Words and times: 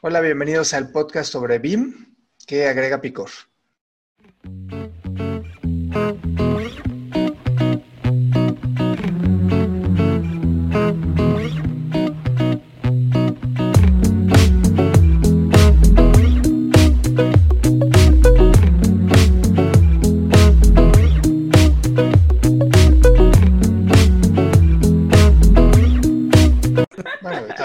Hola, 0.00 0.20
bienvenidos 0.20 0.72
al 0.72 0.90
podcast 0.90 1.32
sobre 1.32 1.58
BIM 1.58 2.16
que 2.46 2.66
agrega 2.66 3.00
Picor. 3.00 3.30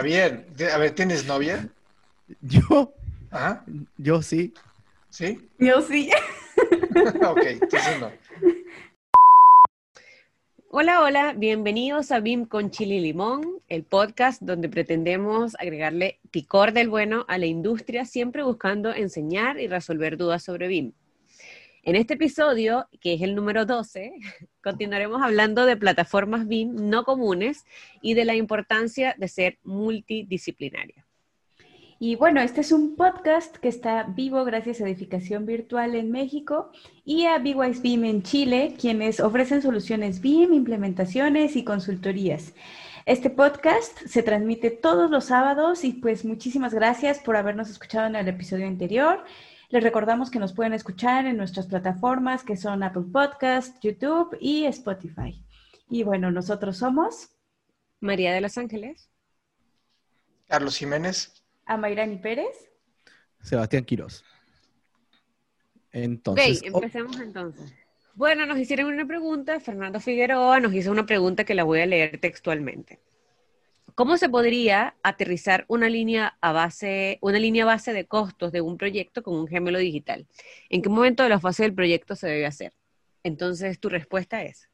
Bien. 0.04 0.53
A 0.74 0.78
ver, 0.80 0.96
¿tienes 0.96 1.28
novia? 1.28 1.70
Yo, 2.42 2.92
Ajá. 3.30 3.64
yo 3.98 4.24
sí. 4.24 4.52
¿Sí? 5.12 5.48
Yo 5.60 5.84
sí. 5.84 6.10
ok, 7.28 7.42
entonces 7.46 8.00
no. 8.00 8.12
Hola, 10.70 11.04
hola, 11.04 11.34
bienvenidos 11.38 12.12
a 12.12 12.22
BIM 12.22 12.46
con 12.46 12.72
Chile 12.72 12.96
y 12.96 13.02
Limón, 13.02 13.62
el 13.70 13.84
podcast 13.84 14.42
donde 14.42 14.68
pretendemos 14.68 15.54
agregarle 15.60 16.20
picor 16.32 16.74
del 16.74 16.90
bueno 16.90 17.26
a 17.28 17.38
la 17.38 17.46
industria, 17.46 18.06
siempre 18.06 18.42
buscando 18.42 18.96
enseñar 18.96 19.60
y 19.60 19.68
resolver 19.68 20.18
dudas 20.18 20.44
sobre 20.44 20.68
BIM. 20.68 20.94
En 21.86 21.98
este 21.98 22.14
episodio, 22.14 22.88
que 23.02 23.16
es 23.16 23.22
el 23.22 23.36
número 23.36 23.66
12, 23.66 24.14
continuaremos 24.64 25.22
hablando 25.22 25.66
de 25.66 25.76
plataformas 25.76 26.48
BIM 26.48 26.90
no 26.90 27.04
comunes 27.04 27.66
y 28.02 28.14
de 28.14 28.24
la 28.24 28.36
importancia 28.36 29.16
de 29.18 29.28
ser 29.28 29.60
multidisciplinario. 29.64 31.04
Y 32.00 32.16
bueno, 32.16 32.40
este 32.40 32.62
es 32.62 32.72
un 32.72 32.96
podcast 32.96 33.58
que 33.58 33.68
está 33.68 34.04
vivo 34.04 34.46
gracias 34.46 34.80
a 34.80 34.86
Edificación 34.86 35.46
Virtual 35.46 35.96
en 35.96 36.10
México 36.10 36.72
y 37.04 37.26
a 37.26 37.38
BYS 37.38 37.82
BIM 37.82 38.06
en 38.06 38.24
Chile, 38.24 38.76
quienes 38.80 39.20
ofrecen 39.20 39.62
soluciones 39.62 40.22
BIM, 40.22 40.54
implementaciones 40.54 41.58
y 41.58 41.66
consultorías. 41.66 42.54
Este 43.06 43.30
podcast 43.30 44.06
se 44.06 44.24
transmite 44.24 44.72
todos 44.72 45.12
los 45.12 45.26
sábados 45.26 45.84
y 45.84 45.92
pues 45.92 46.24
muchísimas 46.24 46.74
gracias 46.74 47.20
por 47.20 47.36
habernos 47.36 47.70
escuchado 47.70 48.08
en 48.08 48.16
el 48.16 48.30
episodio 48.30 48.68
anterior. 48.68 49.26
Les 49.74 49.82
recordamos 49.82 50.30
que 50.30 50.38
nos 50.38 50.54
pueden 50.54 50.74
escuchar 50.74 51.26
en 51.26 51.36
nuestras 51.36 51.66
plataformas 51.66 52.44
que 52.44 52.56
son 52.56 52.84
Apple 52.84 53.06
Podcast, 53.12 53.84
YouTube 53.84 54.38
y 54.40 54.66
Spotify. 54.66 55.44
Y 55.90 56.04
bueno, 56.04 56.30
nosotros 56.30 56.78
somos 56.78 57.32
María 58.00 58.32
de 58.34 58.42
los 58.42 58.56
Ángeles. 58.60 59.10
Carlos 60.48 60.78
Jiménez. 60.78 61.44
Amairani 61.66 62.18
Pérez. 62.18 62.70
Sebastián 63.42 63.84
Quiroz. 63.84 64.20
Ok, 64.22 64.26
Entonces, 65.94 66.62
oh, 66.72 66.76
empecemos 66.76 67.20
entonces. 67.20 67.74
Bueno, 68.14 68.46
nos 68.46 68.60
hicieron 68.60 68.94
una 68.94 69.08
pregunta, 69.08 69.60
Fernando 69.60 70.00
Figueroa 70.00 70.60
nos 70.60 70.76
hizo 70.76 70.92
una 70.92 71.08
pregunta 71.08 71.46
que 71.46 71.56
la 71.56 71.64
voy 71.64 71.80
a 71.80 71.88
leer 71.88 72.20
textualmente. 72.20 73.00
¿Cómo 73.96 74.18
se 74.18 74.30
podría 74.30 74.96
aterrizar 75.04 75.66
una 75.68 75.88
línea 75.88 76.38
a 76.42 76.52
base, 76.52 77.20
una 77.22 77.38
línea 77.38 77.66
base 77.66 77.94
de 77.94 78.08
costos 78.08 78.52
de 78.52 78.62
un 78.62 78.78
proyecto 78.78 79.22
con 79.22 79.36
un 79.36 79.48
gemelo 79.48 79.78
digital? 79.78 80.28
¿En 80.70 80.82
qué 80.82 80.90
momento 80.90 81.24
de 81.24 81.30
la 81.30 81.40
fase 81.40 81.64
del 81.64 81.76
proyecto 81.76 82.16
se 82.16 82.28
debe 82.28 82.46
hacer? 82.46 82.74
Entonces, 83.24 83.80
tu 83.80 83.90
respuesta 83.90 84.44
es. 84.44 84.68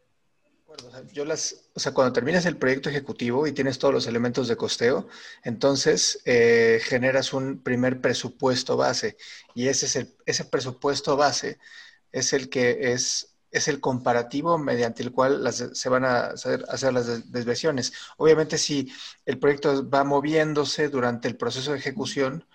O 0.68 0.92
sea, 0.92 1.04
yo 1.12 1.26
las, 1.26 1.70
o 1.74 1.80
sea, 1.80 1.94
cuando 1.94 2.14
terminas 2.14 2.46
el 2.46 2.56
proyecto 2.56 2.90
ejecutivo 2.90 3.48
y 3.48 3.52
tienes 3.52 3.80
todos 3.80 3.94
los 3.94 4.08
elementos 4.08 4.48
de 4.48 4.56
costeo, 4.56 5.08
entonces 5.44 6.22
eh, 6.26 6.80
generas 6.84 7.34
un 7.34 7.62
primer 7.64 8.02
presupuesto 8.02 8.78
base 8.78 9.18
y 9.56 9.68
ese 9.68 9.88
es 9.88 9.96
el, 9.96 10.16
ese 10.26 10.46
presupuesto 10.46 11.18
base 11.18 11.58
es 12.12 12.34
el 12.34 12.50
que 12.50 12.94
es, 12.94 13.36
es 13.52 13.68
el 13.68 13.80
comparativo 13.82 14.58
mediante 14.58 15.04
el 15.04 15.12
cual 15.12 15.42
se 15.54 15.90
van 15.90 16.06
a 16.06 16.28
hacer, 16.28 16.94
las 16.94 17.08
des- 17.08 17.32
desviaciones. 17.32 17.94
Obviamente, 18.18 18.58
si 18.58 18.92
el 19.26 19.40
proyecto 19.40 19.88
va 19.90 20.04
moviéndose 20.04 20.90
durante 20.90 21.28
el 21.28 21.38
proceso 21.38 21.72
de 21.72 21.80
ejecución, 21.80 22.46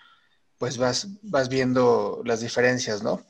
pues 0.57 0.77
vas, 0.77 1.07
vas 1.23 1.49
viendo 1.49 2.21
las 2.25 2.39
diferencias, 2.41 3.03
¿no? 3.03 3.25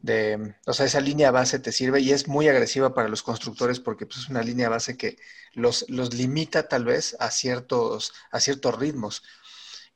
de, 0.00 0.54
o 0.66 0.72
sea, 0.72 0.86
esa 0.86 1.00
línea 1.02 1.30
base 1.32 1.58
te 1.60 1.72
sirve 1.72 2.00
y 2.00 2.12
es 2.12 2.28
muy 2.28 2.48
agresiva 2.48 2.94
para 2.94 3.08
los 3.08 3.22
constructores 3.22 3.80
porque 3.80 4.06
pues, 4.06 4.20
es 4.20 4.28
una 4.30 4.42
línea 4.42 4.70
base 4.70 4.96
que 4.96 5.18
los, 5.54 5.86
los 5.90 6.14
limita 6.14 6.68
tal 6.68 6.86
vez 6.86 7.16
a 7.20 7.30
ciertos, 7.32 8.14
a 8.32 8.40
ciertos 8.40 8.78
ritmos. 8.78 9.24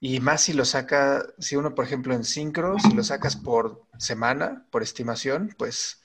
Y 0.00 0.20
más 0.20 0.42
si 0.42 0.54
lo 0.54 0.64
saca, 0.66 1.24
si 1.40 1.56
uno, 1.56 1.74
por 1.74 1.84
ejemplo, 1.86 2.14
en 2.14 2.24
sincro, 2.24 2.78
si 2.80 2.94
lo 2.94 3.04
sacas 3.04 3.36
por 3.36 3.86
semana, 3.98 4.66
por 4.70 4.82
estimación, 4.84 5.54
pues 5.58 6.01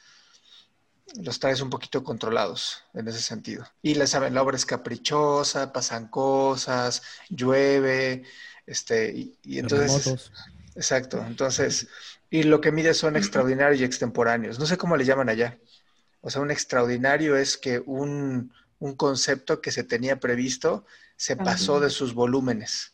los 1.22 1.40
traes 1.40 1.62
un 1.62 1.70
poquito 1.70 2.04
controlados 2.04 2.84
en 2.94 3.08
ese 3.08 3.22
sentido. 3.22 3.66
Y 3.82 3.96
la 3.96 4.08
saben, 4.08 4.34
la 4.34 4.42
obra 4.42 4.58
es 4.58 4.66
caprichosa, 4.66 5.74
pasan 5.74 6.08
cosas, 6.08 7.02
llueve, 7.30 8.24
este, 8.66 9.12
y, 9.12 9.38
y 9.44 9.60
entonces... 9.60 10.32
Exacto, 10.76 11.24
entonces, 11.26 11.88
y 12.30 12.44
lo 12.44 12.62
que 12.62 12.72
mide 12.72 12.94
son 12.94 13.16
extraordinarios 13.16 13.82
y 13.82 13.84
extemporáneos. 13.84 14.60
No 14.60 14.68
sé 14.68 14.78
cómo 14.78 14.96
le 14.96 15.06
llaman 15.06 15.28
allá. 15.28 15.58
O 16.22 16.30
sea, 16.30 16.40
un 16.40 16.52
extraordinario 16.52 17.36
es 17.36 17.58
que 17.58 17.80
un, 17.80 18.54
un 18.78 18.96
concepto 18.96 19.60
que 19.60 19.72
se 19.72 19.84
tenía 19.84 20.20
previsto 20.20 20.86
se 21.16 21.36
pasó 21.36 21.80
de 21.80 21.90
sus 21.90 22.14
volúmenes. 22.14 22.94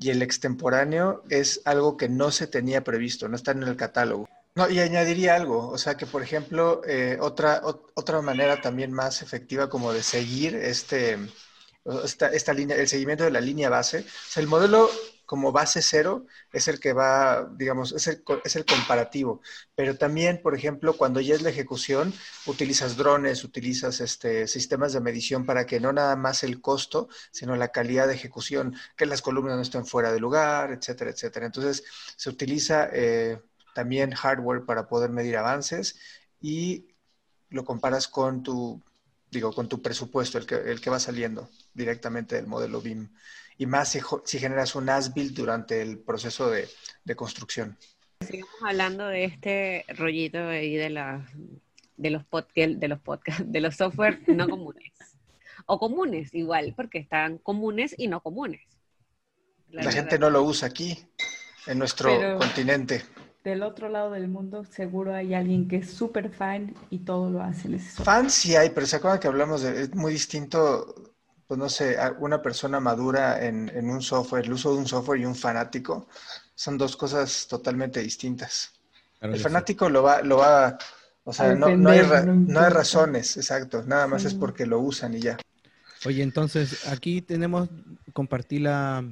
Y 0.00 0.08
el 0.08 0.22
extemporáneo 0.22 1.22
es 1.28 1.60
algo 1.66 1.98
que 1.98 2.08
no 2.08 2.30
se 2.30 2.46
tenía 2.46 2.82
previsto, 2.82 3.28
no 3.28 3.36
está 3.36 3.50
en 3.50 3.62
el 3.62 3.76
catálogo. 3.76 4.26
No, 4.58 4.68
y 4.68 4.80
añadiría 4.80 5.36
algo, 5.36 5.68
o 5.68 5.78
sea 5.78 5.96
que, 5.96 6.06
por 6.06 6.22
ejemplo, 6.22 6.80
eh, 6.84 7.16
otra, 7.20 7.62
ot- 7.62 7.92
otra 7.94 8.20
manera 8.22 8.60
también 8.60 8.92
más 8.92 9.22
efectiva 9.22 9.68
como 9.70 9.92
de 9.92 10.02
seguir 10.02 10.56
este, 10.56 11.16
esta, 12.04 12.28
esta 12.32 12.52
línea, 12.54 12.76
el 12.76 12.88
seguimiento 12.88 13.22
de 13.24 13.30
la 13.30 13.40
línea 13.40 13.70
base. 13.70 14.00
O 14.00 14.04
sea, 14.30 14.42
el 14.42 14.48
modelo 14.48 14.90
como 15.26 15.52
base 15.52 15.80
cero 15.82 16.26
es 16.52 16.66
el 16.68 16.80
que 16.80 16.92
va, 16.92 17.48
digamos, 17.56 17.92
es 17.92 18.08
el, 18.08 18.24
es 18.44 18.56
el 18.56 18.64
comparativo. 18.66 19.42
Pero 19.76 19.96
también, 19.96 20.40
por 20.42 20.54
ejemplo, 20.56 20.96
cuando 20.96 21.20
ya 21.20 21.34
es 21.36 21.42
la 21.42 21.50
ejecución, 21.50 22.12
utilizas 22.46 22.96
drones, 22.96 23.44
utilizas 23.44 24.00
este, 24.00 24.48
sistemas 24.48 24.92
de 24.92 25.00
medición 25.00 25.46
para 25.46 25.66
que 25.66 25.78
no 25.80 25.92
nada 25.92 26.16
más 26.16 26.42
el 26.42 26.60
costo, 26.60 27.08
sino 27.30 27.54
la 27.56 27.68
calidad 27.68 28.08
de 28.08 28.14
ejecución, 28.14 28.74
que 28.96 29.06
las 29.06 29.22
columnas 29.22 29.56
no 29.56 29.62
estén 29.62 29.86
fuera 29.86 30.12
de 30.12 30.20
lugar, 30.20 30.72
etcétera, 30.72 31.10
etcétera. 31.12 31.46
Entonces, 31.46 31.84
se 32.16 32.30
utiliza 32.30 32.88
eh, 32.92 33.38
también 33.78 34.10
hardware 34.10 34.64
para 34.64 34.88
poder 34.88 35.08
medir 35.10 35.36
avances 35.36 36.00
y 36.40 36.88
lo 37.48 37.64
comparas 37.64 38.08
con 38.08 38.42
tu, 38.42 38.82
digo, 39.30 39.52
con 39.52 39.68
tu 39.68 39.80
presupuesto, 39.80 40.36
el 40.36 40.46
que, 40.46 40.56
el 40.56 40.80
que 40.80 40.90
va 40.90 40.98
saliendo 40.98 41.48
directamente 41.74 42.34
del 42.34 42.48
modelo 42.48 42.80
BIM. 42.80 43.08
Y 43.56 43.66
más 43.66 43.90
si, 43.90 44.00
si 44.24 44.40
generas 44.40 44.74
un 44.74 44.88
as-build 44.88 45.32
durante 45.32 45.80
el 45.80 46.00
proceso 46.00 46.50
de, 46.50 46.68
de 47.04 47.14
construcción. 47.14 47.78
Sigamos 48.26 48.52
hablando 48.66 49.06
de 49.06 49.26
este 49.26 49.84
rollito 49.96 50.38
ahí 50.48 50.74
de, 50.74 50.90
la, 50.90 51.24
de, 51.96 52.10
los 52.10 52.24
pod- 52.24 52.48
de 52.56 52.88
los 52.88 52.98
podcasts, 52.98 53.44
de 53.46 53.60
los 53.60 53.76
software 53.76 54.22
no 54.26 54.48
comunes. 54.54 54.90
O 55.66 55.78
comunes, 55.78 56.34
igual, 56.34 56.72
porque 56.74 56.98
están 56.98 57.38
comunes 57.38 57.94
y 57.96 58.08
no 58.08 58.20
comunes. 58.24 58.62
La 59.70 59.92
gente 59.92 60.18
no 60.18 60.30
lo 60.30 60.42
usa 60.42 60.66
aquí, 60.66 60.98
en 61.68 61.78
nuestro 61.78 62.08
Pero- 62.18 62.38
continente. 62.38 63.04
Del 63.48 63.62
otro 63.62 63.88
lado 63.88 64.10
del 64.10 64.28
mundo 64.28 64.64
seguro 64.64 65.14
hay 65.14 65.34
alguien 65.34 65.68
que 65.68 65.76
es 65.76 65.90
súper 65.90 66.30
fan 66.30 66.74
y 66.90 66.98
todo 66.98 67.30
lo 67.30 67.42
hace. 67.42 67.68
Fans 67.78 68.34
sí 68.34 68.54
hay, 68.56 68.70
pero 68.70 68.86
¿se 68.86 68.96
acuerdan 68.96 69.20
que 69.20 69.28
hablamos 69.28 69.62
de, 69.62 69.82
es 69.82 69.94
muy 69.94 70.12
distinto, 70.12 71.14
pues 71.46 71.58
no 71.58 71.68
sé, 71.68 71.96
una 72.20 72.40
persona 72.40 72.80
madura 72.80 73.44
en, 73.44 73.68
en 73.70 73.90
un 73.90 74.02
software, 74.02 74.44
el 74.44 74.52
uso 74.52 74.72
de 74.72 74.78
un 74.78 74.86
software 74.86 75.20
y 75.20 75.24
un 75.24 75.34
fanático, 75.34 76.06
son 76.54 76.78
dos 76.78 76.96
cosas 76.96 77.46
totalmente 77.48 78.00
distintas. 78.00 78.72
Claro 79.18 79.32
El 79.32 79.38
sí. 79.38 79.42
fanático 79.42 79.88
lo 79.90 80.02
va, 80.02 80.22
lo 80.22 80.38
va, 80.38 80.78
o 81.24 81.32
sea, 81.32 81.54
no, 81.54 81.74
no 81.76 81.90
hay, 81.90 82.02
ra- 82.02 82.30
no 82.46 82.60
hay 82.60 82.70
razones, 82.70 83.36
exacto, 83.36 83.82
nada 83.84 84.06
más 84.06 84.24
es 84.24 84.34
porque 84.34 84.66
lo 84.66 84.80
usan 84.80 85.14
y 85.14 85.20
ya. 85.20 85.36
Oye, 86.04 86.22
entonces 86.22 86.86
aquí 86.86 87.20
tenemos, 87.22 87.68
compartí 88.12 88.58
la, 88.60 89.04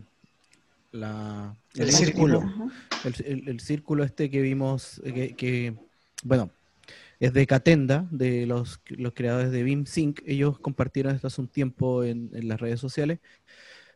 la, 0.93 1.57
El 1.79 1.87
el 1.87 1.93
círculo. 1.93 2.41
círculo, 2.41 2.73
el, 3.03 3.15
el- 3.25 3.49
el 3.49 3.61
círculo 3.61 4.05
este 4.05 4.31
que 4.31 4.41
vimos, 4.41 5.01
eh, 5.05 5.13
que, 5.13 5.37
que, 5.37 5.77
bueno, 6.25 6.51
es 7.21 7.33
de 7.33 7.47
Catenda, 7.47 8.07
de 8.11 8.47
los, 8.47 8.81
los 8.89 9.13
creadores 9.15 9.51
de 9.53 9.63
BeamSync. 9.63 10.21
Ellos 10.27 10.59
compartieron 10.61 11.15
esto 11.15 11.29
hace 11.29 11.41
un 11.41 11.49
tiempo 11.49 12.05
en, 12.05 12.31
en 12.35 12.49
las 12.49 12.61
redes 12.61 12.81
sociales, 12.81 13.21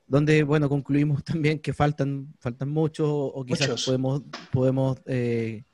donde, 0.06 0.42
bueno, 0.44 0.68
concluimos 0.68 1.24
también 1.24 1.60
que 1.60 1.72
faltan, 1.72 2.34
faltan 2.40 2.70
muchos 2.70 3.08
o 3.10 3.44
quizás 3.44 3.68
Muchos. 3.68 3.84
podemos, 3.86 4.22
podemos 4.50 4.98
eh, 5.06 5.64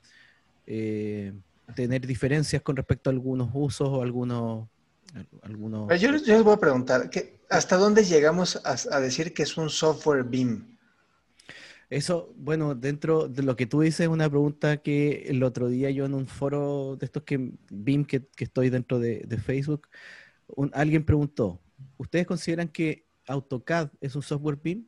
eh, 0.65 1.33
tener 1.75 2.05
diferencias 2.07 2.61
con 2.61 2.75
respecto 2.75 3.09
a 3.09 3.13
algunos 3.13 3.49
usos 3.53 3.89
o 3.89 4.01
algunos... 4.01 4.67
algunos 5.43 5.89
Yo, 5.99 6.11
yo 6.11 6.35
les 6.35 6.43
voy 6.43 6.53
a 6.53 6.57
preguntar, 6.57 7.09
¿qué- 7.09 7.39
¿hasta 7.49 7.77
dónde 7.77 8.03
llegamos 8.03 8.57
a, 8.63 8.75
a 8.95 8.99
decir 8.99 9.33
que 9.33 9.43
es 9.43 9.57
un 9.57 9.69
software 9.69 10.23
BIM? 10.23 10.76
Eso, 11.89 12.33
bueno, 12.35 12.75
dentro 12.75 13.29
de 13.29 13.43
lo 13.43 13.55
que 13.55 13.65
tú 13.65 13.79
dices, 13.81 14.07
una 14.09 14.29
pregunta 14.29 14.77
que 14.77 15.25
el 15.27 15.41
otro 15.43 15.69
día 15.69 15.89
yo 15.89 16.05
en 16.05 16.13
un 16.13 16.27
foro 16.27 16.97
de 16.97 17.05
estos 17.05 17.23
que 17.23 17.51
BIM 17.69 18.03
que, 18.03 18.27
estoy 18.37 18.69
dentro 18.69 18.99
de, 18.99 19.25
Facebook, 19.37 19.87
alguien 20.73 21.05
preguntó, 21.05 21.61
¿ustedes 21.97 22.27
consideran 22.27 22.67
que 22.67 23.07
AutoCAD 23.27 23.89
es 24.01 24.15
un 24.15 24.21
software 24.21 24.59
BIM? 24.61 24.85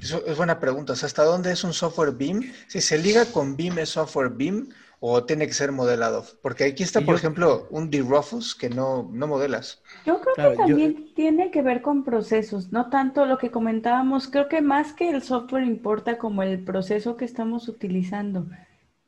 Eso 0.00 0.24
es 0.24 0.36
buena 0.36 0.60
pregunta. 0.60 0.92
¿hasta 0.92 1.24
dónde 1.24 1.50
es 1.50 1.64
un 1.64 1.72
software 1.72 2.12
BIM? 2.12 2.52
Si 2.68 2.80
se 2.80 2.96
liga 2.96 3.26
con 3.26 3.56
BIM, 3.56 3.78
¿es 3.78 3.88
software 3.88 4.30
BIM 4.30 4.68
o 5.06 5.24
tiene 5.24 5.46
que 5.46 5.52
ser 5.52 5.70
modelado? 5.72 6.24
Porque 6.42 6.64
aquí 6.64 6.82
está, 6.82 7.00
por 7.00 7.14
yo- 7.14 7.18
ejemplo, 7.18 7.66
un 7.70 7.90
D-Rufus 7.90 8.54
que 8.54 8.68
no, 8.70 9.08
no 9.12 9.26
modelas. 9.26 9.82
Yo 10.06 10.20
creo 10.20 10.34
Claro, 10.34 10.50
que 10.52 10.56
yo- 10.58 10.64
también 10.66 11.14
tiene 11.14 11.50
que 11.50 11.62
ver 11.62 11.82
con 11.82 12.04
procesos, 12.04 12.72
no 12.72 12.88
tanto 12.90 13.26
lo 13.26 13.36
que 13.38 13.50
comentábamos, 13.50 14.28
creo 14.28 14.48
que 14.48 14.60
más 14.62 14.92
que 14.92 15.10
el 15.10 15.22
software 15.22 15.64
importa 15.64 16.16
como 16.18 16.42
el 16.42 16.64
proceso 16.64 17.16
que 17.16 17.24
estamos 17.26 17.68
utilizando. 17.68 18.46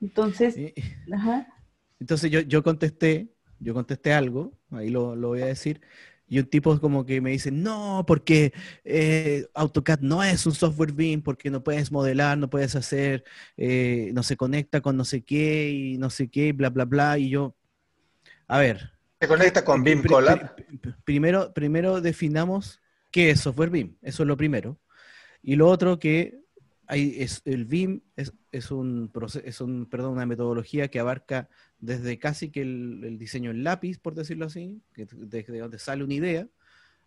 Entonces, 0.00 0.56
Y- 0.56 0.74
ajá, 1.12 1.46
Entonces 1.98 2.30
yo, 2.30 2.40
yo 2.40 2.62
contesté, 2.62 3.32
yo 3.58 3.72
contesté 3.74 4.12
algo, 4.12 4.52
ahí 4.70 4.90
lo, 4.90 5.16
lo 5.16 5.28
voy 5.28 5.40
a 5.42 5.46
decir, 5.46 5.80
y 6.28 6.38
un 6.40 6.46
tipo 6.46 6.78
como 6.80 7.06
que 7.06 7.20
me 7.20 7.30
dice, 7.30 7.50
no, 7.50 8.04
porque 8.06 8.52
eh, 8.84 9.46
AutoCAD 9.54 10.00
no 10.00 10.22
es 10.24 10.44
un 10.46 10.54
software 10.54 10.92
BIM, 10.92 11.22
porque 11.22 11.50
no 11.50 11.62
puedes 11.62 11.92
modelar, 11.92 12.36
no 12.38 12.50
puedes 12.50 12.74
hacer, 12.74 13.24
eh, 13.56 14.10
no 14.12 14.22
se 14.22 14.36
conecta 14.36 14.80
con 14.80 14.96
no 14.96 15.04
sé 15.04 15.22
qué 15.22 15.70
y 15.70 15.98
no 15.98 16.10
sé 16.10 16.28
qué, 16.28 16.52
bla, 16.52 16.70
bla, 16.70 16.84
bla, 16.84 17.18
y 17.18 17.30
yo, 17.30 17.54
a 18.48 18.58
ver, 18.58 18.92
Se 19.20 19.28
conecta 19.28 19.64
con 19.64 19.82
BIM 19.84 20.02
pri- 20.02 20.12
Collab. 20.12 20.54
pri- 20.56 20.94
primero, 21.04 21.52
primero 21.54 22.00
definamos 22.00 22.80
qué 23.12 23.30
es 23.30 23.40
software 23.40 23.70
BIM, 23.70 23.96
eso 24.02 24.22
es 24.24 24.26
lo 24.26 24.36
primero, 24.36 24.78
y 25.42 25.56
lo 25.56 25.68
otro 25.68 25.98
que 25.98 26.40
hay, 26.86 27.16
es, 27.18 27.42
el 27.44 27.64
BIM 27.64 28.00
es, 28.16 28.32
es 28.52 28.70
un 28.70 29.10
es 29.44 29.60
un, 29.60 29.86
perdón, 29.86 30.12
una 30.12 30.26
metodología 30.26 30.88
que 30.88 31.00
abarca 31.00 31.48
desde 31.78 32.18
casi 32.18 32.50
que 32.50 32.62
el, 32.62 33.02
el 33.04 33.18
diseño 33.18 33.50
en 33.50 33.64
lápiz, 33.64 33.98
por 33.98 34.14
decirlo 34.14 34.46
así, 34.46 34.80
que 34.94 35.06
desde 35.10 35.58
donde 35.58 35.78
sale 35.78 36.04
una 36.04 36.14
idea, 36.14 36.48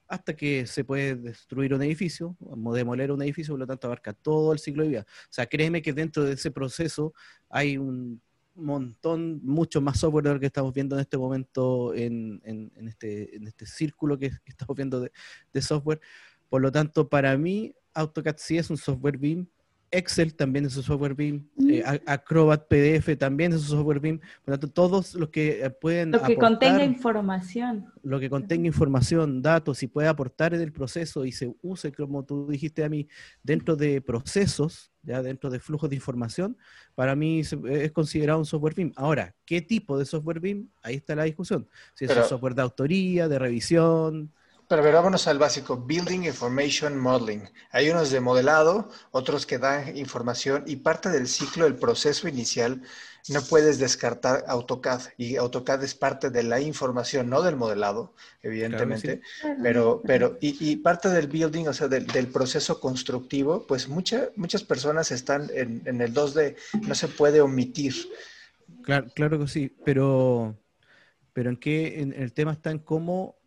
hasta 0.08 0.36
que 0.36 0.66
se 0.66 0.84
puede 0.84 1.16
destruir 1.16 1.74
un 1.74 1.84
edificio, 1.84 2.36
demoler 2.74 3.12
un 3.12 3.22
edificio, 3.22 3.54
por 3.54 3.60
lo 3.60 3.68
tanto 3.68 3.88
abarca 3.88 4.12
todo 4.14 4.54
el 4.54 4.60
ciclo 4.60 4.84
de 4.84 4.90
vida. 4.90 5.06
O 5.08 5.28
sea, 5.34 5.46
créeme 5.46 5.82
que 5.82 5.94
dentro 5.94 6.24
de 6.24 6.34
ese 6.34 6.50
proceso 6.52 7.14
hay 7.48 7.78
un 7.78 8.20
montón, 8.56 9.40
mucho 9.44 9.82
más 9.82 10.00
software 10.00 10.26
de 10.26 10.34
lo 10.34 10.40
que 10.40 10.48
estamos 10.48 10.74
viendo 10.74 10.96
en 10.96 11.02
este 11.02 11.18
momento 11.18 11.94
en, 11.94 12.42
en- 12.44 12.72
en 12.76 12.88
este, 12.88 13.36
en 13.36 13.48
este 13.48 13.66
círculo 13.66 14.18
que 14.18 14.32
estamos 14.46 14.76
viendo 14.76 15.00
de, 15.00 15.12
de 15.54 15.62
software. 15.62 16.02
Por 16.50 16.62
lo 16.62 16.72
tanto, 16.72 17.08
para 17.08 17.38
mí, 17.38 17.74
AutoCAD 17.94 18.36
sí 18.38 18.58
es 18.58 18.70
un 18.70 18.78
software 18.78 19.18
BIM, 19.18 19.48
Excel 19.92 20.36
también 20.36 20.66
es 20.66 20.76
un 20.78 20.84
software 20.84 21.16
BIM, 21.16 21.44
eh, 21.68 21.84
Acrobat 22.06 22.68
PDF 22.68 23.16
también 23.18 23.54
es 23.54 23.62
un 23.62 23.68
software 23.78 24.00
BIM. 24.00 24.20
Por 24.20 24.54
lo 24.54 24.60
tanto, 24.60 24.68
todos 24.74 25.16
los 25.16 25.30
que 25.30 25.64
eh, 25.66 25.70
pueden 25.70 26.12
lo 26.12 26.22
que 26.22 26.36
contenga 26.38 26.84
información. 26.84 27.86
lo 28.04 28.20
que 28.20 28.30
contenga 28.30 28.68
información, 28.68 29.42
datos 29.42 29.82
y 29.84 29.88
puede 29.88 30.08
aportar 30.08 30.54
en 30.54 30.62
el 30.62 30.72
proceso 30.72 31.26
y 31.26 31.32
se 31.32 31.54
use, 31.62 31.92
como 31.92 32.24
tú 32.24 32.48
dijiste 32.48 32.84
a 32.84 32.90
mí, 32.90 33.08
dentro 33.44 33.76
de 33.76 34.02
procesos, 34.02 34.92
ya 35.04 35.22
dentro 35.24 35.50
de 35.50 35.60
flujos 35.60 35.90
de 35.90 35.96
información, 35.96 36.58
para 36.96 37.16
mí 37.16 37.44
se- 37.44 37.60
es 37.86 37.92
considerado 37.92 38.40
un 38.40 38.46
software 38.46 38.76
BIM. 38.76 38.92
Ahora, 38.96 39.34
¿qué 39.46 39.62
tipo 39.62 39.98
de 39.98 40.06
software 40.06 40.40
BIM? 40.40 40.68
Ahí 40.84 40.96
está 40.96 41.16
la 41.16 41.24
discusión. 41.24 41.68
Si 41.96 42.06
es 42.06 42.10
Pero- 42.10 42.22
un 42.24 42.30
software 42.30 42.56
de 42.56 42.62
autoría, 42.62 43.28
de 43.28 43.40
revisión. 43.40 44.32
Pero 44.70 44.82
a 44.82 44.86
ver, 44.86 44.94
vámonos 44.94 45.28
al 45.28 45.40
básico. 45.40 45.78
Building 45.78 46.26
Information 46.26 46.98
Modeling. 47.00 47.50
Hay 47.72 47.90
unos 47.90 48.12
de 48.12 48.20
modelado, 48.22 48.90
otros 49.12 49.48
que 49.48 49.58
dan 49.58 49.98
información 49.98 50.64
y 50.68 50.78
parte 50.78 51.10
del 51.10 51.28
ciclo, 51.28 51.66
del 51.66 51.76
proceso 51.76 52.28
inicial, 52.28 52.82
no 53.30 53.42
puedes 53.42 53.80
descartar 53.80 54.46
AutoCAD. 54.48 55.02
Y 55.18 55.38
AutoCAD 55.38 55.84
es 55.84 55.96
parte 55.96 56.30
de 56.30 56.44
la 56.44 56.62
información, 56.62 57.30
no 57.32 57.42
del 57.42 57.56
modelado, 57.58 58.14
evidentemente. 58.44 59.22
Pero, 59.64 60.04
pero, 60.06 60.38
y, 60.40 60.56
y 60.72 60.78
parte 60.78 61.10
del 61.10 61.28
building, 61.28 61.66
o 61.68 61.74
sea, 61.74 61.88
del, 61.88 62.06
del 62.08 62.28
proceso 62.28 62.80
constructivo, 62.80 63.66
pues 63.68 63.88
mucha- 63.90 64.30
muchas 64.36 64.64
personas 64.64 65.12
están 65.12 65.50
en, 65.54 65.82
en 65.86 66.00
el 66.02 66.14
2D, 66.14 66.56
no 66.88 66.94
se 66.96 67.08
puede 67.10 67.42
omitir. 67.42 67.96
Claro, 68.82 69.12
claro 69.14 69.40
que 69.40 69.48
sí, 69.48 69.78
pero, 69.84 70.58
pero 71.34 71.52
en 71.52 71.58
qué, 71.58 72.02
en, 72.02 72.14
el 72.14 72.34
tema 72.34 72.54
está 72.54 72.72
en 72.72 72.80
cómo, 72.80 73.39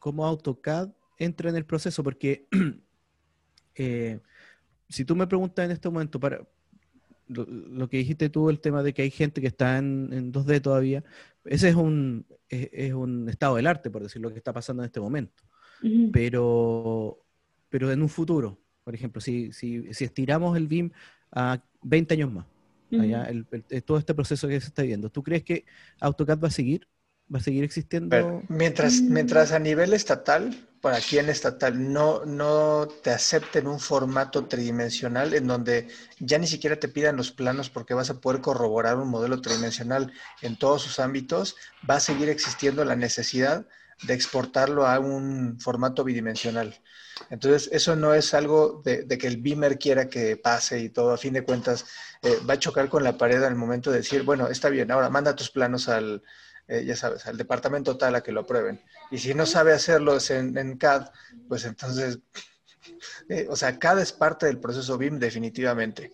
cómo 0.00 0.26
AutoCAD 0.26 0.90
entra 1.18 1.50
en 1.50 1.56
el 1.56 1.66
proceso, 1.66 2.04
porque 2.04 2.48
eh, 3.76 4.20
si 4.88 5.04
tú 5.04 5.16
me 5.16 5.26
preguntas 5.26 5.64
en 5.64 5.72
este 5.72 5.88
momento 5.90 6.20
para 6.20 6.46
lo, 7.28 7.44
lo 7.46 7.88
que 7.88 7.98
dijiste 7.98 8.30
tú, 8.30 8.50
el 8.50 8.60
tema 8.60 8.82
de 8.82 8.94
que 8.94 9.02
hay 9.02 9.10
gente 9.10 9.40
que 9.40 9.48
está 9.48 9.78
en, 9.78 10.10
en 10.12 10.32
2D 10.32 10.60
todavía, 10.60 11.04
ese 11.44 11.70
es 11.70 11.76
un, 11.76 12.26
es, 12.48 12.68
es 12.72 12.94
un 12.94 13.28
estado 13.28 13.56
del 13.56 13.66
arte, 13.68 13.90
por 13.90 14.02
decir 14.02 14.22
lo 14.22 14.30
que 14.32 14.38
está 14.38 14.52
pasando 14.52 14.82
en 14.82 14.86
este 14.88 15.00
momento. 15.00 15.44
Pero, 16.10 17.18
pero 17.68 17.92
en 17.92 18.02
un 18.02 18.08
futuro, 18.08 18.60
por 18.84 18.94
ejemplo, 18.94 19.20
si, 19.20 19.52
si, 19.52 19.92
si 19.94 20.04
estiramos 20.04 20.56
el 20.56 20.68
BIM 20.68 20.90
a 21.32 21.62
20 21.82 22.14
años 22.14 22.32
más, 22.32 22.46
allá, 22.96 23.24
el- 23.26 23.46
todo 23.84 23.98
este 23.98 24.14
proceso 24.14 24.48
que 24.48 24.60
se 24.60 24.68
está 24.68 24.82
viendo. 24.82 25.10
¿Tú 25.10 25.22
crees 25.22 25.44
que 25.44 25.64
AutoCAD 26.00 26.40
va 26.42 26.48
a 26.48 26.50
seguir? 26.50 26.88
¿Va 27.32 27.38
a 27.38 27.42
seguir 27.42 27.64
existiendo? 27.64 28.08
Pero 28.10 28.42
mientras, 28.48 29.00
Mm. 29.00 29.12
mientras 29.12 29.52
a 29.52 29.58
nivel 29.58 29.92
estatal, 29.92 30.66
por 30.80 30.94
aquí 30.94 31.18
en 31.18 31.28
estatal, 31.28 31.92
no, 31.92 32.24
no 32.24 32.88
te 33.02 33.10
acepten 33.10 33.66
un 33.66 33.78
formato 33.78 34.46
tridimensional 34.46 35.34
en 35.34 35.46
donde 35.46 35.88
ya 36.18 36.38
ni 36.38 36.46
siquiera 36.46 36.76
te 36.80 36.88
pidan 36.88 37.16
los 37.16 37.30
planos 37.30 37.68
porque 37.70 37.94
vas 37.94 38.10
a 38.10 38.20
poder 38.20 38.40
corroborar 38.40 38.96
un 38.96 39.08
modelo 39.10 39.40
tridimensional 39.40 40.12
en 40.40 40.56
todos 40.58 40.82
sus 40.82 40.98
ámbitos, 40.98 41.56
va 41.88 41.96
a 41.96 42.00
seguir 42.00 42.28
existiendo 42.30 42.84
la 42.84 42.96
necesidad 42.96 43.66
de 44.02 44.14
exportarlo 44.14 44.86
a 44.86 44.98
un 44.98 45.60
formato 45.60 46.02
bidimensional. 46.02 46.80
Entonces, 47.28 47.68
eso 47.72 47.96
no 47.96 48.14
es 48.14 48.32
algo 48.34 48.80
de, 48.84 49.02
de 49.04 49.18
que 49.18 49.26
el 49.26 49.36
beamer 49.42 49.78
quiera 49.78 50.08
que 50.08 50.36
pase 50.38 50.80
y 50.80 50.88
todo. 50.88 51.12
A 51.12 51.18
fin 51.18 51.34
de 51.34 51.44
cuentas, 51.44 51.84
eh, 52.22 52.38
va 52.48 52.54
a 52.54 52.58
chocar 52.58 52.88
con 52.88 53.04
la 53.04 53.18
pared 53.18 53.42
al 53.42 53.56
momento 53.56 53.90
de 53.90 53.98
decir, 53.98 54.22
bueno, 54.22 54.48
está 54.48 54.70
bien, 54.70 54.90
ahora 54.90 55.10
manda 55.10 55.36
tus 55.36 55.50
planos 55.50 55.88
al, 55.88 56.22
eh, 56.70 56.84
ya 56.86 56.96
sabes, 56.96 57.26
al 57.26 57.36
departamento 57.36 57.96
tal 57.98 58.14
a 58.14 58.22
que 58.22 58.32
lo 58.32 58.40
aprueben. 58.42 58.80
Y 59.10 59.18
si 59.18 59.34
no 59.34 59.46
sabe 59.46 59.72
hacerlo 59.74 60.16
en, 60.30 60.56
en 60.58 60.78
CAD, 60.78 61.08
pues 61.48 61.64
entonces, 61.66 62.20
eh, 63.28 63.46
o 63.50 63.56
sea, 63.56 63.78
CAD 63.78 64.00
es 64.02 64.12
parte 64.12 64.46
del 64.46 64.60
proceso 64.60 64.98
BIM 64.98 65.18
definitivamente. 65.18 66.12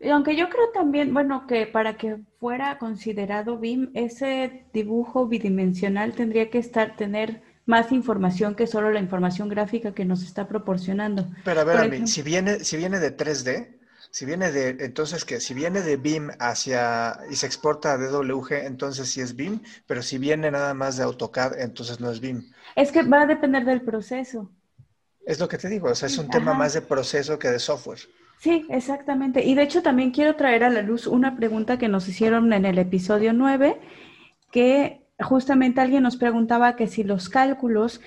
Y 0.00 0.08
aunque 0.08 0.34
yo 0.36 0.48
creo 0.48 0.70
también, 0.74 1.14
bueno, 1.14 1.46
que 1.46 1.66
para 1.66 1.96
que 1.96 2.18
fuera 2.40 2.78
considerado 2.78 3.58
BIM, 3.58 3.90
ese 3.94 4.66
dibujo 4.72 5.28
bidimensional 5.28 6.12
tendría 6.14 6.50
que 6.50 6.58
estar, 6.58 6.96
tener 6.96 7.42
más 7.66 7.92
información 7.92 8.56
que 8.56 8.66
solo 8.66 8.90
la 8.90 8.98
información 9.00 9.48
gráfica 9.48 9.94
que 9.94 10.04
nos 10.04 10.24
está 10.24 10.48
proporcionando. 10.48 11.26
Pero 11.44 11.60
a 11.60 11.64
ver, 11.64 11.76
Por 11.76 11.84
a 11.86 11.88
mí, 11.88 11.96
ejemplo- 11.96 12.06
si 12.08 12.22
viene, 12.22 12.64
si 12.64 12.76
viene 12.76 12.98
de 12.98 13.10
3D, 13.12 13.78
si 14.12 14.26
viene 14.26 14.52
de, 14.52 14.76
entonces 14.80 15.24
que 15.24 15.40
si 15.40 15.54
viene 15.54 15.80
de 15.80 15.96
BIM 15.96 16.32
hacia 16.38 17.18
y 17.30 17.34
se 17.34 17.46
exporta 17.46 17.94
a 17.94 17.96
DWG, 17.96 18.52
entonces 18.66 19.08
sí 19.08 19.22
es 19.22 19.34
BIM, 19.34 19.60
pero 19.86 20.02
si 20.02 20.18
viene 20.18 20.50
nada 20.50 20.74
más 20.74 20.98
de 20.98 21.04
AutoCAD, 21.04 21.58
entonces 21.58 21.98
no 21.98 22.10
es 22.10 22.20
BIM. 22.20 22.42
Es 22.76 22.92
que 22.92 23.04
va 23.04 23.22
a 23.22 23.26
depender 23.26 23.64
del 23.64 23.80
proceso. 23.80 24.50
Es 25.24 25.40
lo 25.40 25.48
que 25.48 25.56
te 25.56 25.70
digo, 25.70 25.88
o 25.88 25.94
sea, 25.94 26.08
es 26.08 26.18
un 26.18 26.28
tema 26.28 26.52
más 26.52 26.74
de 26.74 26.82
proceso 26.82 27.38
que 27.38 27.48
de 27.48 27.58
software. 27.58 28.00
Sí, 28.38 28.66
exactamente. 28.68 29.42
Y 29.46 29.54
de 29.54 29.62
hecho 29.62 29.82
también 29.82 30.10
quiero 30.10 30.36
traer 30.36 30.64
a 30.64 30.68
la 30.68 30.82
luz 30.82 31.06
una 31.06 31.34
pregunta 31.34 31.78
que 31.78 31.88
nos 31.88 32.06
hicieron 32.06 32.52
en 32.52 32.66
el 32.66 32.76
episodio 32.76 33.32
9, 33.32 33.80
que 34.50 35.06
justamente 35.20 35.80
alguien 35.80 36.02
nos 36.02 36.18
preguntaba 36.18 36.76
que 36.76 36.86
si 36.86 37.02
los 37.02 37.30
cálculos 37.30 38.02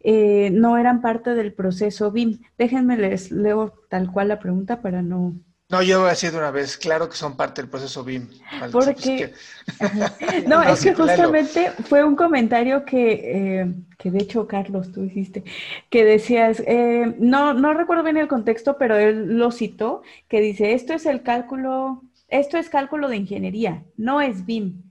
eh, 0.00 0.50
no 0.52 0.76
eran 0.78 1.00
parte 1.02 1.34
del 1.34 1.52
proceso 1.52 2.10
BIM. 2.10 2.40
Déjenme 2.58 2.96
les 2.96 3.30
leo 3.30 3.74
tal 3.88 4.10
cual 4.12 4.28
la 4.28 4.38
pregunta 4.38 4.80
para 4.82 5.02
no... 5.02 5.34
No, 5.68 5.82
yo 5.84 6.00
voy 6.00 6.08
a 6.08 6.10
decir 6.10 6.32
de 6.32 6.38
una 6.38 6.50
vez, 6.50 6.76
claro 6.76 7.08
que 7.08 7.14
son 7.16 7.36
parte 7.36 7.62
del 7.62 7.70
proceso 7.70 8.02
BIM. 8.02 8.26
Pues, 8.58 8.72
Porque- 8.72 9.32
que- 9.78 9.78
No, 10.48 10.64
No, 10.64 10.68
es 10.72 10.82
que 10.82 10.94
justamente 10.94 11.70
fue 11.84 12.02
un 12.02 12.16
comentario 12.16 12.84
que, 12.84 13.60
eh, 13.62 13.74
que 13.96 14.10
de 14.10 14.18
hecho, 14.18 14.48
Carlos, 14.48 14.90
tú 14.90 15.04
hiciste, 15.04 15.44
que 15.88 16.04
decías, 16.04 16.60
eh, 16.66 17.14
no, 17.20 17.54
no 17.54 17.72
recuerdo 17.72 18.02
bien 18.02 18.16
el 18.16 18.26
contexto, 18.26 18.78
pero 18.78 18.96
él 18.96 19.38
lo 19.38 19.52
citó, 19.52 20.02
que 20.28 20.40
dice, 20.40 20.72
esto 20.72 20.92
es 20.92 21.06
el 21.06 21.22
cálculo, 21.22 22.02
esto 22.26 22.56
es 22.58 22.68
cálculo 22.68 23.08
de 23.08 23.18
ingeniería, 23.18 23.84
no 23.96 24.20
es 24.20 24.46
BIM, 24.46 24.82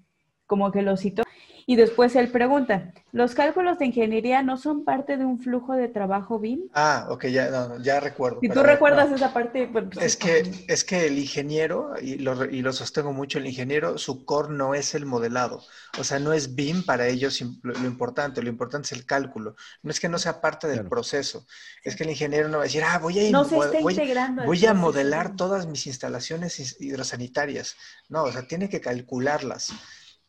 como 0.48 0.72
que 0.72 0.82
lo 0.82 0.96
citó. 0.96 1.24
Y 1.70 1.76
después 1.76 2.16
él 2.16 2.32
pregunta, 2.32 2.94
¿los 3.12 3.36
cálculos 3.36 3.78
de 3.78 3.86
ingeniería 3.86 4.42
no 4.42 4.58
son 4.58 4.84
parte 4.86 5.18
de 5.18 5.24
un 5.24 5.38
flujo 5.38 5.74
de 5.74 5.88
trabajo 5.88 6.40
BIM? 6.40 6.62
Ah, 6.74 7.06
ok, 7.12 7.28
ya, 7.28 7.52
no, 7.52 7.80
ya 7.84 8.00
recuerdo. 8.00 8.40
Si 8.42 8.50
tú 8.50 8.64
recuerdas 8.64 9.12
esa 9.12 9.32
parte... 9.32 9.70
Pues, 9.72 9.86
es, 10.02 10.18
que, 10.18 10.66
es 10.68 10.84
que 10.84 11.06
el 11.06 11.20
ingeniero, 11.20 11.94
y 12.02 12.16
lo, 12.16 12.44
y 12.46 12.64
lo, 12.64 12.74
sostengo 12.74 13.14
mucho, 13.14 13.38
el 13.38 13.46
ingeniero, 13.46 14.00
su 14.00 14.26
core 14.26 14.52
no 14.52 14.74
es 14.74 14.96
el 14.96 15.06
modelado. 15.06 15.62
O 16.00 16.04
sea, 16.04 16.18
no 16.18 16.34
es 16.34 16.56
BIM 16.56 16.84
para 16.84 17.06
ellos 17.06 17.40
lo, 17.62 17.86
importante, 17.86 18.42
lo 18.42 18.50
importante 18.50 18.88
es 18.88 18.94
el 18.94 19.06
cálculo. 19.06 19.56
No 19.84 19.92
es 19.92 20.00
que 20.00 20.10
no 20.10 20.18
sea 20.18 20.42
parte 20.42 20.68
del 20.68 20.88
proceso, 20.88 21.46
es 21.84 21.96
que 21.96 22.04
el 22.04 22.10
ingeniero 22.10 22.50
no 22.50 22.58
va 22.58 22.64
a 22.64 22.66
decir, 22.66 22.82
ah, 22.84 22.98
voy 22.98 23.20
a, 23.20 24.44
voy, 24.44 24.66
a 24.66 24.74
modelar 24.74 25.36
todas 25.36 25.68
mis 25.68 25.86
instalaciones 25.86 26.82
hidrosanitarias. 26.82 27.76
No, 28.08 28.24
o 28.24 28.32
sea, 28.32 28.48
tiene 28.48 28.70
que 28.70 28.82
calcularlas 28.82 29.72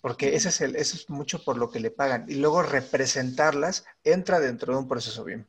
porque 0.01 0.35
ese 0.35 0.49
es, 0.49 0.61
el, 0.61 0.77
eso 0.77 0.97
es 0.97 1.11
mucho 1.11 1.45
por 1.45 1.57
lo 1.57 1.71
que 1.71 1.81
le 1.81 1.91
pagan. 1.91 2.25
Y 2.29 2.37
luego 2.37 2.63
representarlas 2.63 3.85
entra 4.05 4.41
dentro 4.41 4.73
de 4.73 4.79
un 4.79 4.89
proceso 4.89 5.25
BIM. 5.25 5.45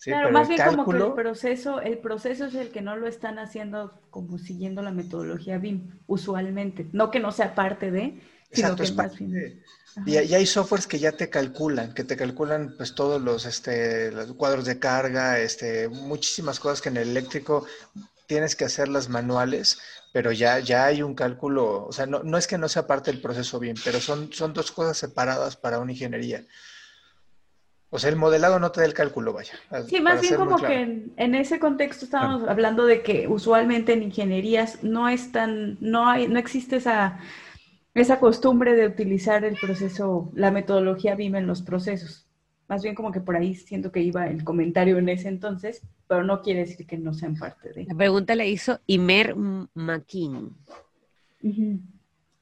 claro, 0.00 0.30
más 0.30 0.48
bien 0.48 0.60
como 0.64 0.88
que 0.88 0.96
el 0.96 1.12
proceso, 1.12 1.80
el 1.80 1.98
proceso 1.98 2.46
es 2.46 2.54
el 2.54 2.70
que 2.70 2.82
no 2.82 2.96
lo 2.96 3.06
están 3.06 3.38
haciendo 3.38 4.00
como 4.10 4.38
siguiendo 4.38 4.82
la 4.82 4.92
metodología 4.92 5.58
BIM, 5.58 6.00
usualmente. 6.06 6.86
No 6.92 7.10
que 7.10 7.20
no 7.20 7.32
sea 7.32 7.54
parte 7.54 7.90
de, 7.90 8.20
sino 8.52 8.76
que 8.76 8.84
es 8.84 8.94
más 8.94 9.18
bien... 9.18 9.62
Y, 10.06 10.16
hay 10.16 10.46
softwares 10.46 10.86
que 10.86 11.00
ya 11.00 11.12
te 11.12 11.28
calculan, 11.30 11.94
que 11.94 12.04
te 12.04 12.16
calculan 12.16 12.74
pues 12.76 12.94
todos 12.94 13.20
los, 13.20 13.44
este, 13.44 14.12
los 14.12 14.32
cuadros 14.34 14.64
de 14.64 14.78
carga, 14.78 15.40
este, 15.40 15.88
muchísimas 15.88 16.60
cosas 16.60 16.80
que 16.80 16.90
en 16.90 16.96
el 16.96 17.08
eléctrico 17.08 17.66
tienes 18.30 18.54
que 18.56 18.64
hacerlas 18.64 19.08
manuales 19.08 19.78
pero 20.12 20.32
ya, 20.32 20.58
ya 20.58 20.86
hay 20.86 21.02
un 21.02 21.14
cálculo, 21.14 21.86
o 21.86 21.92
sea, 21.92 22.06
no, 22.06 22.22
no 22.22 22.36
es 22.36 22.46
que 22.46 22.58
no 22.58 22.68
sea 22.68 22.86
parte 22.86 23.12
del 23.12 23.20
proceso 23.20 23.60
bien, 23.60 23.76
pero 23.84 24.00
son, 24.00 24.32
son 24.32 24.52
dos 24.52 24.72
cosas 24.72 24.96
separadas 24.96 25.56
para 25.56 25.78
una 25.78 25.92
ingeniería. 25.92 26.44
O 27.90 27.98
sea, 27.98 28.10
el 28.10 28.16
modelado 28.16 28.60
no 28.60 28.70
te 28.70 28.80
da 28.80 28.86
el 28.86 28.94
cálculo, 28.94 29.32
vaya. 29.32 29.54
Sí, 29.88 30.00
más 30.00 30.20
bien 30.20 30.36
como 30.36 30.56
que 30.58 31.10
en, 31.16 31.34
ese 31.34 31.58
contexto 31.58 32.04
estábamos 32.04 32.48
hablando 32.48 32.86
de 32.86 33.02
que 33.02 33.26
usualmente 33.26 33.92
en 33.92 34.04
ingenierías 34.04 34.82
no 34.82 35.08
es 35.08 35.32
tan, 35.32 35.76
no 35.80 36.08
hay, 36.08 36.28
no 36.28 36.38
existe 36.38 36.76
esa, 36.76 37.18
esa 37.94 38.20
costumbre 38.20 38.74
de 38.74 38.86
utilizar 38.86 39.44
el 39.44 39.56
proceso, 39.56 40.30
la 40.34 40.52
metodología 40.52 41.16
BIM 41.16 41.36
en 41.36 41.46
los 41.48 41.62
procesos. 41.62 42.29
Más 42.70 42.84
bien 42.84 42.94
como 42.94 43.10
que 43.10 43.20
por 43.20 43.34
ahí 43.34 43.56
siento 43.56 43.90
que 43.90 44.00
iba 44.00 44.28
el 44.28 44.44
comentario 44.44 44.96
en 44.96 45.08
ese 45.08 45.26
entonces, 45.26 45.82
pero 46.06 46.22
no 46.22 46.40
quiere 46.40 46.60
decir 46.60 46.86
que 46.86 46.96
no 46.96 47.12
sean 47.12 47.34
parte 47.34 47.72
de. 47.72 47.84
La 47.84 47.96
pregunta 47.96 48.36
la 48.36 48.46
hizo 48.46 48.78
Imer 48.86 49.34
Makin. 49.74 50.56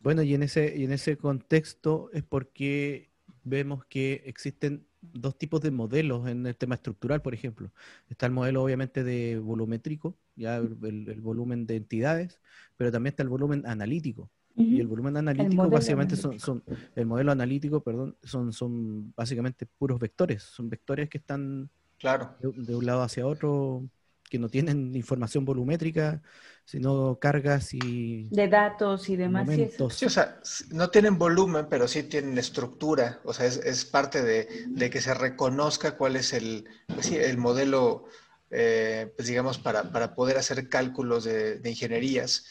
Bueno, 0.00 0.22
y 0.22 0.34
en 0.34 0.42
ese, 0.42 0.76
y 0.76 0.84
en 0.84 0.92
ese 0.92 1.16
contexto 1.16 2.10
es 2.12 2.24
porque 2.24 3.08
vemos 3.42 3.86
que 3.86 4.22
existen 4.26 4.86
dos 5.00 5.38
tipos 5.38 5.62
de 5.62 5.70
modelos 5.70 6.28
en 6.28 6.44
el 6.44 6.56
tema 6.56 6.74
estructural, 6.74 7.22
por 7.22 7.32
ejemplo. 7.32 7.72
Está 8.10 8.26
el 8.26 8.32
modelo 8.32 8.62
obviamente 8.62 9.04
de 9.04 9.38
volumétrico, 9.38 10.14
ya 10.36 10.56
el 10.56 11.20
volumen 11.22 11.66
de 11.66 11.76
entidades, 11.76 12.38
pero 12.76 12.92
también 12.92 13.12
está 13.12 13.22
el 13.22 13.30
volumen 13.30 13.64
analítico. 13.64 14.30
Y 14.58 14.80
el 14.80 14.88
volumen 14.88 15.16
analítico 15.16 15.70
básicamente 15.70 16.16
Son, 16.16 16.38
son, 16.40 16.64
el 16.96 17.06
modelo 17.06 17.30
analítico, 17.30 17.80
perdón, 17.80 18.16
son, 18.24 18.52
son 18.52 19.12
básicamente 19.14 19.66
puros 19.66 20.00
vectores, 20.00 20.42
son 20.42 20.68
vectores 20.68 21.08
que 21.08 21.18
están 21.18 21.70
claro. 21.98 22.34
de, 22.40 22.74
un 22.74 22.84
lado 22.84 23.02
hacia 23.02 23.24
otro, 23.24 23.88
que 24.28 24.38
no 24.38 24.48
tienen 24.48 24.96
información 24.96 25.44
volumétrica, 25.44 26.22
sino 26.64 27.18
cargas 27.20 27.72
y... 27.72 28.28
De 28.30 28.48
datos 28.48 29.08
y 29.08 29.16
demás. 29.16 29.48
Sí, 29.90 30.06
o 30.06 30.10
sea, 30.10 30.40
no 30.70 30.90
tienen 30.90 31.18
volumen, 31.18 31.66
pero 31.70 31.86
sí 31.86 32.02
tienen 32.02 32.36
estructura, 32.36 33.20
o 33.24 33.32
sea, 33.32 33.46
es, 33.46 33.58
es 33.58 33.84
parte 33.84 34.22
de, 34.22 34.48
de, 34.66 34.90
que 34.90 35.00
se 35.00 35.14
reconozca 35.14 35.96
cuál 35.96 36.16
es 36.16 36.32
el, 36.32 36.68
pues 36.88 37.06
sí, 37.06 37.16
el 37.16 37.38
modelo, 37.38 38.06
eh, 38.50 39.12
pues 39.16 39.28
digamos, 39.28 39.58
para, 39.58 39.92
para, 39.92 40.16
poder 40.16 40.36
hacer 40.36 40.68
cálculos 40.68 41.24
de, 41.24 41.60
de 41.60 41.70
ingenierías 41.70 42.44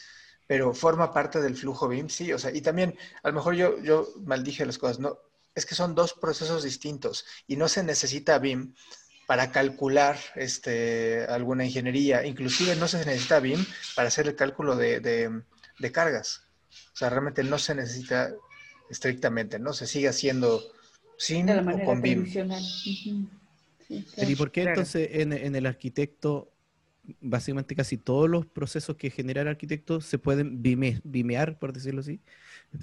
pero 0.48 0.72
forma 0.72 1.12
parte 1.12 1.40
del 1.42 1.54
flujo 1.54 1.86
BIM, 1.86 2.08
sí, 2.08 2.32
o 2.32 2.38
sea, 2.38 2.50
y 2.50 2.62
también, 2.62 2.96
a 3.22 3.28
lo 3.28 3.34
mejor 3.34 3.54
yo, 3.54 3.78
yo 3.82 4.08
maldije 4.24 4.64
las 4.64 4.78
cosas, 4.78 4.98
no, 4.98 5.18
es 5.54 5.66
que 5.66 5.74
son 5.74 5.94
dos 5.94 6.14
procesos 6.14 6.64
distintos 6.64 7.26
y 7.46 7.56
no 7.56 7.68
se 7.68 7.84
necesita 7.84 8.38
BIM 8.38 8.74
para 9.26 9.52
calcular 9.52 10.18
este, 10.36 11.26
alguna 11.28 11.66
ingeniería, 11.66 12.24
inclusive 12.24 12.76
no 12.76 12.88
se 12.88 13.04
necesita 13.04 13.40
BIM 13.40 13.62
para 13.94 14.08
hacer 14.08 14.26
el 14.26 14.36
cálculo 14.36 14.74
de, 14.74 15.00
de, 15.00 15.92
cargas, 15.92 16.44
o 16.94 16.96
sea, 16.96 17.10
realmente 17.10 17.44
no 17.44 17.58
se 17.58 17.74
necesita 17.74 18.32
estrictamente, 18.88 19.58
¿no? 19.58 19.74
Se 19.74 19.86
sigue 19.86 20.08
haciendo 20.08 20.62
sin 21.18 21.50
o 21.50 21.84
con 21.84 22.00
BIM. 22.00 22.24
¿Y 24.16 24.36
por 24.36 24.50
qué 24.50 24.62
entonces 24.62 25.10
en, 25.12 25.34
en 25.34 25.54
el 25.56 25.66
arquitecto 25.66 26.50
básicamente 27.20 27.74
casi 27.74 27.96
todos 27.96 28.28
los 28.28 28.46
procesos 28.46 28.96
que 28.96 29.10
genera 29.10 29.42
el 29.42 29.48
arquitecto 29.48 30.00
se 30.00 30.18
pueden 30.18 30.62
bimear, 30.62 31.58
por 31.58 31.72
decirlo 31.72 32.00
así. 32.00 32.20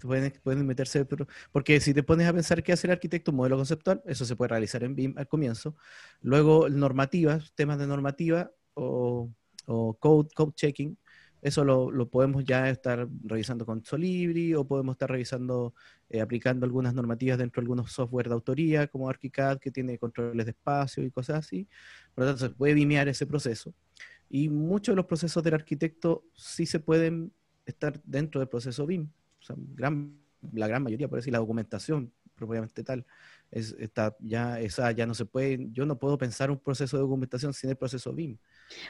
Pueden, 0.01 0.33
pueden 0.43 0.65
meterse, 0.65 1.05
porque 1.51 1.79
si 1.79 1.93
te 1.93 2.03
pones 2.03 2.27
a 2.27 2.33
pensar 2.33 2.63
qué 2.63 2.73
hace 2.73 2.87
el 2.87 2.91
arquitecto, 2.91 3.31
un 3.31 3.37
modelo 3.37 3.57
conceptual, 3.57 4.01
eso 4.05 4.25
se 4.25 4.35
puede 4.35 4.49
realizar 4.49 4.83
en 4.83 4.95
BIM 4.95 5.17
al 5.17 5.27
comienzo. 5.27 5.75
Luego, 6.21 6.69
normativas, 6.69 7.53
temas 7.53 7.77
de 7.77 7.87
normativa 7.87 8.51
o, 8.73 9.31
code, 9.99 10.29
code 10.35 10.53
checking, 10.55 10.97
eso 11.41 11.63
lo, 11.63 11.91
lo, 11.91 12.09
podemos 12.09 12.43
ya 12.43 12.69
estar 12.71 13.07
revisando 13.23 13.67
con 13.67 13.85
Solibri 13.85 14.55
o 14.55 14.65
podemos 14.65 14.95
estar 14.95 15.11
revisando, 15.11 15.75
eh, 16.09 16.19
aplicando 16.19 16.65
algunas 16.65 16.95
normativas 16.95 17.37
dentro 17.37 17.61
de 17.61 17.65
algunos 17.65 17.91
software 17.91 18.27
de 18.27 18.33
autoría, 18.33 18.87
como 18.87 19.09
ArchiCAD, 19.09 19.59
que 19.59 19.69
tiene 19.69 19.99
controles 19.99 20.45
de 20.47 20.51
espacio 20.53 21.03
y 21.03 21.11
cosas 21.11 21.45
así. 21.45 21.67
Por 22.15 22.23
lo 22.23 22.31
tanto, 22.31 22.47
se 22.47 22.55
puede 22.55 22.73
bimear 22.73 23.07
ese 23.09 23.27
proceso. 23.27 23.75
Y 24.35 24.49
muchos 24.49 24.91
de 24.91 24.97
los 24.97 25.05
procesos 25.05 25.41
del 25.45 25.53
arquitecto 25.53 26.25
sí 26.33 26.65
se 26.65 26.81
pueden 26.81 27.31
estar 27.65 28.01
dentro 28.03 28.41
del 28.41 28.49
proceso 28.49 28.85
BIM. 28.85 29.07
O 29.49 29.53
gran, 29.73 30.13
la 30.51 30.67
gran 30.67 30.83
mayoría, 30.83 31.07
por 31.07 31.19
decir, 31.19 31.31
la 31.31 31.39
documentación 31.39 32.11
propiamente 32.35 32.83
tal, 32.83 33.05
es, 33.49 33.73
está 33.79 34.13
ya, 34.19 34.59
esa 34.59 34.91
ya 34.91 35.05
no 35.05 35.13
se 35.13 35.23
puede, 35.23 35.69
yo 35.71 35.85
no 35.85 35.97
puedo 35.97 36.17
pensar 36.17 36.51
un 36.51 36.59
proceso 36.59 36.97
de 36.97 37.03
documentación 37.03 37.53
sin 37.53 37.69
el 37.69 37.77
proceso 37.77 38.11
BIM. 38.11 38.37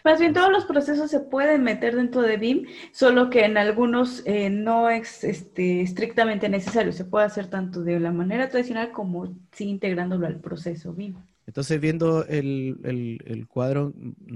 Más 0.04 0.20
bien 0.20 0.34
todos 0.34 0.50
los 0.50 0.66
procesos 0.66 1.12
se 1.12 1.20
pueden 1.20 1.62
meter 1.62 1.96
dentro 1.96 2.24
de 2.24 2.38
BIM, 2.38 2.66
solo 2.92 3.30
que 3.30 3.46
en 3.46 3.58
algunos 3.58 4.24
eh, 4.26 4.50
no 4.50 4.90
es 4.90 5.24
este, 5.24 5.82
estrictamente 5.82 6.50
necesario. 6.50 6.92
Se 6.92 7.06
puede 7.06 7.26
hacer 7.28 7.52
tanto 7.52 7.84
de 7.84 8.00
la 8.00 8.12
manera 8.12 8.50
tradicional 8.50 8.92
como 8.92 9.38
sí 9.52 9.66
integrándolo 9.66 10.26
al 10.26 10.40
proceso 10.40 10.92
BIM. 10.92 11.18
Entonces, 11.48 11.80
viendo 11.80 12.26
el, 12.26 13.46
cuadro, 13.48 13.94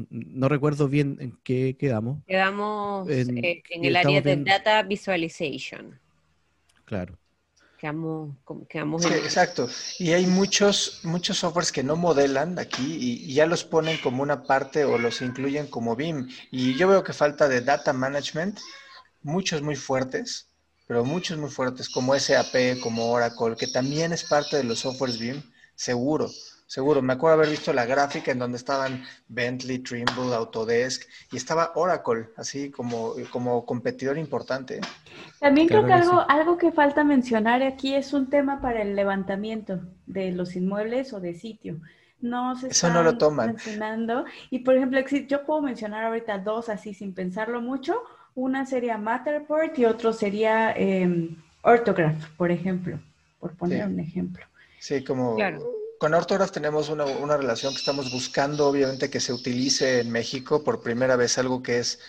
no 0.09 0.47
recuerdo 0.47 0.87
bien 0.87 1.17
en 1.19 1.37
qué 1.43 1.75
quedamos. 1.77 2.23
Quedamos 2.27 3.09
en, 3.09 3.43
eh, 3.43 3.63
el 3.69 3.95
área 3.95 4.21
de 4.21 4.35
Data 4.37 4.83
Visualization. 4.83 5.99
Claro. 6.85 7.17
Quedamos, 7.79 8.35
quedamos 8.67 9.03
sí, 9.03 9.13
exacto. 9.13 9.69
Y 9.99 10.11
hay 10.11 10.27
muchos, 10.27 10.99
muchos 11.03 11.37
softwares 11.37 11.71
que 11.71 11.81
no 11.81 11.95
modelan 11.95 12.59
aquí 12.59 12.97
y, 12.99 13.33
ya 13.33 13.45
los 13.45 13.63
ponen 13.63 13.97
como 13.99 14.21
una 14.21 14.43
parte 14.43 14.83
o 14.83 14.97
los 14.97 15.21
incluyen 15.21 15.67
como 15.67 15.95
BIM. 15.95 16.27
Y 16.51 16.75
yo 16.75 16.89
veo 16.89 17.03
que 17.03 17.13
falta 17.13 17.47
de 17.47 17.61
data 17.61 17.93
management, 17.93 18.59
muchos 19.23 19.61
muy 19.61 19.77
fuertes, 19.77 20.49
pero 20.87 21.05
muchos 21.05 21.37
muy 21.37 21.49
fuertes, 21.49 21.89
como 21.89 22.19
SAP, 22.19 22.79
como 22.83 23.11
Oracle, 23.11 23.55
que 23.57 23.67
también 23.67 24.11
es 24.11 24.25
parte 24.25 24.57
de 24.57 24.63
los 24.65 24.79
softwares 24.79 25.17
BIM, 25.17 25.41
seguro 25.73 26.29
seguro. 26.69 27.01
Me 27.01 27.13
acuerdo 27.13 27.37
haber 27.37 27.49
visto 27.49 27.73
la 27.73 27.85
gráfica 27.85 28.31
en 28.31 28.37
donde 28.37 28.57
estaban 28.57 29.03
Bentley, 29.27 29.79
Trimble, 29.79 30.35
Autodesk 30.35 31.09
y 31.31 31.37
estaba 31.37 31.71
Oracle, 31.75 32.29
así 32.37 32.69
como, 32.69 33.15
como 33.31 33.65
competidor 33.65 34.19
importante. 34.19 34.79
También 35.39 35.67
creo 35.67 35.83
que 35.85 35.93
algo, 35.93 36.23
algo 36.29 36.57
que 36.59 36.71
falta 36.71 37.03
mencionar 37.03 37.63
aquí 37.63 37.95
es 37.95 38.13
un 38.13 38.29
tema 38.29 38.61
para 38.61 38.83
el 38.83 38.95
levantamiento 38.95 39.79
de 40.05 40.31
los 40.31 40.55
inmuebles 40.55 41.11
o 41.11 41.19
de 41.19 41.33
sitio. 41.33 41.81
No 42.21 42.55
se 42.55 42.67
Eso 42.67 42.89
no 42.89 43.01
lo 43.01 43.17
toman. 43.17 43.47
mencionando. 43.47 44.25
Y 44.51 44.59
por 44.59 44.75
ejemplo, 44.75 44.99
yo 45.27 45.45
puedo 45.45 45.61
mencionar 45.63 46.03
ahorita 46.03 46.37
dos 46.37 46.69
así 46.69 46.93
sin 46.93 47.15
pensarlo 47.15 47.61
mucho. 47.61 47.95
Una 48.35 48.67
sería 48.67 48.97
Matterport 48.99 49.77
y 49.79 49.85
otro 49.85 50.13
sería 50.13 50.71
eh, 50.77 51.29
Orthograph, 51.63 52.25
por 52.37 52.51
ejemplo, 52.51 52.99
por 53.39 53.55
poner 53.55 53.87
un 53.87 53.99
ejemplo. 53.99 54.45
Sí, 54.79 55.03
como 55.03 55.35
con 55.99 56.13
Orthograph 56.13 56.51
tenemos 56.51 56.89
una, 56.89 57.05
una, 57.05 57.37
relación 57.37 57.73
que 57.73 57.79
estamos 57.79 58.11
buscando, 58.11 58.67
obviamente, 58.67 59.09
que 59.09 59.19
se 59.19 59.33
utilice 59.33 59.99
en 59.99 60.11
México 60.11 60.63
por 60.63 60.81
primera 60.81 61.15
vez, 61.15 61.37
algo 61.37 61.61
que 61.61 61.79
es 61.79 61.99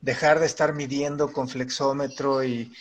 dejar 0.00 0.38
de 0.40 0.46
estar 0.46 0.72
midiendo 0.72 1.32
con 1.32 1.48
flexómetro 1.48 2.44
y, 2.44 2.72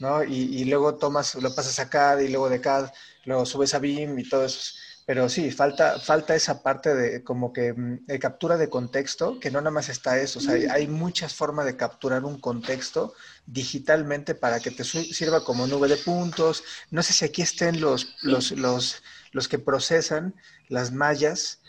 ¿no? 0.00 0.24
y, 0.24 0.34
y 0.34 0.64
luego 0.64 0.96
tomas, 0.96 1.36
lo 1.36 1.54
pasas 1.54 1.78
a 1.78 1.88
CAD 1.88 2.20
y 2.20 2.28
luego 2.28 2.50
de 2.50 2.60
CAD, 2.60 2.90
lo 3.24 3.46
subes 3.46 3.74
a 3.74 3.78
BIM 3.78 4.18
y 4.18 4.28
todo 4.28 4.44
eso. 4.44 4.74
Pero 5.06 5.28
sí, 5.28 5.52
falta, 5.52 6.00
falta 6.00 6.34
esa 6.34 6.64
parte 6.64 6.92
de 6.92 7.22
como 7.22 7.52
que 7.52 7.72
mm, 7.72 8.06
de 8.06 8.18
captura 8.18 8.56
de 8.56 8.68
contexto, 8.68 9.38
que 9.38 9.52
no 9.52 9.60
nada 9.60 9.70
más 9.70 9.88
está 9.88 10.18
eso. 10.18 10.40
O 10.40 10.42
sea, 10.42 10.54
hay, 10.54 10.66
hay 10.66 10.88
muchas 10.88 11.32
formas 11.32 11.64
de 11.64 11.76
capturar 11.76 12.24
un 12.24 12.40
contexto 12.40 13.14
digitalmente 13.46 14.34
para 14.34 14.58
que 14.58 14.72
te 14.72 14.82
sirva 14.82 15.44
como 15.44 15.68
nube 15.68 15.86
de 15.86 15.96
puntos. 15.96 16.64
No 16.90 17.04
sé 17.04 17.12
si 17.12 17.24
aquí 17.24 17.42
estén 17.42 17.80
los, 17.80 18.16
los, 18.22 18.50
los, 18.50 19.00
los 19.36 19.46
que 19.48 19.58
procesan 19.58 20.34
las 20.68 20.90
mallas, 20.92 21.60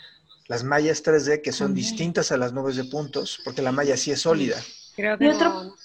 las 0.48 0.64
mallas 0.64 1.02
3D 1.04 1.42
que 1.42 1.52
son 1.52 1.74
distintas 1.74 2.32
a 2.32 2.38
las 2.38 2.52
nubes 2.54 2.76
de 2.76 2.84
puntos, 2.84 3.38
porque 3.44 3.60
la 3.62 3.70
malla 3.72 3.96
sí 3.96 4.10
es 4.10 4.22
sólida. 4.22 4.56
Creo 4.96 5.18
que 5.18 5.26
Y 5.26 5.28
otro- 5.28 5.64
no- 5.64 5.76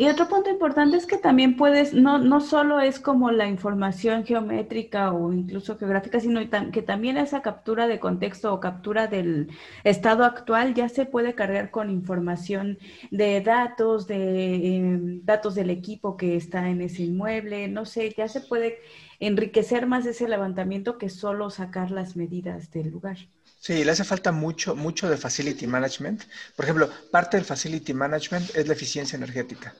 Y 0.00 0.06
otro 0.06 0.28
punto 0.28 0.48
importante 0.48 0.96
es 0.96 1.06
que 1.06 1.18
también 1.18 1.56
puedes, 1.56 1.92
no, 1.92 2.18
no 2.18 2.40
solo 2.40 2.80
es 2.80 3.00
como 3.00 3.32
la 3.32 3.48
información 3.48 4.24
geométrica 4.24 5.12
o 5.12 5.32
incluso 5.32 5.76
geográfica, 5.76 6.20
sino 6.20 6.40
que 6.70 6.82
también 6.82 7.16
esa 7.16 7.42
captura 7.42 7.88
de 7.88 7.98
contexto 7.98 8.54
o 8.54 8.60
captura 8.60 9.08
del 9.08 9.50
estado 9.82 10.24
actual 10.24 10.72
ya 10.74 10.88
se 10.88 11.04
puede 11.04 11.34
cargar 11.34 11.72
con 11.72 11.90
información 11.90 12.78
de 13.10 13.40
datos, 13.40 14.06
de 14.06 14.76
em, 14.76 15.24
datos 15.24 15.56
del 15.56 15.68
equipo 15.68 16.16
que 16.16 16.36
está 16.36 16.68
en 16.68 16.80
ese 16.80 17.02
inmueble, 17.02 17.66
no 17.66 17.84
sé, 17.84 18.14
ya 18.16 18.28
se 18.28 18.40
puede 18.40 18.78
enriquecer 19.18 19.88
más 19.88 20.06
ese 20.06 20.28
levantamiento 20.28 20.96
que 20.96 21.08
solo 21.10 21.50
sacar 21.50 21.90
las 21.90 22.14
medidas 22.14 22.70
del 22.70 22.90
lugar. 22.90 23.18
Sí, 23.60 23.82
le 23.82 23.90
hace 23.90 24.04
falta 24.04 24.30
mucho, 24.30 24.76
mucho 24.76 25.10
de 25.10 25.16
facility 25.16 25.66
management. 25.66 26.22
Por 26.54 26.64
ejemplo, 26.64 26.88
parte 27.10 27.36
del 27.36 27.44
facility 27.44 27.92
management 27.92 28.54
es 28.54 28.68
la 28.68 28.74
eficiencia 28.74 29.16
energética. 29.16 29.74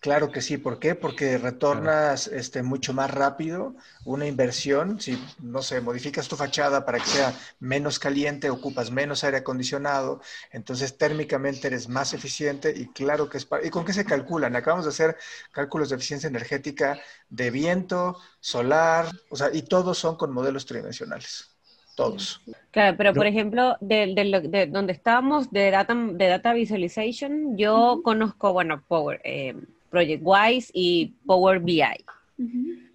Claro 0.00 0.30
que 0.32 0.40
sí, 0.40 0.56
¿por 0.56 0.78
qué? 0.78 0.94
Porque 0.94 1.36
retornas 1.36 2.26
este, 2.26 2.62
mucho 2.62 2.94
más 2.94 3.10
rápido 3.10 3.76
una 4.04 4.26
inversión. 4.26 4.98
Si, 4.98 5.22
no 5.38 5.60
sé, 5.60 5.82
modificas 5.82 6.26
tu 6.26 6.36
fachada 6.36 6.86
para 6.86 6.98
que 7.00 7.04
sea 7.10 7.36
menos 7.58 7.98
caliente, 7.98 8.48
ocupas 8.48 8.90
menos 8.90 9.24
aire 9.24 9.36
acondicionado, 9.38 10.22
entonces 10.52 10.96
térmicamente 10.96 11.66
eres 11.66 11.88
más 11.90 12.14
eficiente 12.14 12.72
y 12.74 12.86
claro 12.86 13.28
que 13.28 13.36
es... 13.36 13.44
pa- 13.44 13.62
¿Y 13.62 13.68
con 13.68 13.84
qué 13.84 13.92
se 13.92 14.06
calculan? 14.06 14.56
Acabamos 14.56 14.86
de 14.86 14.90
hacer 14.90 15.16
cálculos 15.52 15.90
de 15.90 15.96
eficiencia 15.96 16.28
energética 16.28 16.98
de 17.28 17.50
viento, 17.50 18.16
solar, 18.40 19.06
o 19.28 19.36
sea, 19.36 19.50
y 19.52 19.62
todos 19.62 19.98
son 19.98 20.16
con 20.16 20.32
modelos 20.32 20.64
tridimensionales. 20.64 21.50
Todos. 21.94 22.40
Claro, 22.70 22.96
pero 22.96 23.14
por 23.14 23.26
ejemplo, 23.26 23.76
de, 23.80 24.14
de 24.14 24.24
lo- 24.24 24.40
de 24.40 24.66
donde 24.66 24.92
estábamos, 24.94 25.50
de 25.50 25.70
data, 25.70 25.94
de 25.94 26.26
data 26.28 26.54
visualization, 26.54 27.56
yo 27.58 28.00
conozco, 28.02 28.52
bueno, 28.54 28.82
Power, 28.88 29.20
eh, 29.24 29.54
Project 29.90 30.22
Wise 30.24 30.70
y 30.72 31.14
Power 31.26 31.58
BI. 31.60 31.82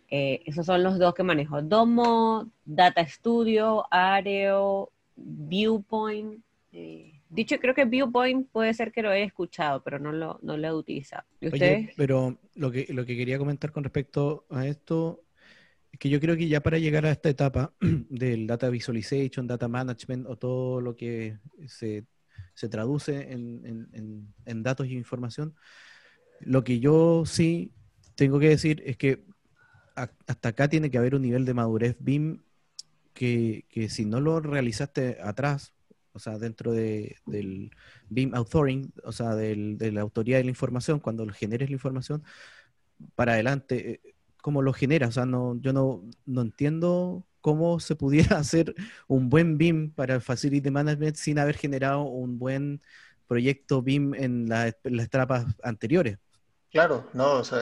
Eh, 0.10 0.42
esos 0.46 0.66
son 0.66 0.84
los 0.84 0.98
dos 0.98 1.14
que 1.14 1.24
manejo. 1.24 1.62
Domo, 1.62 2.50
Data 2.64 3.06
Studio, 3.08 3.86
Areo, 3.92 4.92
Viewpoint. 5.16 6.42
eh, 6.72 7.12
dicho, 7.30 7.58
creo 7.60 7.74
que 7.74 7.86
Viewpoint 7.86 8.48
puede 8.50 8.74
ser 8.74 8.92
que 8.92 9.02
lo 9.02 9.10
haya 9.10 9.26
escuchado, 9.26 9.82
pero 9.84 10.00
no 10.00 10.12
lo, 10.12 10.40
no 10.42 10.58
lo 10.58 10.68
he 10.68 10.74
utilizado. 10.74 11.24
¿Y 11.42 11.48
Oye, 11.48 11.54
ustedes? 11.54 11.94
pero 11.98 12.38
lo 12.56 12.72
que, 12.72 12.86
lo 12.90 13.06
que 13.06 13.18
quería 13.18 13.38
comentar 13.38 13.72
con 13.72 13.84
respecto 13.84 14.46
a 14.50 14.66
esto 14.68 15.22
es 15.92 16.00
que 16.00 16.10
yo 16.10 16.20
creo 16.20 16.36
que 16.38 16.48
ya 16.48 16.62
para 16.62 16.78
llegar 16.78 17.06
a 17.06 17.12
esta 17.12 17.30
etapa 17.30 17.74
del 18.10 18.48
data 18.48 18.70
visualization, 18.70 19.48
data 19.48 19.68
management 19.68 20.28
o 20.28 20.38
todo 20.38 20.82
lo 20.82 20.96
que 20.96 21.38
se, 21.68 22.06
se 22.54 22.70
traduce 22.70 23.32
en, 23.32 23.66
en- 23.66 23.90
en- 23.94 24.34
en 24.46 24.64
datos 24.64 24.88
y 24.88 24.94
información, 24.94 25.56
lo 26.42 26.64
que 26.64 26.80
yo 26.80 27.24
sí 27.26 27.74
tengo 28.16 28.40
que 28.40 28.50
decir 28.50 28.82
es 28.86 28.98
que 28.98 29.24
hasta 29.96 30.50
acá 30.50 30.68
tiene 30.70 30.92
que 30.92 30.98
haber 30.98 31.16
un 31.16 31.22
nivel 31.24 31.46
de 31.46 31.54
madurez 31.54 31.96
BIM 32.00 32.44
que, 33.14 33.66
si 33.90 34.06
no 34.06 34.22
lo 34.22 34.40
realizaste 34.42 35.20
atrás, 35.24 35.74
o 36.14 36.20
sea, 36.20 36.38
dentro 36.40 36.72
de, 36.74 37.18
del 37.26 37.72
BIM 38.10 38.36
authoring, 38.36 38.94
o 39.04 39.12
sea, 39.14 39.36
del- 39.36 39.78
de 39.78 39.92
la 39.92 40.02
autoría 40.02 40.38
de 40.38 40.44
la 40.46 40.50
información, 40.52 41.00
cuando 41.00 41.28
generes 41.30 41.70
la 41.70 41.76
información, 41.76 42.24
para 43.16 43.34
adelante, 43.34 43.92
eh, 44.06 44.16
¿cómo 44.42 44.62
lo 44.62 44.74
generas? 44.74 45.10
O 45.10 45.14
sea, 45.14 45.26
no, 45.26 45.60
yo 45.62 45.74
no, 45.74 46.04
no 46.26 46.42
entiendo 46.42 47.26
cómo 47.42 47.80
se 47.80 47.96
pudiera 47.96 48.38
hacer 48.40 48.74
un 49.08 49.30
buen 49.30 49.58
BIM 49.58 49.92
para 49.92 50.16
el 50.16 50.22
Facility 50.22 50.72
Management 50.72 51.16
sin 51.16 51.40
haber 51.40 51.58
generado 51.58 52.04
un 52.04 52.40
buen 52.40 52.82
proyecto 53.28 53.82
BIM 53.82 54.14
en, 54.16 54.24
en 54.24 54.50
las 54.98 55.06
etapas 55.08 55.46
anteriores. 55.64 56.18
Claro, 56.76 57.10
no, 57.14 57.36
o 57.40 57.44
sea, 57.46 57.62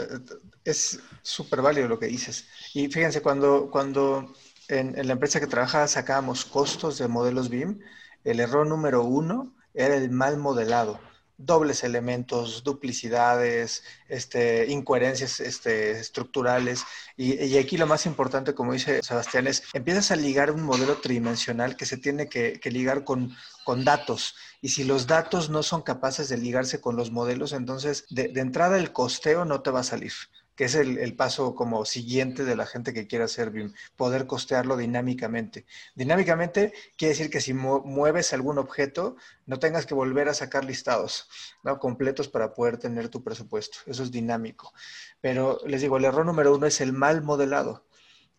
es 0.63 0.99
súper 1.21 1.61
válido 1.61 1.87
lo 1.87 1.99
que 1.99 2.07
dices. 2.07 2.47
Y 2.73 2.87
fíjense, 2.89 3.21
cuando, 3.21 3.69
cuando 3.69 4.33
en, 4.67 4.97
en 4.97 5.05
la 5.07 5.13
empresa 5.13 5.39
que 5.39 5.45
trabajaba 5.47 5.87
sacábamos 5.87 6.45
costos 6.45 6.97
de 6.97 7.07
modelos 7.07 7.49
BIM, 7.49 7.79
el 8.23 8.39
error 8.39 8.65
número 8.65 9.03
uno 9.03 9.53
era 9.73 9.95
el 9.97 10.09
mal 10.09 10.37
modelado. 10.37 10.99
Dobles 11.45 11.83
elementos, 11.83 12.63
duplicidades, 12.63 13.83
este, 14.09 14.65
incoherencias 14.71 15.39
este, 15.39 15.91
estructurales. 15.91 16.83
Y, 17.17 17.43
y 17.43 17.57
aquí 17.57 17.77
lo 17.77 17.87
más 17.87 18.05
importante, 18.05 18.53
como 18.53 18.73
dice 18.73 19.01
Sebastián, 19.03 19.47
es 19.47 19.63
empiezas 19.73 20.11
a 20.11 20.15
ligar 20.15 20.51
un 20.51 20.63
modelo 20.63 20.97
tridimensional 20.97 21.75
que 21.75 21.85
se 21.85 21.97
tiene 21.97 22.29
que, 22.29 22.59
ligar 22.71 23.03
con, 23.03 23.35
con 23.65 23.83
datos. 23.83 24.35
Y 24.61 24.69
si 24.69 24.83
los 24.83 25.07
datos 25.07 25.49
no 25.49 25.63
son 25.63 25.81
capaces 25.81 26.29
de 26.29 26.37
ligarse 26.37 26.81
con 26.81 26.95
los 26.95 27.11
modelos, 27.11 27.53
entonces 27.53 28.05
de, 28.09 28.29
de 28.29 28.41
entrada 28.41 28.77
el 28.77 28.91
costeo 28.93 29.45
no 29.45 29.61
te 29.61 29.71
va 29.71 29.81
a 29.81 29.83
salir, 29.83 30.13
que 30.55 30.65
es 30.65 30.75
el, 30.75 31.15
paso 31.15 31.55
como 31.55 31.85
siguiente 31.85 32.45
de 32.45 32.55
la 32.55 32.65
gente 32.65 32.93
que 32.93 33.07
quiere 33.07 33.25
hacer 33.25 33.49
BIM, 33.49 33.73
poder 33.95 34.27
costearlo 34.27 34.77
dinámicamente. 34.77 35.65
Dinámicamente 35.95 36.73
quiere 36.97 37.13
decir 37.13 37.29
que 37.29 37.41
si 37.41 37.53
mu 37.53 37.81
mueves 37.83 38.33
algún 38.33 38.57
objeto, 38.57 39.15
no 39.45 39.59
tengas 39.59 39.85
que 39.85 39.93
volver 39.95 40.29
a 40.29 40.33
sacar 40.33 40.65
listados 40.65 41.27
¿no? 41.63 41.79
completos 41.79 42.27
para 42.27 42.53
poder 42.53 42.77
tener 42.77 43.09
tu 43.09 43.23
presupuesto. 43.23 43.79
Eso 43.87 44.03
es 44.03 44.11
dinámico. 44.11 44.73
Pero 45.21 45.59
les 45.65 45.81
digo, 45.81 45.97
el 45.97 46.05
error 46.05 46.25
número 46.25 46.55
uno 46.55 46.67
es 46.67 46.81
el 46.81 46.93
mal 46.93 47.23
modelado. 47.23 47.85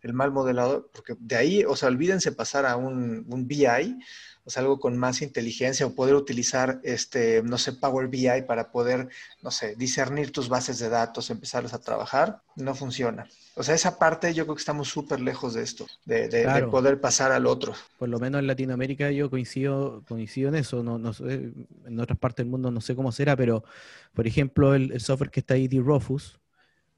El 0.01 0.13
mal 0.13 0.31
modelado, 0.33 0.91
porque 0.93 1.17
de 1.19 1.37
ahí, 1.37 1.65
o 1.65 1.77
sea, 1.77 1.89
olvídense 1.89 2.31
pasar 2.31 2.67
a 2.67 2.77
un, 2.77 3.25
un 3.27 3.49
BI, 3.49 3.99
o 4.45 4.51
sea, 4.51 4.63
algo 4.63 4.79
con 4.79 4.97
más 4.99 5.23
inteligencia 5.23 5.87
o 5.87 5.95
poder 5.95 6.15
utilizar, 6.15 6.81
este, 6.83 7.43
no 7.43 7.57
sé, 7.57 7.73
Power 7.73 8.09
BI 8.09 8.43
para 8.47 8.71
poder, 8.71 9.09
no 9.43 9.51
sé, 9.51 9.75
discernir 9.77 10.33
tus 10.33 10.49
bases 10.49 10.79
de 10.79 10.89
datos, 10.89 11.31
empezarlas 11.31 11.73
a 11.73 11.81
trabajar, 11.81 12.43
no 12.57 12.75
funciona. 12.75 13.27
O 13.57 13.63
sea, 13.63 13.75
esa 13.75 13.99
parte 13.99 14.35
yo 14.35 14.45
creo 14.45 14.57
que 14.57 14.61
estamos 14.61 14.89
súper 14.89 15.21
lejos 15.21 15.55
de 15.55 15.63
esto, 15.63 15.87
de, 16.05 16.29
de, 16.29 16.43
claro. 16.43 16.67
de, 16.67 16.71
poder 16.71 17.01
pasar 17.01 17.33
al 17.33 17.47
otro. 17.47 17.73
Por 17.99 18.09
lo 18.09 18.19
menos 18.19 18.41
en 18.41 18.47
Latinoamérica 18.47 19.11
yo 19.11 19.31
coincido, 19.31 20.03
coincido 20.07 20.49
en 20.49 20.57
eso, 20.57 20.83
no, 20.83 20.99
no 20.99 21.13
sé, 21.13 21.53
en 21.87 22.01
otras 22.01 22.19
partes 22.19 22.45
del 22.45 22.51
mundo 22.51 22.71
no 22.71 22.81
sé 22.81 22.95
cómo 22.95 23.13
será, 23.13 23.37
pero 23.37 23.65
por 24.13 24.27
ejemplo 24.27 24.75
el, 24.75 24.93
el 24.93 25.01
software 25.01 25.31
que 25.31 25.41
está 25.41 25.55
ahí, 25.55 25.69
D-Rofus, 25.69 26.39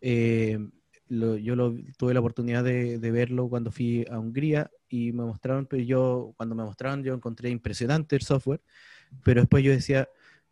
eh, 0.01 0.59
lo, 1.09 1.37
yo 1.37 1.57
lo, 1.57 1.75
tuve 1.97 2.14
la 2.14 2.21
oportunidad 2.21 2.64
de, 2.64 2.99
de, 2.99 3.11
verlo 3.11 3.49
cuando 3.49 3.71
fui 3.71 4.07
a 4.11 4.19
Hungría 4.19 4.71
y 4.88 5.12
me 5.12 5.25
mostraron, 5.25 5.66
pero 5.66 5.83
yo, 5.83 6.33
cuando 6.37 6.55
me 6.55 6.64
mostraron, 6.64 7.03
yo 7.03 7.14
encontré 7.14 7.51
impresionante 7.51 8.16
el 8.16 8.23
software, 8.23 8.61
pero 9.23 9.40
después 9.40 9.62
yo 9.64 9.71
decía, 9.71 10.09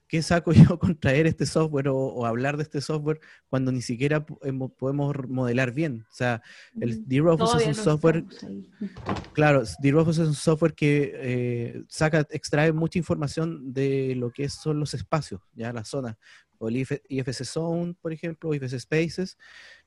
¿qué 0.08 0.22
saco 0.22 0.52
yo 0.52 0.78
con 0.78 0.98
traer 0.98 1.26
este 1.26 1.46
software 1.46 1.88
o, 1.88 1.96
o 1.96 2.26
hablar 2.26 2.56
de 2.56 2.62
este 2.62 2.80
software 2.80 3.20
cuando 3.48 3.72
ni 3.72 3.82
siquiera 3.82 4.24
podemos 4.24 5.14
modelar 5.28 5.72
bien? 5.72 6.06
O 6.10 6.14
sea, 6.14 6.42
el 6.80 7.06
D-Rofus 7.06 7.60
es 7.60 7.66
un 7.66 7.74
software, 7.74 8.24
claro, 9.32 9.62
D-Rofus 9.80 10.18
es 10.18 10.28
un 10.28 10.34
software 10.34 10.74
que 10.74 11.12
eh, 11.14 11.82
saca, 11.88 12.26
extrae 12.30 12.72
mucha 12.72 12.98
información 12.98 13.72
de 13.72 14.14
lo 14.16 14.30
que 14.30 14.48
son 14.48 14.78
los 14.78 14.94
espacios, 14.94 15.40
ya 15.54 15.72
las 15.72 15.88
zonas, 15.88 16.16
o 16.64 16.68
el 16.68 16.76
IFC 16.76 17.44
Zone, 17.44 17.94
por 18.00 18.12
ejemplo, 18.12 18.50
o 18.50 18.54
IFC 18.54 18.78
Spaces, 18.78 19.38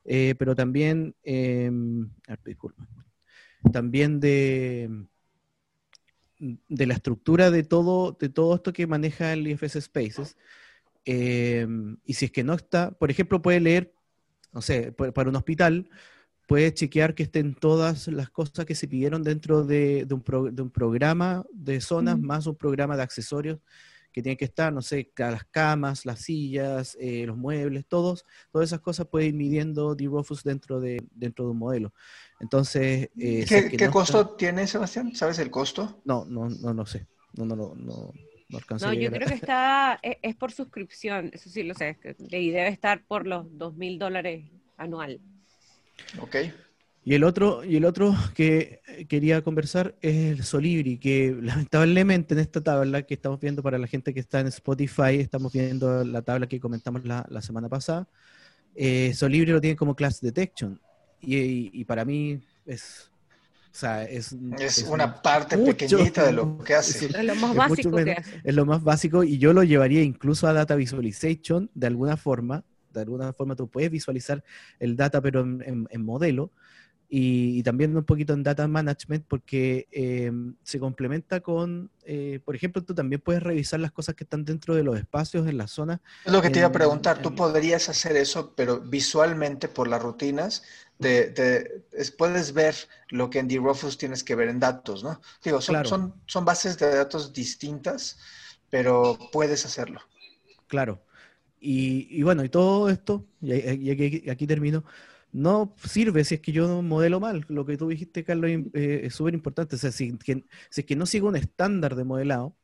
eh, 0.06 0.36
pero 0.38 0.56
también, 0.56 1.16
eh, 1.24 1.72
disculpa, 2.46 2.88
también 3.72 4.20
de, 4.20 4.90
de 6.40 6.86
la 6.86 6.94
estructura 6.94 7.52
de 7.52 7.64
todo, 7.64 8.16
de 8.20 8.30
todo 8.30 8.56
esto 8.56 8.74
que 8.74 8.88
maneja 8.88 9.34
el 9.34 9.48
IFS 9.48 9.82
Spaces. 9.82 10.38
Eh, 11.06 11.68
y 12.06 12.14
si 12.14 12.26
es 12.26 12.32
que 12.32 12.44
no 12.44 12.54
está, 12.54 12.92
por 12.92 13.12
ejemplo, 13.12 13.42
puede 13.42 13.60
leer, 13.60 13.94
no 14.52 14.62
sé, 14.62 14.92
para 14.92 15.30
un 15.30 15.36
hospital, 15.36 15.90
puede 16.48 16.74
chequear 16.74 17.14
que 17.14 17.24
estén 17.24 17.56
todas 17.56 18.08
las 18.08 18.30
cosas 18.30 18.66
que 18.66 18.76
se 18.76 18.88
pidieron 18.88 19.24
dentro 19.24 19.64
de, 19.64 20.06
de, 20.06 20.14
un, 20.14 20.22
pro, 20.22 20.52
de 20.52 20.62
un, 20.62 20.72
programa 20.72 21.46
de 21.52 21.82
zonas, 21.82 22.18
mm. 22.18 22.22
más 22.22 22.48
un 22.48 22.56
programa 22.56 22.96
de 22.96 23.04
accesorios 23.04 23.60
que 24.12 24.22
tienen 24.22 24.38
que 24.38 24.46
estar, 24.46 24.74
no 24.74 24.82
sé, 24.82 25.12
las 25.18 25.46
camas, 25.46 26.06
las 26.06 26.22
sillas, 26.22 26.98
eh, 27.00 27.26
los 27.26 27.38
muebles, 27.38 27.86
todos, 27.88 28.26
todas 28.52 28.70
esas 28.70 28.80
cosas 28.80 29.08
puede 29.08 29.28
ir 29.28 29.34
midiendo 29.34 29.96
D-Rofus 29.96 30.44
dentro 30.44 30.80
de, 30.80 31.04
dentro 31.12 31.46
de 31.46 31.52
un 31.52 31.58
modelo. 31.60 31.94
Entonces, 32.40 33.10
eh, 33.18 33.46
¿qué, 33.48 33.70
si 33.70 33.78
¿qué 33.78 33.86
no 33.86 33.92
costo 33.92 34.22
está... 34.22 34.38
tiene, 34.38 34.68
Sebastián? 34.68 35.16
¿Sabes 35.16 35.40
el 35.40 35.52
costo? 35.52 36.02
No, 36.06 36.26
no, 36.26 36.50
no, 36.50 36.74
no 36.74 36.86
sé. 36.86 37.08
No, 37.34 37.46
no, 37.46 37.56
no, 37.56 37.76
no, 37.76 38.14
no 38.50 38.60
No, 38.80 38.94
yo 38.94 39.12
creo 39.12 39.28
que 39.28 39.34
está, 39.46 40.00
es, 40.02 40.18
es, 40.22 40.36
por 40.36 40.52
suscripción, 40.52 41.30
eso 41.34 41.50
sí 41.50 41.64
lo 41.64 41.74
sé, 41.74 41.98
y 42.30 42.52
debe 42.52 42.70
estar 42.70 43.04
por 43.06 43.28
los 43.28 43.46
dos 43.58 43.76
mil 43.76 44.00
dólares 44.00 44.46
anual. 44.78 45.20
Ok. 46.20 46.36
Y 47.08 47.16
el 47.16 47.24
otro, 47.24 47.64
y 47.64 47.78
el 47.78 47.86
otro 47.86 48.14
que 48.36 48.82
quería 49.08 49.42
conversar 49.42 49.96
es 50.02 50.38
el 50.38 50.44
Solibri, 50.44 50.98
que 50.98 51.34
lamentablemente 51.42 52.34
en 52.34 52.42
esta 52.42 52.60
tabla 52.60 53.04
que 53.04 53.14
estamos 53.14 53.40
viendo 53.40 53.64
para 53.64 53.78
la 53.78 53.88
gente 53.88 54.14
que 54.14 54.20
está 54.20 54.42
en 54.42 54.48
Spotify, 54.48 55.16
estamos 55.18 55.54
viendo 55.54 56.04
la 56.04 56.22
tabla 56.22 56.48
que 56.48 56.60
comentamos 56.60 57.06
la, 57.06 57.42
semana 57.42 57.70
pasada, 57.70 58.10
eh, 58.76 59.14
Solibri 59.14 59.54
lo 59.54 59.62
tiene 59.62 59.78
como 59.78 59.96
Class 59.96 60.20
Detection. 60.20 60.82
Y, 61.22 61.82
para 61.86 62.04
mí 62.04 62.42
es, 62.66 63.10
o 63.68 63.70
sea, 63.72 64.04
es, 64.04 64.36
es, 64.60 64.84
una 64.84 65.22
parte 65.22 65.58
pequeñita 65.58 66.26
de 66.26 66.34
lo 66.34 66.58
que 66.58 66.76
hace. 66.76 67.06
Es, 67.06 67.24
lo 67.24 67.36
más 67.36 67.56
básico 67.56 67.96
que 67.96 68.12
hace. 68.12 68.42
Es 68.44 68.54
lo 68.54 68.66
más 68.66 68.84
básico 68.84 69.24
y 69.24 69.38
yo 69.38 69.54
lo 69.54 69.64
llevaría 69.64 70.02
incluso 70.02 70.46
a 70.46 70.52
Data 70.52 70.76
Visualization 70.76 71.72
de 71.74 71.88
alguna 71.88 72.18
forma. 72.18 72.66
De 72.92 73.00
alguna 73.00 73.32
forma 73.32 73.56
tú 73.56 73.70
puedes 73.70 73.92
visualizar 73.92 74.44
el 74.78 74.98
data 74.98 75.22
pero 75.22 75.40
en 75.42 76.02
modelo 76.04 76.52
y, 77.10 77.64
también 77.64 77.96
un 77.96 78.04
poquito 78.04 78.34
en 78.34 78.44
data 78.44 78.68
management 78.68 79.26
porque 79.28 79.88
eh, 79.92 80.30
se 80.64 80.78
complementa 80.78 81.40
con, 81.40 81.90
eh, 82.04 82.42
por 82.44 82.54
ejemplo, 82.56 82.84
tú 82.84 82.94
también 82.94 83.22
puedes 83.22 83.42
revisar 83.42 83.80
las 83.80 83.94
cosas 83.94 84.16
que 84.16 84.26
están 84.26 84.44
dentro 84.44 84.76
de 84.76 84.84
los 84.84 84.98
espacios 84.98 85.48
en 85.48 85.58
la 85.58 85.68
zona. 85.68 86.02
Es 86.26 86.34
lo 86.34 86.42
que 86.42 86.50
te 86.50 86.60
iba 86.60 86.68
a 86.68 86.72
preguntar, 86.72 87.22
tú 87.22 87.34
podrías 87.34 87.88
hacer 87.88 88.18
eso, 88.18 88.54
pero 88.56 88.82
visualmente 88.82 89.70
por 89.70 89.88
las 89.88 90.02
rutinas, 90.02 90.64
puedes 92.18 92.54
ver 92.54 92.76
lo 93.10 93.30
que 93.30 93.40
en 93.40 93.48
D-Rofus 93.48 93.98
tienes 93.98 94.24
que 94.24 94.36
ver 94.36 94.50
en 94.50 94.60
datos, 94.60 95.02
¿no? 95.04 95.22
Digo, 95.44 95.62
son, 95.62 95.86
son, 95.86 96.14
son 96.26 96.44
bases 96.44 96.78
de 96.78 96.94
datos 96.94 97.32
distintas, 97.32 98.20
pero 98.70 99.18
puedes 99.32 99.66
hacerlo. 99.66 100.02
Claro. 100.68 101.02
Y, 101.60 102.08
y 102.12 102.22
bueno, 102.24 102.44
y 102.44 102.50
todo 102.50 102.90
esto, 102.90 103.26
y, 103.42 103.54
y 103.54 104.30
aquí 104.30 104.46
termino, 104.46 104.84
no 105.32 105.76
sirve 105.84 106.24
si 106.24 106.36
es 106.36 106.42
que 106.42 106.52
yo 106.52 106.82
modelo 106.82 107.20
mal. 107.20 107.46
Lo 107.50 107.66
que 107.66 107.78
tú 107.78 107.90
dijiste, 107.90 108.24
Carlos, 108.24 108.50
eh, 108.74 109.02
es 109.04 109.16
súper 109.16 109.34
importante. 109.34 109.76
O 109.76 109.80
sea, 109.80 109.92
si, 109.92 110.18
es 110.76 110.86
que 110.86 110.96
no 110.96 111.06
sigo 111.06 111.28
un 111.28 111.36
estándar 111.36 111.96
de 111.96 112.04
modelado, 112.04 112.56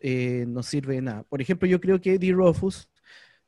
eh, 0.00 0.46
no 0.48 0.62
sirve 0.62 0.96
de 0.96 1.02
nada. 1.02 1.22
Por 1.24 1.40
ejemplo, 1.42 1.68
yo 1.68 1.80
creo 1.80 2.00
que 2.00 2.18
D-Rofus 2.18 2.90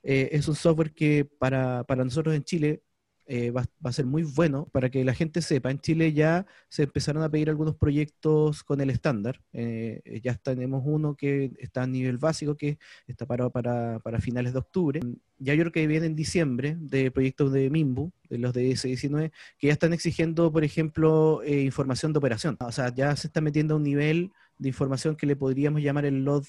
eh, 0.03 0.31
es 0.33 0.49
un 0.49 0.55
software 0.55 0.93
que 0.93 1.25
para, 1.25 1.85
para 1.85 2.05
nosotros 2.05 2.35
en 2.35 2.45
Chile 2.45 2.83
eh, 3.27 3.51
va, 3.51 3.65
a 3.83 3.93
ser 3.93 4.05
muy 4.05 4.23
bueno 4.23 4.69
para 4.71 4.91
que 4.91 5.03
la 5.05 5.15
gente 5.15 5.41
sepa. 5.41 5.71
En 5.71 5.79
Chile 5.81 6.13
ya 6.13 6.47
se 6.69 6.83
empezaron 6.83 7.23
a 7.23 7.31
pedir 7.31 7.49
algunos 7.49 7.75
proyectos 7.75 8.63
con 8.63 8.81
el 8.83 8.91
estándar. 8.91 9.41
Eh, 9.53 10.21
ya 10.23 10.35
tenemos 10.35 10.83
uno 10.85 11.17
que 11.17 11.53
está 11.59 11.85
a 11.85 11.87
nivel 11.87 12.19
básico, 12.19 12.55
que 12.57 12.79
está 13.07 13.25
parado 13.25 13.51
para, 13.51 14.01
finales 14.21 14.53
de 14.53 14.59
octubre. 14.59 15.01
Ya 15.39 15.55
yo 15.55 15.63
creo 15.63 15.73
que 15.73 15.87
viene 15.87 16.07
en 16.07 16.17
diciembre 16.17 16.77
de 16.79 17.11
proyectos 17.11 17.53
de 17.53 17.71
MIMBU, 17.71 18.13
de 18.29 18.39
los 18.39 18.53
de 18.53 18.71
S19, 18.71 19.33
que 19.59 19.69
ya 19.69 19.73
están 19.73 19.95
exigiendo, 19.95 20.53
por 20.53 20.65
ejemplo, 20.65 21.43
eh, 21.45 21.63
información 21.63 22.13
de 22.13 22.19
operación. 22.19 22.57
O 22.61 22.73
sea, 22.73 22.95
ya 22.95 23.17
se 23.17 23.29
está 23.29 23.41
metiendo 23.41 23.75
a 23.75 23.77
un 23.79 23.85
nivel 23.85 24.33
de 24.59 24.69
información 24.69 25.17
que 25.17 25.27
le 25.27 25.37
podríamos 25.37 25.81
llamar 25.83 26.05
el 26.05 26.25
LOT, 26.25 26.45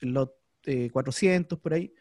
el 0.00 0.10
LOT 0.10 0.32
400 0.92 1.60
por 1.60 1.74
ahí, 1.74 1.94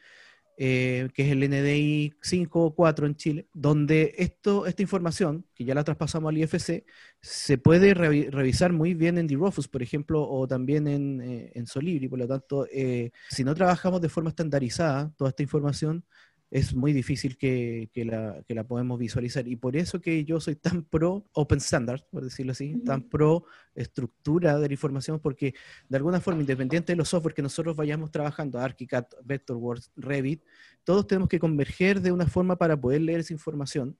eh, 0.57 1.09
que 1.13 1.23
es 1.23 1.31
el 1.31 1.49
NDI 1.49 2.13
5 2.21 2.63
o 2.63 2.73
4 2.73 3.07
en 3.07 3.15
Chile, 3.15 3.47
donde 3.53 4.15
esto, 4.17 4.65
esta 4.65 4.81
información, 4.81 5.45
que 5.53 5.65
ya 5.65 5.75
la 5.75 5.83
traspasamos 5.83 6.29
al 6.29 6.37
IFC, 6.37 6.85
se 7.21 7.57
puede 7.57 7.93
revisar 7.93 8.71
muy 8.71 8.93
bien 8.93 9.17
en 9.17 9.27
DROFUS, 9.27 9.67
por 9.67 9.83
ejemplo, 9.83 10.27
o 10.27 10.47
también 10.47 10.87
en, 10.87 11.21
eh, 11.21 11.51
en 11.55 11.67
Solibri. 11.67 12.07
Por 12.07 12.19
lo 12.19 12.27
tanto, 12.27 12.67
eh, 12.71 13.11
si 13.29 13.43
no 13.43 13.53
trabajamos 13.53 13.99
de 14.01 14.09
forma 14.09 14.29
estandarizada 14.29 15.11
toda 15.17 15.29
esta 15.29 15.43
información, 15.43 16.05
es 16.51 16.73
muy 16.73 16.93
difícil 16.93 17.37
que, 17.37 17.89
la, 17.95 18.43
que, 18.47 18.53
la, 18.53 18.63
podemos 18.63 18.99
visualizar. 18.99 19.47
Y 19.47 19.55
por 19.55 19.75
eso 19.75 19.99
que 19.99 20.23
yo 20.25 20.39
soy 20.39 20.55
tan 20.55 20.83
pro 20.83 21.25
Open 21.33 21.57
Standard, 21.57 22.01
por 22.11 22.23
decirlo 22.23 22.51
así, 22.51 22.81
tan 22.83 23.09
pro 23.09 23.45
estructura 23.73 24.57
de 24.59 24.67
la 24.67 24.73
información, 24.73 25.19
porque 25.19 25.53
de 25.89 25.97
alguna 25.97 26.21
forma, 26.21 26.41
independiente 26.41 26.93
de 26.93 26.97
los 26.97 27.09
software 27.09 27.33
que 27.33 27.41
nosotros 27.41 27.75
vayamos 27.75 28.11
trabajando, 28.11 28.59
ArchiCAD, 28.59 29.05
Vectorworks, 29.23 29.91
Revit, 29.95 30.43
todos 30.83 31.07
tenemos 31.07 31.29
que 31.29 31.39
converger 31.39 32.01
de 32.01 32.11
una 32.11 32.27
forma 32.27 32.57
para 32.57 32.79
poder 32.79 33.01
leer 33.01 33.21
esa 33.21 33.33
información. 33.33 33.97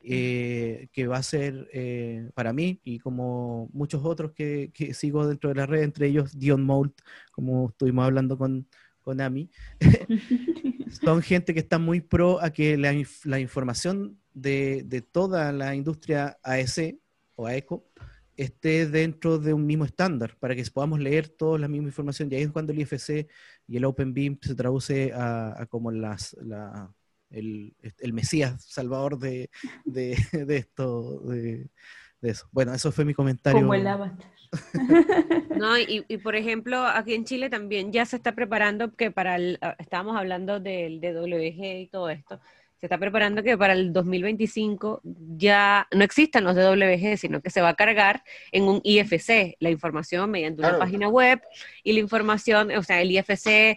Eh, 0.00 0.88
que 0.92 1.08
va 1.08 1.16
a 1.16 1.22
ser 1.24 1.68
eh, 1.72 2.30
para 2.34 2.52
mí 2.52 2.80
y 2.84 3.00
como 3.00 3.68
muchos 3.72 4.04
otros 4.04 4.30
que, 4.30 4.70
que, 4.72 4.94
sigo 4.94 5.26
dentro 5.26 5.48
de 5.48 5.56
la 5.56 5.66
red, 5.66 5.82
entre 5.82 6.06
ellos 6.06 6.38
Dion 6.38 6.62
Moult, 6.62 7.00
como 7.32 7.70
estuvimos 7.70 8.04
hablando 8.04 8.38
con, 8.38 8.68
Konami, 9.08 9.50
son 11.02 11.22
gente 11.22 11.54
que 11.54 11.60
está 11.60 11.78
muy 11.78 12.02
pro 12.02 12.42
a 12.42 12.50
que 12.50 12.76
la, 12.76 12.92
la 13.24 13.40
información 13.40 14.20
de, 14.34 14.82
de, 14.84 15.00
toda 15.00 15.50
la 15.50 15.74
industria 15.74 16.38
AEC 16.42 16.98
o 17.34 17.46
AECO 17.46 17.90
esté 18.36 18.86
dentro 18.86 19.38
de 19.38 19.54
un 19.54 19.64
mismo 19.64 19.86
estándar, 19.86 20.36
para 20.38 20.54
que 20.54 20.62
podamos 20.70 21.00
leer 21.00 21.26
toda 21.26 21.58
la 21.58 21.68
misma 21.68 21.88
información. 21.88 22.28
Y 22.30 22.34
ahí 22.34 22.42
es 22.42 22.50
cuando 22.50 22.72
el 22.74 22.80
IFC 22.80 23.26
y 23.66 23.78
el 23.78 23.86
OpenBeam 23.86 24.38
se 24.42 24.54
traduce 24.54 25.10
a, 25.14 25.66
como 25.70 25.90
las, 25.90 26.36
la, 26.42 26.92
el, 27.30 27.74
el, 27.80 28.12
Mesías 28.12 28.62
salvador 28.62 29.18
de, 29.18 29.48
de, 29.86 30.16
de 30.46 30.56
esto, 30.58 31.20
de, 31.20 31.70
de, 32.20 32.30
eso. 32.30 32.48
Bueno, 32.52 32.74
eso 32.74 32.92
fue 32.92 33.04
mi 33.04 33.14
comentario. 33.14 33.60
Como 33.60 33.74
el 33.74 33.86
avatar. 33.86 34.38
No, 35.58 35.76
y, 35.76 36.02
por 36.18 36.36
ejemplo, 36.36 36.86
aquí 36.86 37.14
en 37.14 37.24
Chile 37.24 37.50
también 37.50 37.92
ya 37.92 38.06
se 38.06 38.14
está 38.14 38.32
preparando 38.32 38.94
que 38.94 39.10
para 39.10 39.34
el, 39.34 39.58
ah, 39.60 39.74
estábamos 39.78 40.16
hablando 40.16 40.60
del 40.60 41.00
DWG 41.00 41.80
y 41.80 41.88
todo 41.90 42.08
esto, 42.10 42.40
se 42.78 42.86
está 42.86 42.96
preparando 42.96 43.42
que 43.42 43.58
para 43.58 43.72
el 43.72 43.92
2025 43.92 45.00
ya 45.36 45.88
no 45.92 46.04
existan 46.04 46.44
los 46.44 46.54
DWG, 46.54 47.16
sino 47.18 47.40
que 47.40 47.50
se 47.50 47.60
va 47.60 47.70
a 47.70 47.74
cargar 47.74 48.22
en 48.52 48.64
un 48.64 48.80
IFC 48.84 49.56
la 49.58 49.70
información 49.70 50.30
mediante 50.30 50.60
una 50.62 50.78
página 50.78 51.08
web 51.08 51.42
y 51.82 51.92
la 51.92 51.98
información, 51.98 52.70
o 52.70 52.82
sea, 52.84 53.00
el 53.00 53.10
IFC, 53.10 53.76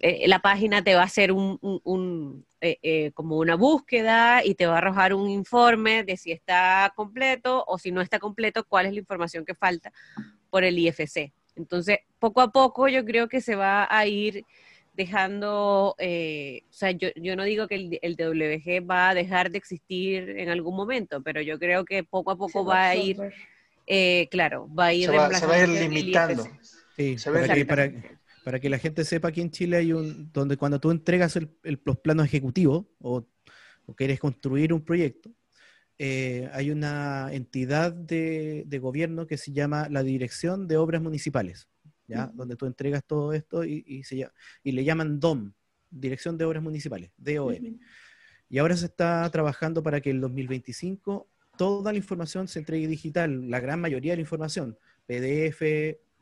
eh, 0.00 0.28
la 0.28 0.38
página 0.38 0.82
te 0.82 0.94
va 0.94 1.02
a 1.02 1.06
hacer 1.06 1.32
un, 1.32 2.44
eh, 2.60 2.78
eh, 2.82 3.10
como 3.14 3.38
una 3.38 3.56
búsqueda 3.56 4.44
y 4.44 4.54
te 4.54 4.66
va 4.66 4.74
a 4.74 4.78
arrojar 4.78 5.12
un 5.12 5.28
informe 5.28 6.04
de 6.04 6.16
si 6.16 6.30
está 6.30 6.92
completo 6.94 7.64
o 7.66 7.78
si 7.78 7.90
no 7.90 8.00
está 8.00 8.20
completo, 8.20 8.64
cuál 8.64 8.86
es 8.86 8.92
la 8.92 9.00
información 9.00 9.44
que 9.44 9.54
falta 9.54 9.92
por 10.50 10.62
el 10.62 10.78
IFC. 10.78 11.32
Entonces, 11.56 11.98
poco 12.20 12.40
a 12.40 12.52
poco 12.52 12.86
yo 12.88 13.04
creo 13.04 13.28
que 13.28 13.40
se 13.40 13.56
va 13.56 13.88
a 13.90 14.06
ir 14.06 14.44
dejando, 14.94 15.96
eh, 15.98 16.62
o 16.70 16.72
sea, 16.72 16.92
yo, 16.92 17.08
yo, 17.16 17.34
no 17.34 17.42
digo 17.42 17.66
que 17.66 17.74
el, 17.74 17.98
el, 18.02 18.16
WG 18.16 18.88
va 18.88 19.10
a 19.10 19.14
dejar 19.14 19.50
de 19.50 19.58
existir 19.58 20.30
en 20.30 20.48
algún 20.48 20.76
momento, 20.76 21.22
pero 21.22 21.40
yo 21.40 21.58
creo 21.58 21.84
que 21.84 22.04
poco 22.04 22.32
a 22.32 22.36
poco 22.36 22.64
va, 22.64 22.88
a 22.88 22.96
ir, 22.96 23.16
claro, 24.30 24.68
va 24.72 24.86
a 24.86 24.94
ir, 24.94 25.08
se 25.08 25.16
va, 25.16 25.30
se 25.34 25.46
va 25.46 25.54
a 25.54 25.62
ir 25.62 25.68
limitando. 25.68 26.44
Sí, 26.96 27.16
para, 27.24 27.54
que, 27.54 27.64
para, 27.64 27.92
para 28.48 28.60
que 28.60 28.70
la 28.70 28.78
gente 28.78 29.04
sepa, 29.04 29.28
aquí 29.28 29.42
en 29.42 29.50
Chile 29.50 29.76
hay 29.76 29.92
un, 29.92 30.32
donde 30.32 30.56
cuando 30.56 30.80
tú 30.80 30.90
entregas 30.90 31.36
el, 31.36 31.50
los 31.84 31.98
planos 31.98 32.24
ejecutivos 32.24 32.86
o, 32.98 33.26
quieres 33.94 34.18
construir 34.18 34.72
un 34.72 34.82
proyecto, 34.82 35.30
eh, 35.98 36.48
hay 36.54 36.70
una 36.70 37.28
entidad 37.30 37.92
de, 37.92 38.66
gobierno 38.80 39.26
que 39.26 39.36
se 39.36 39.52
llama 39.52 39.90
la 39.90 40.02
Dirección 40.02 40.66
de 40.66 40.78
Obras 40.78 41.02
Municipales, 41.02 41.68
¿ya? 42.06 42.30
Donde 42.32 42.56
tú 42.56 42.64
entregas 42.64 43.04
todo 43.04 43.34
esto 43.34 43.66
y, 43.66 43.84
y, 43.86 44.04
se, 44.04 44.26
y 44.64 44.72
le 44.72 44.82
llaman 44.82 45.20
DOM, 45.20 45.52
Dirección 45.90 46.38
de 46.38 46.46
Obras 46.46 46.62
Municipales, 46.62 47.10
DOM. 47.18 47.78
Y 48.48 48.56
ahora 48.56 48.78
se 48.78 48.86
está 48.86 49.28
trabajando 49.30 49.82
para 49.82 50.00
que 50.00 50.08
en 50.08 50.16
el 50.16 50.22
2025 50.22 51.28
toda 51.58 51.92
la 51.92 51.98
información 51.98 52.48
se 52.48 52.60
entregue 52.60 52.88
digital, 52.88 53.50
la 53.50 53.60
gran 53.60 53.78
mayoría 53.78 54.12
de 54.12 54.16
la 54.16 54.22
información, 54.22 54.78
PDF, 55.04 55.60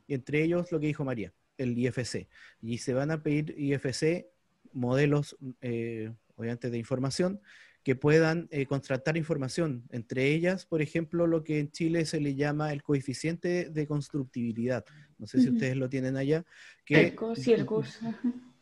y 0.09 0.15
entre 0.15 0.43
ellos 0.43 0.73
lo 0.73 0.81
que 0.81 0.89
dijo 0.89 1.05
María 1.05 1.33
el 1.59 1.77
IFC. 1.79 2.29
Y 2.62 2.79
se 2.79 2.95
van 2.95 3.11
a 3.11 3.23
pedir 3.23 3.55
IFC 3.59 4.27
modelos, 4.73 5.37
eh, 5.61 6.12
obviamente, 6.37 6.71
de 6.71 6.79
información 6.79 7.40
que 7.87 7.95
puedan 7.95 8.49
eh, 8.51 8.66
contratar 8.66 9.16
información. 9.16 9.85
Entre 9.90 10.33
ellas, 10.33 10.66
por 10.66 10.83
ejemplo, 10.83 11.29
lo 11.29 11.45
que 11.45 11.61
en 11.61 11.71
Chile 11.71 12.05
se 12.05 12.21
le 12.21 12.35
llama 12.35 12.73
el 12.73 12.83
coeficiente 12.83 13.71
de 13.71 13.87
constructibilidad. 13.87 14.85
No 15.19 15.29
sé 15.29 15.40
si 15.40 15.51
ustedes 15.51 15.77
lo 15.77 15.88
tienen 15.88 16.16
allá. 16.16 16.45
Que 16.85 17.14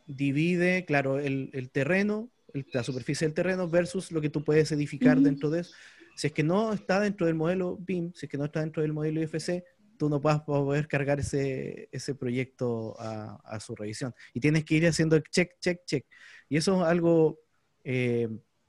divide, 0.07 0.85
claro, 0.85 1.19
el, 1.19 1.71
terreno, 1.73 2.31
la 2.75 2.83
superficie 2.83 3.27
del 3.27 3.33
terreno 3.33 3.67
versus 3.67 4.13
lo 4.13 4.21
que 4.21 4.29
tú 4.29 4.45
puedes 4.45 4.71
edificar 4.73 5.19
dentro 5.19 5.49
de 5.49 5.63
eso. 5.63 5.75
Si 6.17 6.27
es 6.27 6.33
que 6.35 6.43
no 6.43 6.75
está 6.75 7.01
dentro 7.01 7.27
del 7.27 7.35
modelo 7.35 7.79
BIM, 7.79 8.13
si 8.15 8.27
es 8.27 8.31
que 8.31 8.37
no 8.37 8.45
está 8.45 8.61
dentro 8.61 8.83
del 8.83 8.93
modelo 8.93 9.23
IFC, 9.23 9.65
tú 10.05 10.11
no 10.11 10.21
poder 10.21 10.87
cargar 10.87 11.21
ese, 11.21 11.89
ese 11.91 12.15
proyecto 12.15 12.95
a, 12.99 13.59
su 13.61 13.75
revisión. 13.75 14.15
Y 14.35 14.41
tienes 14.41 14.65
que 14.65 14.75
ir 14.75 14.87
haciendo 14.87 15.19
check, 15.19 15.53
check, 15.61 15.81
check. 15.87 16.07
Y 16.49 16.59
eso 16.59 16.83
es 16.83 16.89
algo 16.89 17.41
eh, 17.85 18.29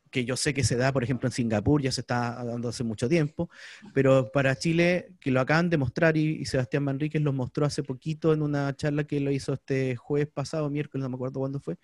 que 0.09 0.23
yo 0.23 0.37
sé 0.37 0.53
que 0.53 0.63
se 0.63 0.77
da, 0.77 0.93
por 0.93 1.03
ejemplo, 1.03 1.27
en 1.27 1.33
Singapur, 1.33 1.81
ya 1.81 1.91
se 1.91 2.01
está 2.01 2.41
dando 2.45 2.69
hace 2.69 2.85
mucho 2.85 3.09
tiempo, 3.09 3.49
pero 3.93 4.31
para 4.31 4.55
Chile, 4.55 5.09
que 5.19 5.29
lo 5.29 5.41
acaban 5.41 5.69
de 5.69 5.77
mostrar 5.77 6.15
y, 6.15 6.45
Sebastián 6.45 6.83
Manríquez 6.83 7.21
lo 7.21 7.33
mostró 7.33 7.65
hace 7.65 7.83
poquito 7.83 8.31
en 8.31 8.41
una 8.41 8.73
charla 8.77 9.03
que 9.03 9.19
lo 9.19 9.31
hizo 9.31 9.53
este 9.53 9.97
jueves 9.97 10.29
pasado, 10.33 10.69
miércoles, 10.69 11.03
no 11.03 11.09
me 11.09 11.15
acuerdo 11.15 11.41
cuándo 11.41 11.59
fue. 11.59 11.75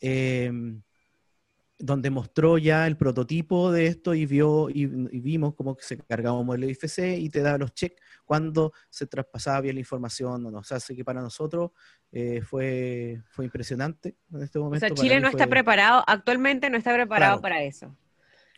Eh, 0.00 0.50
donde 1.80 2.10
mostró 2.10 2.58
ya 2.58 2.86
el 2.86 2.96
prototipo 2.96 3.72
de 3.72 3.86
esto 3.86 4.14
y 4.14 4.26
vio 4.26 4.68
y, 4.70 4.86
vimos 4.86 5.54
cómo 5.54 5.76
se 5.80 5.98
cargaba 5.98 6.38
un 6.38 6.46
modelo 6.46 6.68
IFC 6.68 7.18
y 7.18 7.30
te 7.30 7.40
da 7.40 7.58
los 7.58 7.72
checks 7.74 8.00
cuando 8.24 8.72
se 8.88 9.06
traspasaba 9.06 9.60
bien 9.62 9.76
la 9.76 9.80
información 9.80 10.46
o 10.46 10.50
no. 10.50 10.58
O 10.58 10.62
sea, 10.64 10.76
así 10.76 10.94
que 10.94 11.04
para 11.04 11.20
nosotros 11.20 11.70
eh, 12.12 12.42
fue, 12.42 13.22
fue 13.30 13.46
impresionante 13.46 14.16
en 14.32 14.42
este 14.42 14.58
momento. 14.58 14.86
O 14.86 14.88
sea, 14.88 14.94
Chile 14.94 15.20
no 15.20 15.28
está 15.28 15.46
preparado, 15.46 16.04
actualmente 16.06 16.70
no 16.70 16.76
está 16.76 16.94
preparado 16.94 17.40
para 17.40 17.62
eso. 17.62 17.96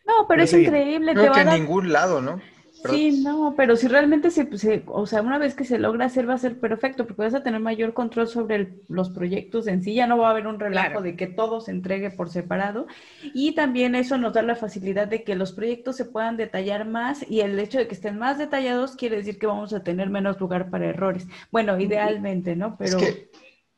No, 0.05 0.27
pero, 0.29 0.43
es 0.43 0.53
increíble. 0.53 1.15
Creo 1.15 1.33
que 1.33 1.41
en 1.41 1.51
ningún 1.51 1.93
lado, 1.93 2.21
¿no? 2.21 2.41
Sí, 2.85 3.23
no, 3.23 3.55
pero 3.57 3.77
si 3.77 3.89
realmente 3.89 4.31
se, 4.31 4.49
o 4.87 5.07
sea, 5.07 5.23
una 5.23 5.39
vez 5.39 5.55
que 5.55 5.65
se 5.65 5.79
logra 5.79 6.07
hacer 6.07 6.29
va 6.29 6.35
a 6.35 6.39
ser 6.39 6.59
perfecto, 6.59 7.07
porque 7.07 7.23
vas 7.23 7.35
a 7.35 7.43
tener 7.43 7.61
mayor 7.61 7.95
control 7.95 8.29
sobre 8.29 8.75
los 8.89 9.11
proyectos 9.11 9.67
en 9.67 9.83
sí, 9.83 9.95
ya 9.95 10.07
no 10.07 10.19
va 10.19 10.29
a 10.29 10.31
haber 10.33 10.47
un 10.47 10.59
relajo 10.59 11.01
de 11.01 11.17
que 11.17 11.27
todo 11.27 11.61
se 11.61 11.71
entregue 11.71 12.11
por 12.11 12.31
separado, 12.31 12.87
y 13.35 13.55
también 13.55 13.95
eso 13.95 14.19
nos 14.19 14.33
da 14.33 14.43
la 14.43 14.57
facilidad 14.57 15.09
de 15.09 15.25
que 15.25 15.35
los 15.35 15.53
proyectos 15.53 15.97
se 15.97 16.05
puedan 16.05 16.37
detallar 16.37 16.87
más, 16.87 17.25
y 17.29 17.41
el 17.41 17.59
hecho 17.59 17.79
de 17.79 17.87
que 17.87 17.95
estén 17.95 18.19
más 18.19 18.39
detallados 18.39 18.97
quiere 18.97 19.17
decir 19.17 19.39
que 19.39 19.47
vamos 19.47 19.73
a 19.73 19.83
tener 19.83 20.11
menos 20.11 20.41
lugar 20.41 20.71
para 20.71 20.87
errores. 20.87 21.27
Bueno, 21.51 21.79
idealmente, 21.79 22.57
¿no? 22.57 22.77
Pero... 22.79 22.99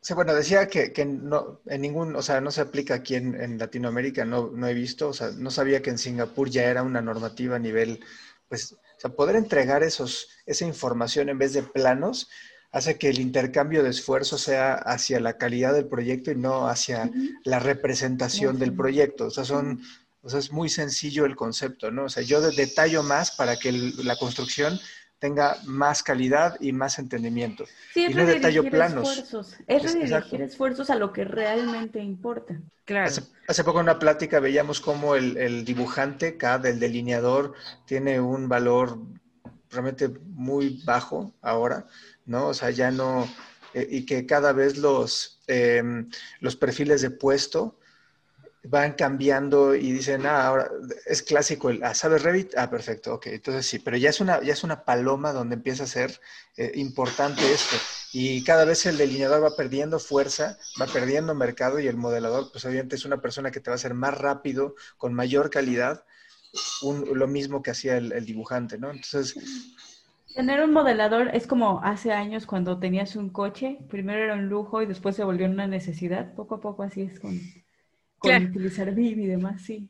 Sí, 0.05 0.13
bueno, 0.13 0.35
decía 0.35 0.67
que, 0.67 0.93
que, 0.93 1.03
no, 1.03 1.61
en 1.65 1.81
ningún, 1.81 2.15
o 2.15 2.21
sea, 2.21 2.39
no 2.39 2.51
se 2.51 2.61
aplica 2.61 2.93
aquí 2.93 3.15
en, 3.15 3.41
en 3.41 3.57
Latinoamérica, 3.57 4.23
no, 4.23 4.51
no 4.51 4.67
he 4.67 4.73
visto, 4.75 5.09
o 5.09 5.13
sea, 5.13 5.31
no 5.35 5.49
sabía 5.49 5.81
que 5.81 5.89
en 5.89 5.97
Singapur 5.97 6.47
ya 6.47 6.65
era 6.65 6.83
una 6.83 7.01
normativa 7.01 7.55
a 7.55 7.59
nivel, 7.59 8.03
pues, 8.47 8.77
o 8.97 8.99
sea, 8.99 9.11
poder 9.11 9.35
entregar 9.35 9.83
esos, 9.83 10.29
esa 10.45 10.65
información 10.65 11.29
en 11.29 11.37
vez 11.37 11.53
de 11.53 11.63
planos 11.63 12.29
hace 12.71 12.97
que 12.97 13.09
el 13.09 13.19
intercambio 13.19 13.83
de 13.83 13.89
esfuerzo 13.89 14.37
sea 14.37 14.73
hacia 14.73 15.19
la 15.21 15.37
calidad 15.37 15.73
del 15.73 15.87
proyecto 15.87 16.31
y 16.31 16.35
no 16.35 16.67
hacia 16.67 17.09
la 17.45 17.59
representación 17.59 18.59
del 18.59 18.75
proyecto. 18.75 19.27
O 19.27 19.29
sea, 19.29 19.45
son, 19.45 19.81
o 20.21 20.29
sea, 20.29 20.39
es 20.39 20.51
muy 20.51 20.67
sencillo 20.67 21.25
el 21.25 21.37
concepto, 21.37 21.89
¿no? 21.89 22.05
O 22.05 22.09
sea, 22.09 22.23
yo 22.23 22.41
detallo 22.41 23.01
más 23.01 23.31
para 23.31 23.55
que 23.55 23.71
la 23.71 24.17
construcción 24.17 24.77
tenga 25.25 25.57
más 25.65 26.03
calidad 26.03 26.55
y 26.59 26.71
más 26.71 26.99
entendimiento. 26.99 27.65
y 27.95 28.13
no 28.13 28.27
detallo 28.27 28.63
planos. 28.69 29.09
Esfuerzos. 29.09 29.55
Es 29.65 29.91
redirigir 29.91 30.43
esfuerzos 30.43 30.91
a 30.91 30.95
lo 30.95 31.11
que 31.11 31.23
realmente 31.23 31.99
importa. 31.99 32.61
Claro. 32.85 33.11
Hace, 33.47 33.63
poco 33.63 33.79
en 33.79 33.85
una 33.85 33.97
plática 33.97 34.39
veíamos 34.39 34.79
cómo 34.79 35.15
el, 35.15 35.65
dibujante, 35.65 36.37
cada 36.37 36.69
el 36.69 36.79
delineador, 36.79 37.53
tiene 37.87 38.19
un 38.19 38.47
valor 38.47 38.99
realmente 39.71 40.09
muy 40.09 40.83
bajo 40.85 41.33
ahora, 41.41 41.87
¿no? 42.27 42.49
O 42.49 42.53
sea, 42.53 42.69
ya 42.69 42.91
no, 42.91 43.27
eh, 43.73 43.87
y 43.89 44.05
que 44.05 44.27
cada 44.27 44.53
vez 44.53 44.77
los, 44.77 45.41
em, 45.47 46.07
los 46.39 46.55
perfiles 46.55 47.01
de 47.01 47.09
puesto 47.09 47.79
van 48.67 48.93
cambiando 48.93 49.75
y 49.75 49.91
dicen, 49.91 50.25
ah, 50.25 50.47
ahora 50.47 50.71
es 51.05 51.21
clásico 51.21 51.69
el, 51.69 51.83
ah, 51.83 51.93
¿sabes 51.93 52.23
Revit? 52.23 52.57
Ah, 52.57 52.69
perfecto, 52.69 53.13
ok, 53.15 53.27
entonces 53.27 53.65
sí, 53.65 53.79
pero 53.79 53.97
ya 53.97 54.09
es 54.09 54.19
una, 54.19 54.41
ya 54.41 54.53
es 54.53 54.63
una 54.63 54.83
paloma 54.83 55.33
donde 55.33 55.55
empieza 55.55 55.83
a 55.83 55.87
ser 55.87 56.19
eh, 56.57 56.71
importante 56.75 57.41
esto. 57.53 57.75
Y 58.13 58.43
cada 58.43 58.65
vez 58.65 58.85
el 58.85 58.97
delineador 58.97 59.43
va 59.43 59.55
perdiendo 59.55 59.99
fuerza, 59.99 60.57
va 60.81 60.87
perdiendo 60.87 61.35
mercado 61.35 61.79
y 61.79 61.87
el 61.87 61.97
modelador, 61.97 62.51
pues 62.51 62.65
obviamente 62.65 62.95
es 62.95 63.05
una 63.05 63.21
persona 63.21 63.51
que 63.51 63.59
te 63.59 63.69
va 63.69 63.73
a 63.73 63.75
hacer 63.75 63.93
más 63.93 64.17
rápido, 64.17 64.75
con 64.97 65.13
mayor 65.13 65.49
calidad, 65.49 66.05
lo 67.13 67.27
mismo 67.27 67.61
que 67.61 67.71
hacía 67.71 67.97
el, 67.97 68.25
dibujante, 68.25 68.77
¿no? 68.77 68.89
Entonces... 68.89 69.35
Tener 70.33 70.61
un 70.61 70.73
modelador 70.73 71.29
es 71.33 71.47
como 71.47 71.81
hace 71.81 72.11
años 72.11 72.45
cuando 72.45 72.79
tenías 72.79 73.15
un 73.15 73.29
coche, 73.29 73.79
primero 73.89 74.23
era 74.23 74.33
un 74.33 74.49
lujo 74.49 74.81
y 74.81 74.85
después 74.85 75.15
se 75.15 75.23
volvió 75.23 75.47
una 75.47 75.67
necesidad, 75.67 76.33
poco 76.35 76.55
a 76.55 76.61
poco 76.61 76.83
así 76.83 77.03
es 77.03 77.19
con 77.19 77.39
utilizar 78.21 78.93
BIM 78.93 79.19
y 79.19 79.27
demás, 79.27 79.61
sí. 79.61 79.89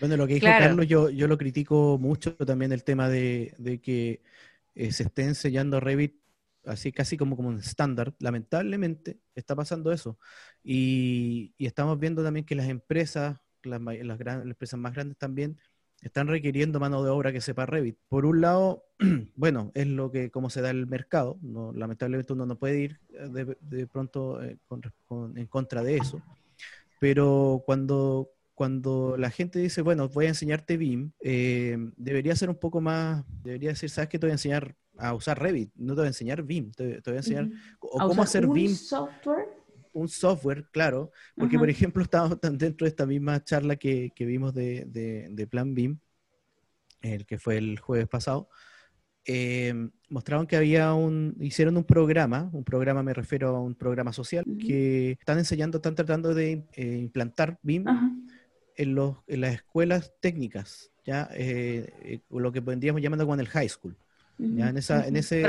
Bueno, 0.00 0.16
lo 0.16 0.26
que 0.26 0.34
dijo 0.34 0.46
Carlos, 0.46 0.86
yo, 0.86 1.10
yo 1.10 1.28
lo 1.28 1.38
critico 1.38 1.98
mucho 1.98 2.34
también 2.34 2.72
el 2.72 2.84
tema 2.84 3.08
de, 3.08 3.80
que 3.82 4.20
eh, 4.74 4.92
se 4.92 5.04
esté 5.04 5.22
enseñando 5.22 5.80
Revit 5.80 6.16
así 6.64 6.92
casi 6.92 7.16
como, 7.16 7.36
como 7.36 7.48
un 7.48 7.58
estándar. 7.58 8.14
Lamentablemente 8.18 9.20
está 9.34 9.54
pasando 9.54 9.92
eso. 9.92 10.18
Y, 10.64 11.54
estamos 11.58 11.98
viendo 11.98 12.22
también 12.22 12.46
que 12.46 12.54
las 12.54 12.68
empresas, 12.68 13.38
las, 13.62 13.80
las, 13.80 14.18
las, 14.18 14.44
empresas 14.44 14.78
más 14.78 14.94
grandes 14.94 15.18
también, 15.18 15.58
están 16.00 16.26
requiriendo 16.26 16.80
mano 16.80 17.04
de 17.04 17.10
obra 17.10 17.30
que 17.30 17.40
sepa 17.40 17.66
Revit. 17.66 17.96
Por 18.08 18.26
un 18.26 18.40
lado, 18.40 18.84
bueno, 19.36 19.70
es 19.74 19.86
lo 19.86 20.10
que 20.10 20.30
como 20.30 20.50
se 20.50 20.62
da 20.62 20.70
el 20.70 20.86
mercado. 20.86 21.38
No, 21.42 21.72
lamentablemente 21.72 22.32
uno 22.32 22.44
no 22.44 22.58
puede 22.58 22.80
ir 22.80 23.00
de, 23.08 23.56
de 23.60 23.86
pronto 23.86 24.42
eh, 24.42 24.58
en 25.36 25.46
contra 25.46 25.84
de 25.84 25.98
eso 25.98 26.20
pero 27.02 27.64
cuando, 27.66 28.30
cuando 28.54 29.16
la 29.18 29.28
gente 29.28 29.58
dice, 29.58 29.82
bueno, 29.82 30.08
voy 30.08 30.26
a 30.26 30.28
enseñarte 30.28 30.76
BIM, 30.76 31.10
eh, 31.20 31.76
debería 31.96 32.36
ser 32.36 32.48
un 32.48 32.54
poco 32.54 32.80
más, 32.80 33.24
debería 33.42 33.70
decir, 33.70 33.90
¿sabes 33.90 34.08
qué? 34.08 34.20
Te 34.20 34.26
voy 34.26 34.30
a 34.30 34.34
enseñar 34.34 34.76
a 34.98 35.12
usar 35.12 35.42
Revit, 35.42 35.72
no 35.74 35.94
te 35.94 36.02
voy 36.02 36.04
a 36.04 36.10
enseñar 36.10 36.44
BIM, 36.44 36.70
te, 36.70 37.00
voy 37.04 37.14
a 37.14 37.16
enseñar 37.16 37.48
cómo 37.80 38.22
hacer 38.22 38.46
un 38.46 38.54
BIM. 38.54 38.76
software? 38.76 39.48
Un 39.92 40.08
software, 40.08 40.68
claro, 40.70 41.10
porque 41.34 41.58
por 41.58 41.68
ejemplo 41.68 42.04
estábamos 42.04 42.38
dentro 42.40 42.84
de 42.84 42.90
esta 42.90 43.04
misma 43.04 43.42
charla 43.42 43.74
que, 43.74 44.12
vimos 44.20 44.54
de, 44.54 44.84
de, 44.86 45.46
Plan 45.48 45.74
BIM, 45.74 45.98
el 47.00 47.26
que 47.26 47.36
fue 47.36 47.56
el 47.56 47.80
jueves 47.80 48.06
pasado, 48.06 48.48
eh, 49.24 49.88
mostraron 50.08 50.46
que 50.46 50.56
había 50.56 50.94
un, 50.94 51.36
hicieron 51.40 51.76
un 51.76 51.84
programa, 51.84 52.50
un 52.52 52.64
programa 52.64 53.02
me 53.02 53.14
refiero 53.14 53.48
a 53.48 53.60
un 53.60 53.74
programa 53.74 54.12
social, 54.12 54.44
que 54.58 55.12
están 55.12 55.38
enseñando, 55.38 55.78
están 55.78 55.94
tratando 55.94 56.34
de 56.34 56.64
eh, 56.72 56.98
implantar 56.98 57.58
BIM 57.62 57.84
en, 58.76 58.94
los, 58.94 59.16
en 59.28 59.42
las 59.42 59.54
escuelas 59.54 60.12
técnicas, 60.20 60.90
ya 61.04 61.28
eh, 61.34 62.20
lo 62.30 62.52
que 62.52 62.60
vendríamos 62.60 63.00
llamando 63.00 63.26
con 63.26 63.38
el 63.38 63.48
high 63.48 63.68
school. 63.68 63.96
¿ya? 64.38 64.70
En 64.70 64.76
esa, 64.76 65.06
en 65.06 65.16
ese, 65.16 65.44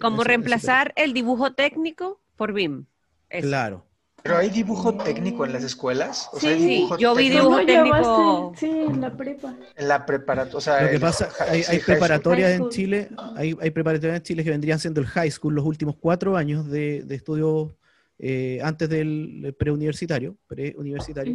como 0.00 0.22
reemplazar 0.22 0.92
el 0.96 1.14
dibujo 1.14 1.54
técnico 1.54 2.20
por 2.36 2.52
BIM. 2.52 2.84
Claro. 3.28 3.87
¿Pero 4.28 4.40
hay 4.40 4.50
dibujo 4.50 4.94
técnico 4.94 5.46
en 5.46 5.54
las 5.54 5.64
escuelas? 5.64 6.28
sí, 6.38 6.48
sí, 6.58 6.88
yo 6.98 7.14
vi 7.14 7.30
dibujo 7.30 7.64
técnico. 7.64 8.52
Sí, 8.58 8.66
en 8.66 9.00
la 9.00 9.16
prepa. 9.16 9.56
En 9.74 9.88
la 9.88 10.04
preparatoria. 10.04 10.58
O 10.58 10.60
sea, 10.60 10.82
Lo 10.82 10.90
que 10.90 11.00
pasa, 11.00 11.30
hay, 11.48 11.62
hay 11.66 11.78
preparatorias 11.78 12.52
en 12.52 12.68
Chile, 12.68 13.08
hay, 13.34 13.56
hay, 13.58 13.70
preparatorias 13.70 14.18
en 14.18 14.22
Chile 14.22 14.44
que 14.44 14.50
vendrían 14.50 14.78
siendo 14.78 15.00
el 15.00 15.06
high 15.06 15.30
school 15.30 15.54
los 15.54 15.64
últimos 15.64 15.96
cuatro 15.96 16.36
años 16.36 16.68
de, 16.68 17.04
de 17.04 17.14
estudios 17.14 17.72
eh, 18.18 18.60
antes 18.62 18.90
del 18.90 19.54
preuniversitario, 19.58 20.36
preuniversitario, 20.46 21.34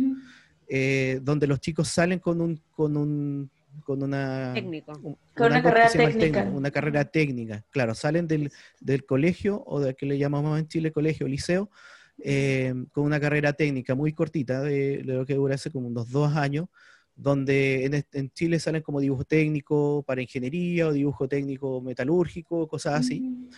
eh, 0.68 1.20
donde 1.24 1.48
los 1.48 1.60
chicos 1.60 1.88
salen 1.88 2.20
con 2.20 2.42
un, 2.42 2.62
con 2.76 2.96
un 2.96 3.50
con 3.84 4.04
una, 4.04 4.52
Técnico. 4.54 4.94
con 5.36 5.48
una 5.48 5.64
carrera 5.64 5.90
técnica. 5.90 6.44
una 6.44 6.70
carrera 6.70 7.06
técnica. 7.06 7.66
Claro, 7.72 7.96
salen 7.96 8.28
del, 8.28 8.52
del 8.80 9.04
colegio 9.04 9.64
o 9.66 9.80
de 9.80 9.96
que 9.96 10.06
le 10.06 10.20
llamamos 10.20 10.60
en 10.60 10.68
Chile 10.68 10.92
colegio 10.92 11.26
o 11.26 11.30
liceo, 11.30 11.72
eh, 12.20 12.74
con 12.92 13.06
una 13.06 13.20
carrera 13.20 13.54
técnica 13.54 13.96
muy 13.96 14.14
cortita, 14.14 14.62
de, 14.62 15.02
lo 15.04 15.26
que 15.26 15.36
dura 15.36 15.56
hace 15.56 15.72
como 15.72 15.88
unos 15.88 16.10
dos 16.10 16.36
años, 16.36 16.68
donde 17.16 18.06
en, 18.12 18.32
Chile 18.32 18.60
salen 18.60 18.82
como 18.82 19.00
dibujo 19.00 19.24
técnico 19.24 20.04
para 20.04 20.22
ingeniería 20.22 20.88
o 20.88 20.94
dibujo 20.94 21.28
técnico 21.28 21.82
metalúrgico, 21.82 22.68
cosas 22.68 22.96
así. 22.96 23.20
Mm. 23.22 23.50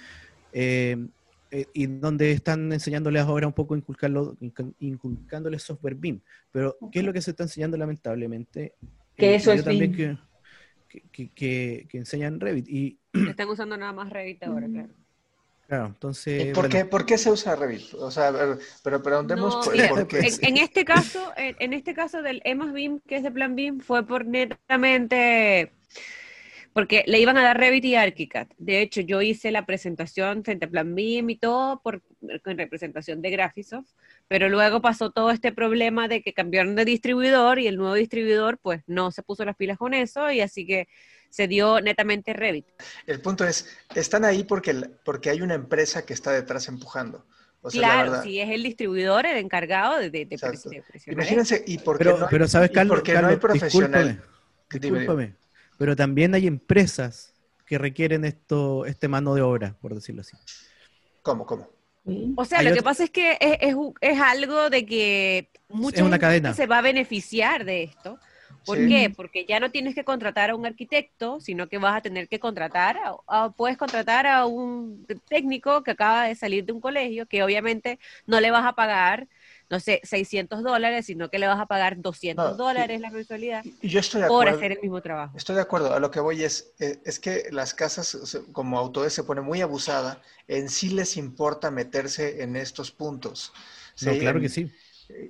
Eh, 0.54 1.08
eh, 1.52 1.68
y 1.74 1.86
donde 1.86 2.32
están 2.32 2.72
enseñándoles 2.74 3.22
ahora 3.22 3.48
un 3.48 3.54
poco 3.54 3.76
inculcarlo, 3.76 4.36
inculcándoles 4.80 5.62
software 5.62 5.96
BIM. 5.96 6.20
Pero, 6.52 6.78
¿qué 6.92 7.00
es 7.00 7.06
lo 7.06 7.14
que 7.14 7.22
se 7.22 7.32
está 7.32 7.44
enseñando 7.44 7.78
lamentablemente? 7.78 8.74
Que 9.16 9.36
eso 9.36 9.52
es 9.52 9.64
BIM. 9.66 10.18
Que, 11.12 11.30
que, 11.30 11.88
enseñan 11.94 12.40
Revit. 12.40 12.68
Y... 12.68 13.00
Están 13.14 13.50
usando 13.50 13.78
nada 13.78 13.94
más 13.94 14.10
Revit 14.10 14.44
ahora, 14.44 14.68
claro. 14.72 14.94
Claro, 15.68 15.88
entonces. 15.88 16.54
¿Por, 16.54 16.70
qué, 16.70 16.86
¿Por, 16.86 17.06
qué, 17.06 17.18
se 17.18 17.32
usa 17.32 17.56
Revit? 17.56 17.94
O 17.96 18.12
sea, 18.12 18.32
pero 18.84 19.02
preguntemos 19.02 19.66
por, 19.66 20.08
qué. 20.08 20.20
En, 20.42 20.58
este 20.58 20.86
caso, 20.86 21.34
en, 21.36 21.74
este 21.74 21.94
caso 21.94 22.22
del 22.22 22.42
EMAS 22.46 22.74
BIM, 22.74 23.00
que 23.00 23.18
es 23.18 23.24
de 23.24 23.32
Plan 23.32 23.56
BIM, 23.56 23.80
fue 23.80 24.06
por 24.06 24.26
netamente 24.26 25.74
porque 26.76 27.06
le 27.08 27.22
iban 27.22 27.38
a 27.38 27.42
dar 27.42 27.58
Revit 27.58 27.86
y 27.86 27.96
ArchiCAD. 27.96 28.48
De 28.58 28.82
hecho, 28.82 29.00
yo 29.00 29.22
hice 29.22 29.50
la 29.50 29.66
presentación 29.66 30.44
frente 30.44 30.66
a 30.66 30.70
Plan 30.70 30.94
BIM 30.94 31.30
y 31.30 31.38
todo 31.38 31.82
por, 31.82 32.04
con 32.44 32.58
representación 32.58 33.22
de 33.22 33.32
Graphisoft, 33.32 33.92
pero 34.28 34.50
luego 34.50 34.82
pasó 34.82 35.10
todo 35.10 35.32
este 35.32 35.54
problema 35.54 36.10
de 36.10 36.22
que 36.22 36.34
cambiaron 36.34 36.76
de 36.76 36.84
distribuidor 36.84 37.60
y 37.60 37.68
el 37.68 37.78
nuevo 37.78 37.94
distribuidor 37.94 38.58
pues 38.58 38.84
no 38.88 39.12
se 39.12 39.24
puso 39.24 39.46
las 39.46 39.56
pilas 39.56 39.78
con 39.78 39.94
eso 39.94 40.30
y 40.32 40.42
así 40.42 40.68
que 40.68 40.90
se 41.36 41.50
dio 41.50 41.82
netamente 41.82 42.32
Revit. 42.32 42.66
El 43.06 43.20
punto 43.20 43.46
es, 43.46 43.68
están 43.94 44.24
ahí 44.24 44.46
porque, 44.46 44.74
porque 45.04 45.30
hay 45.30 45.42
una 45.42 45.54
empresa 45.54 46.06
que 46.06 46.14
está 46.14 46.32
detrás 46.32 46.70
empujando. 46.70 47.26
claro, 47.72 48.24
sí, 48.24 48.40
es 48.40 48.50
el 48.52 48.64
distribuidor, 48.64 49.26
el 49.26 49.36
encargado 49.36 50.00
de, 50.00 50.10
de, 50.10 50.28
Imagínense, 51.08 51.62
y 51.68 51.80
porque 51.80 52.06
pero, 52.06 52.20
no, 52.20 52.28
pero 52.30 52.48
sabes, 52.48 52.72
Carlos, 52.72 52.96
porque 52.96 53.22
no 53.22 53.28
hay 53.28 53.36
profesional. 53.36 54.24
Discúlpame, 54.70 55.36
pero 55.78 55.94
también 55.98 56.34
hay 56.36 56.48
empresas 56.48 57.34
que 57.66 57.78
requieren 57.78 58.24
esto, 58.24 58.86
este 58.86 59.10
mano 59.10 59.36
de 59.36 59.42
obra, 59.42 59.76
por 59.82 59.94
decirlo 59.94 60.22
así. 60.22 60.38
¿Cómo, 61.22 61.46
cómo? 61.46 61.68
O 62.38 62.46
sea, 62.46 62.60
Hay 62.60 62.70
lo 62.70 62.74
que 62.74 62.82
pasa 62.82 63.04
es 63.04 63.10
que 63.10 63.38
es, 63.42 63.76
es 64.00 64.22
algo 64.22 64.70
de 64.70 64.86
que 64.86 65.50
mucha 65.68 65.98
Es 65.98 66.02
una 66.02 66.12
gente 66.12 66.22
cadena. 66.22 66.54
se 66.54 66.66
va 66.66 66.78
a 66.78 66.82
beneficiar 66.82 67.66
de 67.66 67.84
esto. 67.84 68.20
¿Por 68.66 68.78
Sí. 68.78 68.86
qué? 68.86 69.12
Porque 69.16 69.46
ya 69.46 69.60
no 69.60 69.72
tienes 69.72 69.96
que 69.96 70.04
contratar 70.06 70.50
a 70.50 70.56
un 70.56 70.66
arquitecto, 70.66 71.40
sino 71.40 71.68
que 71.70 71.78
vas 71.78 71.96
a 71.98 72.02
tener 72.02 72.28
que 72.28 72.40
contratar, 72.40 72.98
a, 72.98 73.16
a- 73.28 73.52
puedes 73.52 73.78
contratar 73.78 74.28
a 74.28 74.46
un 74.48 75.06
técnico 75.28 75.84
que 75.84 75.92
acaba 75.92 76.26
de 76.28 76.36
salir 76.36 76.66
de 76.66 76.74
un 76.74 76.82
colegio, 76.82 77.28
que 77.28 77.44
obviamente 77.44 78.00
no 78.26 78.40
le 78.42 78.52
vas 78.52 78.66
a 78.66 78.74
pagar, 78.74 79.28
no 79.70 79.80
sé, 79.80 80.02
600 80.04 80.64
dólares, 80.64 81.06
sino 81.06 81.30
que 81.30 81.40
le 81.40 81.48
vas 81.48 81.60
a 81.60 81.66
pagar 81.68 82.02
200 82.02 82.58
No, 82.58 82.64
y- 82.76 82.84
dólares 82.84 83.00
la 83.02 83.12
mensualidad 83.12 83.66
Y 83.82 83.90
yo 83.90 84.00
estoy 84.00 84.22
de 84.22 84.28
por 84.28 84.50
acuerdo. 84.50 84.50
hacer 84.50 84.72
el 84.74 84.80
mismo 84.82 85.02
trabajo. 85.02 85.44
Estoy 85.44 85.56
de 85.56 85.62
acuerdo. 85.62 85.94
A 85.94 86.00
lo 86.00 86.12
que 86.12 86.20
voy 86.22 86.44
es, 86.44 86.74
eh, 86.80 87.02
es 87.06 87.20
que 87.20 87.48
las 87.52 87.74
casas, 87.74 88.40
como 88.54 88.80
Autodesk 88.80 89.16
se 89.18 89.24
pone 89.24 89.42
muy 89.42 89.62
abusada, 89.62 90.22
en 90.48 90.70
sí 90.70 90.90
les 90.90 91.18
importa 91.18 91.72
meterse 91.72 92.44
en 92.44 92.56
estos 92.56 92.92
puntos. 92.92 93.54
No, 94.00 94.18
¿sí? 94.18 94.18
claro 94.18 94.40
que 94.42 94.50
sí. 94.50 94.72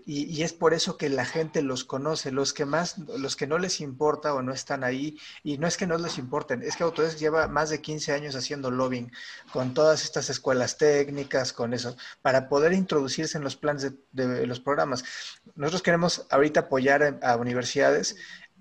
Y, 0.06 0.24
y 0.26 0.44
es 0.44 0.54
por 0.54 0.74
eso 0.74 0.98
que 0.98 1.10
la 1.10 1.26
gente 1.26 1.62
los 1.62 1.84
conoce, 1.84 2.32
los 2.32 2.54
que 2.54 2.66
más, 2.66 2.98
los 2.98 3.36
que 3.36 3.48
no 3.48 3.58
les 3.58 3.82
importa 3.82 4.34
o 4.34 4.42
no 4.42 4.54
están 4.54 4.84
ahí, 4.84 5.18
y 5.44 5.58
no 5.58 5.68
es 5.68 5.78
que 5.78 5.88
no 5.88 5.98
les 5.98 6.18
importen, 6.18 6.62
es 6.64 6.76
que 6.76 6.84
Autodesk 6.84 7.18
lleva 7.18 7.48
más 7.48 7.70
de 7.70 7.82
15 7.82 8.14
años 8.14 8.36
haciendo 8.36 8.72
lobbying 8.72 9.12
con 9.52 9.74
todas 9.74 10.04
estas 10.04 10.30
escuelas 10.30 10.78
técnicas, 10.78 11.52
con 11.52 11.74
eso, 11.74 11.96
para 12.22 12.48
poder 12.48 12.74
introducirse 12.74 13.38
en 13.38 13.44
los 13.44 13.56
planes 13.56 13.92
de, 14.14 14.28
de 14.28 14.48
los 14.48 14.60
programas. 14.60 15.04
Nosotros 15.56 15.82
queremos 15.82 16.26
ahorita 16.30 16.62
apoyar 16.62 17.04
a, 17.04 17.32
a 17.34 17.36
universidades 17.38 18.16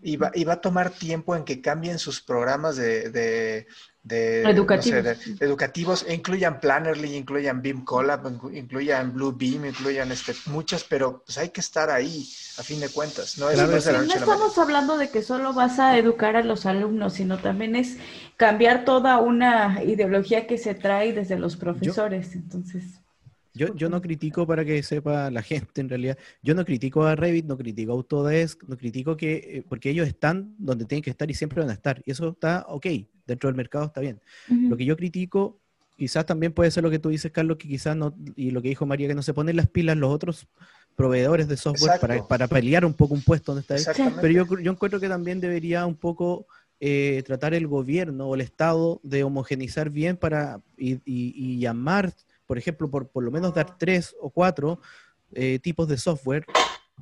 y 0.04 0.16
va, 0.16 0.30
y 0.34 0.44
va 0.44 0.54
a 0.54 0.60
tomar 0.60 0.90
tiempo 0.90 1.34
en 1.36 1.44
que 1.44 1.60
cambien 1.60 1.98
sus 1.98 2.20
programas 2.22 2.76
de, 2.76 3.10
de- 3.10 3.66
de- 4.02 4.52
no 4.68 4.82
sé, 4.82 5.02
Educativos. 5.02 5.02
de- 5.02 5.18
educativos, 5.40 6.04
e 6.06 6.14
incluyan 6.14 6.60
Plannerly, 6.60 7.16
incluyan 7.16 7.62
Beam 7.62 7.84
Collab, 7.84 8.24
inclu- 8.26 8.54
incluyan 8.56 9.12
Blue 9.14 9.32
Beam, 9.36 9.64
incluyan 9.66 10.12
este, 10.12 10.34
muchas, 10.46 10.84
pero 10.84 11.22
pues 11.24 11.38
hay 11.38 11.48
que 11.50 11.60
estar 11.60 11.90
ahí, 11.90 12.28
a 12.58 12.62
fin 12.62 12.80
de 12.80 12.88
cuentas. 12.90 13.38
No 13.38 13.48
es, 13.50 13.56
Claro 13.56 13.72
no 13.72 13.76
es 13.78 13.84
de 13.84 13.92
que 13.92 13.98
la 13.98 14.02
Sí, 14.02 14.08
no 14.08 14.14
estamos 14.16 14.58
hablando 14.58 14.96
de 14.98 15.10
que 15.10 15.22
solo 15.22 15.52
vas 15.54 15.78
a 15.78 15.96
educar 15.98 16.36
a 16.36 16.42
los 16.42 16.66
alumnos, 16.66 17.14
sino 17.14 17.38
también 17.40 17.76
es 17.76 17.98
cambiar 18.36 18.84
toda 18.84 19.18
una 19.20 19.82
ideología 19.84 20.46
que 20.46 20.58
se 20.58 20.74
trae 20.74 21.12
desde 21.12 21.38
los 21.38 21.56
profesores. 21.56 22.34
Entonces, 22.34 23.00
Yo, 23.54 23.74
yo 23.76 23.88
no 23.88 24.02
critico 24.02 24.46
para 24.46 24.64
que 24.64 24.82
sepa 24.82 25.30
la 25.30 25.42
gente 25.42 25.80
en 25.80 25.88
realidad. 25.88 26.18
Yo 26.42 26.54
no 26.54 26.64
critico 26.64 27.04
a 27.04 27.14
Revit, 27.16 27.46
no 27.46 27.56
critico 27.56 27.92
a 27.92 27.94
Autodesk, 27.94 28.62
no 28.64 28.76
critico 28.76 29.16
que, 29.16 29.34
eh, 29.58 29.64
porque 29.68 29.90
ellos 29.90 30.08
están 30.08 30.54
donde 30.58 30.84
tienen 30.86 31.02
que 31.02 31.10
estar 31.10 31.30
y 31.30 31.34
siempre 31.34 31.60
van 31.60 31.70
a 31.70 31.74
estar. 31.74 32.02
Y 32.04 32.10
eso 32.12 32.30
está 32.30 32.64
ok, 32.68 32.86
dentro 33.26 33.48
del 33.48 33.56
mercado 33.56 33.86
está 33.86 34.00
bien. 34.00 34.20
Lo 34.66 34.76
que 34.76 34.84
yo 34.84 34.96
critico, 34.96 35.60
quizás 35.96 36.26
también 36.26 36.52
puede 36.52 36.70
ser 36.70 36.82
lo 36.82 36.90
que 36.90 36.98
tú 36.98 37.08
dices, 37.10 37.30
Carlos, 37.32 37.56
que 37.58 37.68
quizás 37.68 37.96
no, 37.96 38.14
y 38.36 38.50
lo 38.50 38.60
que 38.62 38.68
dijo 38.68 38.86
María, 38.86 39.08
que 39.08 39.14
no 39.14 39.22
se 39.22 39.34
ponen 39.34 39.56
las 39.56 39.68
pilas 39.68 39.96
los 39.96 40.10
otros 40.12 40.48
proveedores 40.96 41.48
de 41.48 41.56
software 41.56 41.96
para, 41.98 42.22
para 42.22 42.48
pelear 42.48 42.84
un 42.84 42.94
poco 42.94 43.14
un 43.14 43.22
puesto 43.22 43.52
donde 43.52 43.60
está 43.62 43.74
ahí. 43.74 43.86
Pero 44.20 44.32
yo, 44.32 44.58
yo 44.60 44.72
encuentro 44.72 45.00
que 45.00 45.08
también 45.08 45.40
debería 45.40 45.86
un 45.86 45.96
poco 45.96 46.46
eh, 46.80 47.22
tratar 47.26 47.54
el 47.54 47.66
gobierno 47.66 48.26
o 48.28 48.34
el 48.34 48.40
Estado 48.40 49.00
de 49.02 49.24
homogenizar 49.24 49.90
bien 49.90 50.16
para 50.16 50.60
y, 50.76 50.94
y- 51.04 51.34
y 51.36 51.58
llamar, 51.58 52.12
por 52.46 52.58
ejemplo, 52.58 52.90
por, 52.90 53.08
por 53.08 53.22
lo 53.24 53.30
menos 53.30 53.54
dar 53.54 53.76
tres 53.78 54.14
o 54.20 54.30
cuatro 54.30 54.80
eh, 55.32 55.58
tipos 55.60 55.88
de 55.88 55.96
software 55.98 56.44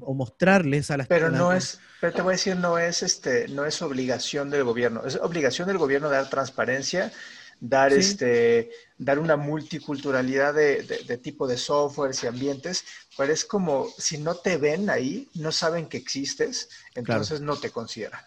o 0.01 0.15
mostrarles 0.15 0.91
a 0.91 0.97
las 0.97 1.07
Pero 1.09 1.31
no 1.31 1.53
es, 1.53 1.79
pero 2.01 2.13
te 2.15 2.23
voy 2.23 2.33
a 2.33 2.37
decir, 2.37 2.57
no 2.57 2.79
es 2.79 3.03
este, 3.03 3.49
no 3.49 3.65
es 3.67 3.83
obligación 3.83 4.49
del 4.51 4.65
gobierno. 4.65 5.05
Es 5.05 5.17
obligación 5.17 5.69
del 5.69 5.79
gobierno 5.79 6.09
dar 6.09 6.31
transparencia, 6.31 7.13
dar 7.61 7.93
Sí. 7.93 7.99
este, 8.01 8.71
dar 8.97 9.19
una 9.19 9.37
multiculturalidad 9.37 10.55
de, 10.55 10.83
de- 10.83 10.99
de 11.05 11.19
tipo 11.19 11.47
de 11.47 11.57
softwares 11.59 12.23
y 12.23 12.27
ambientes, 12.27 12.85
pero 13.17 13.33
es 13.33 13.45
como 13.45 13.89
si 13.99 14.19
no 14.19 14.35
te 14.37 14.57
ven 14.57 14.89
ahí, 14.89 15.29
no 15.35 15.53
saben 15.53 15.87
que 15.87 15.99
existes, 15.99 16.71
entonces 16.95 17.41
no 17.41 17.57
te 17.57 17.71
consideran. 17.71 18.21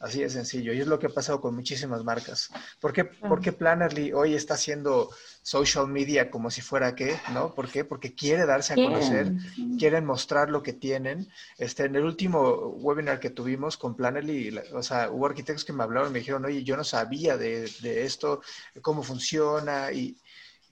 Así 0.00 0.20
de 0.20 0.28
sencillo. 0.28 0.72
Y 0.74 0.80
es 0.80 0.86
lo 0.86 0.98
que 0.98 1.06
ha 1.06 1.10
pasado 1.10 1.40
con 1.40 1.54
muchísimas 1.54 2.04
marcas. 2.04 2.50
¿Por 2.80 2.92
qué, 2.92 3.04
por 3.04 3.40
qué 3.40 3.52
Plannerly 3.52 4.12
hoy 4.12 4.34
está 4.34 4.54
haciendo 4.54 5.08
social 5.44 5.88
media 5.88 6.30
como 6.30 6.50
si 6.50 6.62
fuera 6.62 6.96
qué? 6.96 7.22
¿No? 7.28 7.54
¿Por 7.54 7.70
qué? 7.70 7.84
Porque 7.84 8.14
quiere 8.16 8.46
darse 8.46 8.74
a 8.74 8.80
conocer 8.80 9.26
Quieren, 9.26 9.38
quieren 9.78 10.06
mostrar 10.06 10.50
lo 10.50 10.62
que 10.62 10.72
tienen. 10.72 11.28
Este, 11.58 11.84
en 11.84 11.96
el 11.96 12.04
último 12.04 12.40
webinar 12.84 13.20
que 13.20 13.30
tuvimos 13.30 13.76
con 13.76 13.96
Plannerly, 13.96 14.50
la- 14.52 14.64
o 14.72 14.82
sea, 14.82 15.10
hubo 15.10 15.26
arquitectos 15.26 15.64
que 15.64 15.72
me 15.72 15.84
hablaron 15.84 16.10
y 16.10 16.12
me 16.14 16.18
dijeron, 16.20 16.44
oye, 16.46 16.64
yo 16.64 16.76
no 16.76 16.84
sabía 16.84 17.36
de, 17.36 17.70
de 17.82 18.04
esto, 18.04 18.40
cómo 18.82 19.02
funciona, 19.02 19.92
y, 19.92 20.16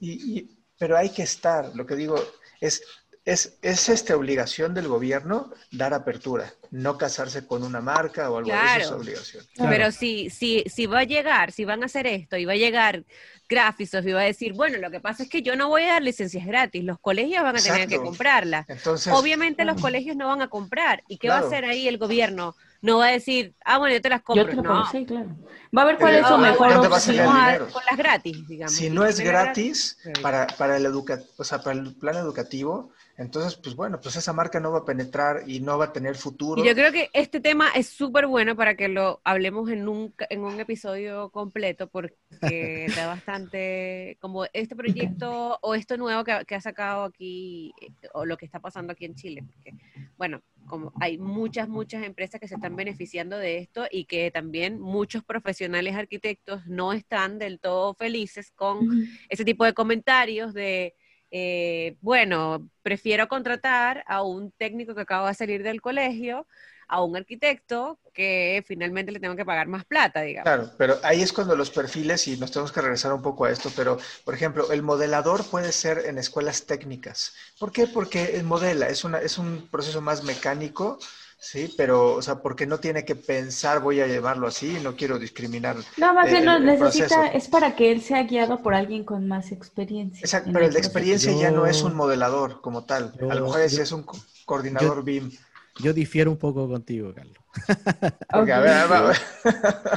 y- 0.01 0.39
y- 0.39 0.51
pero 0.79 0.97
hay 0.97 1.11
que 1.11 1.23
estar, 1.23 1.75
lo 1.77 1.87
que 1.87 1.95
digo 1.97 2.17
es, 2.61 2.83
es, 3.25 3.59
es 3.63 3.89
esta 3.89 4.17
obligación 4.17 4.75
del 4.75 4.89
gobierno 4.89 5.53
dar 5.71 5.95
apertura, 5.95 6.53
no 6.71 6.99
casarse 6.99 7.47
con 7.47 7.63
una 7.63 7.81
marca 7.81 8.31
o 8.31 8.39
algo, 8.39 8.61
eso 8.61 8.81
es 8.81 8.87
Claro. 8.89 8.97
obligación. 9.01 9.47
Claro. 9.55 9.71
Pero 9.71 9.93
si, 9.93 10.31
si, 10.31 10.65
si 10.67 10.87
va 10.87 11.01
a 11.01 11.05
llegar, 11.05 11.53
si 11.53 11.65
van 11.65 11.83
a 11.83 11.87
hacer 11.87 12.07
esto 12.07 12.37
y 12.37 12.45
va 12.45 12.53
a 12.53 12.57
llegar 12.57 13.05
Graphisoft 13.49 14.07
y 14.07 14.13
va 14.13 14.21
a 14.23 14.25
decir, 14.25 14.55
bueno, 14.55 14.79
lo 14.79 14.91
que 14.91 15.01
pasa 15.01 15.23
es 15.25 15.29
que 15.29 15.43
yo 15.43 15.57
no 15.57 15.69
voy 15.69 15.83
a 15.85 15.95
dar 15.95 16.03
licencias 16.03 16.47
gratis, 16.47 16.83
los 16.85 16.99
colegios 17.01 17.43
van 17.43 17.57
a 17.57 17.63
tener 17.63 17.89
que 17.89 18.01
comprarlas. 18.01 18.67
Entonces, 18.69 19.13
Obviamente 19.13 19.65
los 19.65 19.79
colegios 19.79 20.17
no 20.17 20.27
van 20.29 20.43
a 20.43 20.49
comprar. 20.49 21.05
¿Y 21.07 21.19
qué 21.19 21.29
va 21.29 21.37
a 21.37 21.39
Claro. 21.39 21.47
hacer 21.49 21.65
ahí 21.65 21.87
el 21.89 21.99
gobierno? 21.99 22.57
No 22.83 22.99
va 22.99 23.07
a 23.07 23.11
decir, 23.13 23.55
ah, 23.65 23.79
bueno, 23.79 23.95
yo 23.95 24.03
te 24.03 24.09
las 24.09 24.21
Yo 24.21 24.25
compro. 24.25 24.47
te 24.49 24.57
lo 24.57 24.63
no. 24.63 24.69
pongo, 24.71 24.87
sí, 24.91 25.07
claro. 25.07 25.29
Va 25.77 25.83
a 25.83 25.85
ver 25.87 25.97
cuál 25.99 26.15
Eh, 26.15 26.19
es 26.19 26.27
su 26.27 26.33
¿dónde 26.33 26.49
mejor 26.51 26.69
va 26.69 26.75
a 26.75 26.79
Vamos 26.81 27.03
salir 27.03 27.21
opción. 27.21 27.37
el 27.37 27.43
a- 27.43 27.47
dinero? 27.47 27.73
con 27.73 27.83
las 27.89 27.97
gratis, 27.99 28.49
digamos. 28.49 28.73
si 28.75 28.91
no 28.91 29.05
es 29.07 29.21
gratis 29.21 29.99
gratis. 30.03 30.23
para, 30.23 30.47
para 30.59 30.77
el 30.77 30.85
educa 30.87 31.21
o 31.39 31.45
sea, 31.45 31.63
para 31.63 31.79
el 31.79 31.95
plan 31.95 32.17
educativo, 32.17 32.91
entonces, 33.17 33.55
pues 33.57 33.77
bueno, 33.77 34.01
pues 34.01 34.17
esa 34.17 34.33
marca 34.33 34.59
no 34.59 34.73
va 34.73 34.79
a 34.81 34.85
penetrar 34.85 35.43
y 35.47 35.61
no 35.61 35.79
va 35.79 35.87
a 35.87 35.93
tener 35.93 36.17
futuro. 36.17 36.63
Y 36.63 36.67
yo 36.67 36.75
creo 36.75 36.91
que 36.91 37.09
este 37.13 37.41
tema 37.41 37.69
es 37.75 37.89
súper 37.89 38.27
bueno 38.27 38.57
para 38.57 38.75
que 38.75 38.89
lo 38.89 39.21
hablemos 39.23 39.71
en 39.71 39.87
un, 39.87 40.13
en 40.29 40.41
un 40.41 40.59
episodio 40.59 41.31
completo 41.31 41.87
porque 41.89 42.17
da 42.97 43.07
bastante, 43.07 44.17
como 44.21 44.47
este 44.53 44.75
proyecto 44.75 45.59
o 45.63 45.75
esto 45.75 45.97
nuevo 45.99 46.25
que, 46.25 46.45
que 46.47 46.55
ha 46.57 46.61
sacado 46.61 47.05
aquí 47.05 47.73
eh, 47.81 47.93
o 48.15 48.25
lo 48.25 48.37
que 48.37 48.47
está 48.47 48.59
pasando 48.61 48.93
aquí 48.93 49.05
en 49.05 49.15
Chile. 49.15 49.45
Porque, 49.55 49.75
bueno, 50.17 50.41
como 50.67 50.93
hay 51.01 51.19
muchas, 51.19 51.69
muchas 51.69 52.05
empresas 52.05 52.41
que 52.41 52.49
se 52.49 52.55
están 52.55 52.77
beneficiando 52.77 53.39
de 53.39 53.59
esto 53.59 53.87
y 53.91 54.05
que 54.05 54.31
también 54.31 54.81
muchos 54.81 55.25
profesionales 55.25 55.95
arquitectos 55.95 56.67
no 56.67 56.93
están 56.93 57.39
del 57.39 57.61
todo 57.61 57.95
felices 57.95 58.51
con 58.51 58.89
ese 59.29 59.45
tipo 59.45 59.65
de 59.65 59.75
comentarios 59.75 60.55
de, 60.55 60.95
eh, 61.31 61.97
bueno, 62.01 62.69
prefiero 62.83 63.29
contratar 63.29 64.05
a 64.07 64.23
un 64.23 64.53
técnico 64.53 64.95
que 64.95 65.03
acaba 65.03 65.29
de 65.29 65.35
salir 65.35 65.63
del 65.63 65.81
colegio, 65.81 66.47
a 66.95 67.03
un 67.05 67.17
arquitecto 67.17 67.99
que 68.15 68.63
finalmente 68.67 69.13
le 69.13 69.21
tengo 69.21 69.37
que 69.37 69.45
pagar 69.45 69.69
más 69.69 69.85
plata, 69.85 70.21
digamos. 70.23 70.57
Claro, 70.57 70.73
pero 70.77 70.99
ahí 71.05 71.23
es 71.23 71.33
cuando 71.33 71.55
los 71.55 71.71
perfiles, 71.71 72.27
y 72.27 72.37
nos 72.37 72.51
tenemos 72.51 72.73
que 72.73 72.81
regresar 72.81 73.13
un 73.13 73.23
poco 73.23 73.45
a 73.45 73.51
esto, 73.53 73.71
pero, 73.77 73.97
por 74.25 74.35
ejemplo, 74.35 74.73
el 74.73 74.83
modelador 74.83 75.49
puede 75.49 75.71
ser 75.71 75.99
en 76.07 76.19
escuelas 76.19 76.67
técnicas. 76.67 77.33
¿Por 77.61 77.71
qué? 77.71 77.87
Porque 77.87 78.35
el 78.37 78.43
modela, 78.43 78.89
es, 78.89 79.05
una, 79.05 79.19
es 79.21 79.39
un 79.39 79.69
proceso 79.71 80.01
más 80.01 80.25
mecánico, 80.25 80.99
¿sí? 81.39 81.73
Pero, 81.77 82.15
o 82.15 82.23
sea, 82.23 82.43
porque 82.43 82.67
no 82.67 82.81
tiene 82.81 83.05
que 83.05 83.15
pensar, 83.15 83.81
voy 83.81 84.01
a 84.01 84.09
llevarlo 84.09 84.49
así, 84.49 84.81
no 84.83 84.97
quiero 84.97 85.17
discriminar. 85.21 85.77
No, 85.97 86.13
más 86.15 86.29
bien 86.31 86.45
el 86.49 86.61
necesita, 86.65 87.27
proceso. 87.27 87.29
es 87.29 87.49
para 87.49 87.75
que 87.77 87.91
él 87.93 88.03
sea 88.03 88.25
guiado 88.25 88.63
por 88.63 88.75
alguien 88.75 89.05
con 89.05 89.27
más 89.27 89.53
experiencia. 89.53 90.27
Exacto, 90.27 90.51
pero 90.53 90.65
el 90.67 90.73
de 90.73 90.79
experiencia 90.79 91.33
ya 91.33 91.51
no 91.51 91.67
es 91.67 91.83
un 91.85 91.95
modelador 91.95 92.61
como 92.61 92.85
tal. 92.87 93.15
a 93.29 93.35
lo 93.35 93.43
mejor 93.43 93.61
ese 93.61 93.77
yo- 93.77 93.83
es 93.83 93.93
un 93.93 94.05
co- 94.05 94.19
coordinador 94.47 95.05
BIM. 95.05 95.31
Yo 95.81 95.93
difiero 95.93 96.31
un 96.31 96.37
poco 96.37 96.69
contigo, 96.69 97.15
Carlos. 97.15 97.37
Porque, 98.33 98.53
a 98.53 98.61
ver, 98.61 98.71
a 98.73 98.87
ver, 98.87 98.97
a 98.97 99.03
ver. 99.03 99.17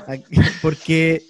Aquí- 0.07 0.35
porque, 0.61 1.23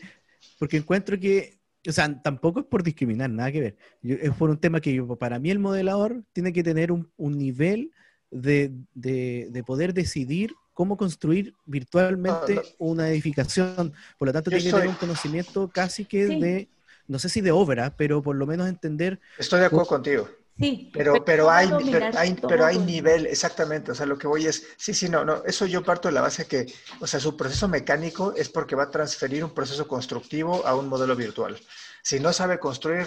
porque 0.60 0.77
encuentro 0.77 1.19
que, 1.19 1.58
o 1.88 1.91
sea, 1.91 2.21
tampoco 2.21 2.60
es 2.62 2.65
por 2.65 2.84
discriminar, 2.84 3.29
nada 3.29 3.51
que 3.51 3.62
ver. 3.62 3.77
Yo- 4.01 4.15
es 4.21 4.31
por 4.31 4.49
un 4.49 4.58
tema 4.60 4.79
que 4.81 4.93
yo- 4.93 5.08
para 5.15 5.39
mí 5.39 5.49
el 5.51 5.60
modelador 5.60 6.23
tiene 6.34 6.53
que 6.53 6.63
tener 6.63 6.91
un, 6.91 7.12
un 7.17 7.38
nivel 7.38 7.91
de, 8.31 8.71
de- 8.93 9.47
de 9.51 9.63
poder 9.63 9.93
decidir 9.93 10.53
cómo 10.73 10.97
construir 10.97 11.53
virtualmente 11.65 12.55
No, 12.55 12.62
no. 12.62 12.67
una 12.79 13.10
edificación. 13.10 13.93
Por 14.17 14.27
lo 14.27 14.34
tanto, 14.34 14.51
Yo 14.51 14.58
tiene 14.58 14.69
que 14.71 14.75
tener 14.75 14.89
un 14.89 14.95
conocimiento 14.95 15.69
casi 15.69 16.05
que 16.05 16.27
Sí. 16.27 16.39
de, 16.39 16.69
no 17.08 17.17
sé 17.19 17.29
si 17.29 17.41
de 17.41 17.51
obra, 17.51 17.95
pero 17.95 18.21
por 18.21 18.36
lo 18.36 18.45
menos 18.45 18.67
entender 18.67 19.19
Estoy 19.38 19.60
de 19.62 19.67
acuerdo 19.67 19.88
contigo. 19.88 20.27
Sí, 20.58 20.89
Pero, 20.94 21.26
pero 21.26 21.50
a 21.50 21.58
hay, 21.58 21.68
pero 21.91 22.06
hay, 22.18 22.36
pero 22.48 22.65
hay 22.65 22.78
nivel, 22.80 23.26
exactamente. 23.28 23.91
O 23.91 23.96
sea, 23.96 24.06
lo 24.06 24.18
que 24.18 24.28
voy 24.28 24.46
es, 24.46 24.65
sí, 24.78 24.94
sí, 24.94 25.10
no, 25.10 25.26
no, 25.26 25.44
eso 25.46 25.65
yo 25.65 25.84
parto 25.84 26.08
de 26.08 26.13
la 26.13 26.22
base 26.22 26.48
que, 26.48 26.65
o 27.02 27.08
sea, 27.08 27.20
su 27.20 27.36
proceso 27.36 27.68
mecánico 27.68 28.34
es 28.38 28.48
porque 28.48 28.76
va 28.76 28.84
a 28.84 28.89
transferir 28.91 29.44
un 29.44 29.54
proceso 29.54 29.86
constructivo 29.88 30.65
a 30.65 30.76
un 30.76 30.88
modelo 30.88 31.15
virtual. 31.15 31.58
Si 32.04 32.20
no 32.22 32.32
sabe 32.32 32.58
construir, 32.60 33.06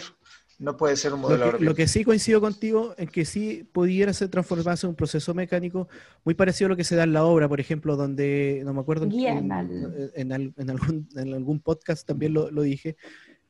no 0.59 0.77
puede 0.77 0.97
ser 0.97 1.15
un 1.15 1.23
Lo 1.23 1.29
modelo 1.29 1.57
que, 1.57 1.65
lo 1.65 1.75
que 1.75 1.89
sí 1.89 2.05
coincido 2.05 2.41
contigo 2.43 2.95
en 2.99 3.09
que 3.09 3.25
sí 3.25 3.67
pudiera 3.73 4.13
ser 4.13 4.29
transformarse 4.29 4.87
en 4.87 4.91
un 4.91 4.97
proceso 4.97 5.33
mecánico 5.33 5.89
muy 6.25 6.35
parecido 6.35 6.67
a 6.67 6.71
lo 6.71 6.77
que 6.77 6.85
se 6.85 6.97
da 6.97 7.05
en 7.05 7.13
la 7.15 7.25
obra, 7.25 7.49
por 7.49 7.61
ejemplo, 7.61 7.97
donde, 7.97 8.61
no 8.65 8.75
me 8.75 8.81
acuerdo, 8.81 9.05
en, 9.05 9.13
en- 9.39 10.11
en 10.17 10.33
al- 10.33 10.55
en 10.57 10.71
algún, 10.71 11.09
en 11.17 11.33
algún 11.33 11.61
podcast 11.61 12.07
también 12.07 12.35
lo, 12.35 12.51
lo 12.51 12.61
dije, 12.61 12.97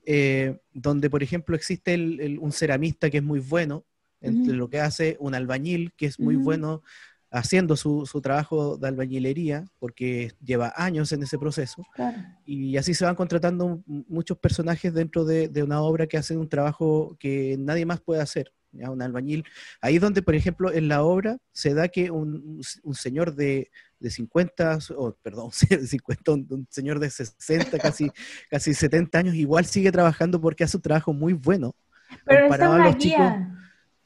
eh, 0.04 0.60
donde, 0.72 1.10
por 1.10 1.22
ejemplo, 1.22 1.56
existe 1.56 1.94
un 2.40 2.52
ceramista 2.52 3.10
que 3.10 3.16
es 3.18 3.22
muy 3.24 3.40
bueno, 3.40 3.84
entre 4.20 4.54
lo 4.54 4.68
que 4.68 4.80
hace 4.80 5.16
un 5.20 5.34
albañil 5.34 5.92
que 5.96 6.06
es 6.06 6.18
muy 6.18 6.36
bueno 6.36 6.82
haciendo 7.30 7.76
su, 7.76 8.04
trabajo 8.22 8.78
de 8.78 8.88
albañilería, 8.88 9.64
porque 9.78 10.32
lleva 10.42 10.72
años 10.76 11.12
en 11.12 11.22
ese 11.22 11.38
proceso, 11.38 11.84
y 12.44 12.76
así 12.76 12.94
se 12.94 13.04
van 13.04 13.16
contratando 13.16 13.82
muchos 13.86 14.38
personajes 14.38 14.94
dentro 14.94 15.24
de, 15.24 15.62
una 15.62 15.82
obra 15.82 16.06
que 16.06 16.16
hacen 16.16 16.38
un 16.38 16.48
trabajo 16.48 17.16
que 17.18 17.56
nadie 17.58 17.84
más 17.84 18.00
puede 18.00 18.22
hacer, 18.22 18.52
un 18.72 19.02
albañil. 19.02 19.44
Ahí 19.80 19.96
es 19.96 20.00
donde, 20.00 20.22
por 20.22 20.34
ejemplo, 20.34 20.72
en 20.72 20.88
la 20.88 21.02
obra 21.02 21.38
se 21.52 21.74
da 21.74 21.88
que 21.88 22.10
un, 22.10 22.60
señor 22.92 23.34
de, 23.34 23.70
de 23.98 24.10
50, 24.10 24.78
o 24.96 25.12
perdón, 25.22 25.50
50, 25.52 26.32
un, 26.32 26.66
señor 26.70 26.98
de 26.98 27.10
60, 27.10 27.78
casi, 27.78 28.10
casi 28.50 28.72
70 28.72 29.18
años, 29.18 29.34
igual 29.34 29.66
sigue 29.66 29.92
trabajando 29.92 30.40
porque 30.40 30.64
hace 30.64 30.76
un 30.76 30.82
trabajo 30.82 31.12
muy 31.12 31.34
bueno. 31.34 31.74
Pero 32.24 32.48
necesita 32.48 32.70
una 32.70 32.90
guía. 32.92 33.54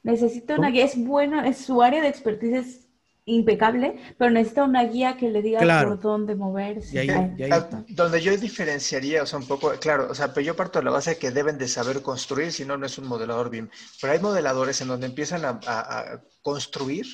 Necesita 0.03 0.57
una 0.57 0.71
guía. 0.71 0.85
Es 0.85 0.97
bueno, 0.97 1.43
es 1.45 1.59
su 1.59 1.83
área 1.83 2.03
de 2.03 2.09
expertise 2.09 2.89
impecable, 3.25 3.99
pero 4.19 4.31
necesita 4.31 4.65
una 4.65 4.85
guía 4.85 5.17
que 5.17 5.31
le 5.31 5.43
diga 5.43 5.61
por 5.85 6.01
dónde 6.01 6.35
moverse. 6.35 7.09
Ah, 7.51 7.69
donde 7.89 8.21
yo 8.21 8.37
diferenciaría, 8.37 9.23
o 9.23 9.27
sea, 9.27 9.39
un 9.39 9.47
poco, 9.47 9.73
claro, 9.79 10.09
o 10.11 10.15
sea, 10.15 10.35
pero 10.35 10.45
yo 10.45 10.57
parto 10.57 10.81
de 10.81 10.85
la 10.87 10.91
base 10.91 11.11
de 11.11 11.19
que 11.19 11.31
deben 11.31 11.59
de 11.59 11.69
saber 11.69 12.03
construir, 12.03 12.53
si 12.53 12.65
no, 12.65 12.77
no 12.77 12.87
es 12.87 12.99
un 12.99 13.07
modelador 13.07 13.51
BIM. 13.51 13.69
Pero 14.01 14.13
hay 14.13 14.19
modeladores 14.19 14.81
en 14.81 14.89
donde 14.89 15.07
empiezan 15.07 15.45
a, 15.45 16.21
construir, 16.43 17.07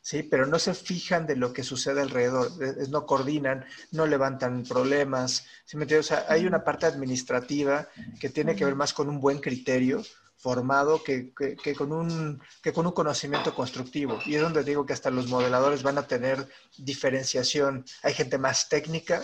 ¿sí? 0.00 0.24
Pero 0.24 0.46
no 0.46 0.58
se 0.58 0.74
fijan 0.74 1.24
de 1.28 1.36
lo 1.36 1.52
que 1.52 1.62
sucede 1.62 2.00
alrededor, 2.00 2.50
no 2.90 3.06
coordinan, 3.06 3.64
no 3.92 4.06
levantan 4.06 4.64
problemas, 4.64 5.46
¿sí 5.64 5.76
me 5.76 5.84
entiendes? 5.84 6.10
O 6.10 6.14
sea, 6.14 6.26
hay 6.28 6.44
una 6.44 6.64
parte 6.64 6.86
administrativa 6.86 7.86
que 8.18 8.28
tiene 8.28 8.56
que 8.56 8.64
ver 8.64 8.74
más 8.74 8.92
con 8.92 9.08
un 9.08 9.20
buen 9.20 9.38
criterio, 9.38 10.02
formado 10.42 11.04
que, 11.04 11.32
que, 11.62 11.74
con 11.76 11.92
un, 11.92 12.42
que 12.60 12.72
con 12.72 12.84
un 12.84 12.92
conocimiento 12.92 13.54
constructivo. 13.54 14.18
Y 14.26 14.34
es 14.34 14.42
donde 14.42 14.64
digo 14.64 14.84
que 14.84 14.92
hasta 14.92 15.08
los 15.08 15.28
modeladores 15.28 15.84
van 15.84 15.98
a 15.98 16.08
tener 16.08 16.48
diferenciación. 16.76 17.84
Hay 18.02 18.12
gente 18.12 18.38
más 18.38 18.68
técnica. 18.68 19.22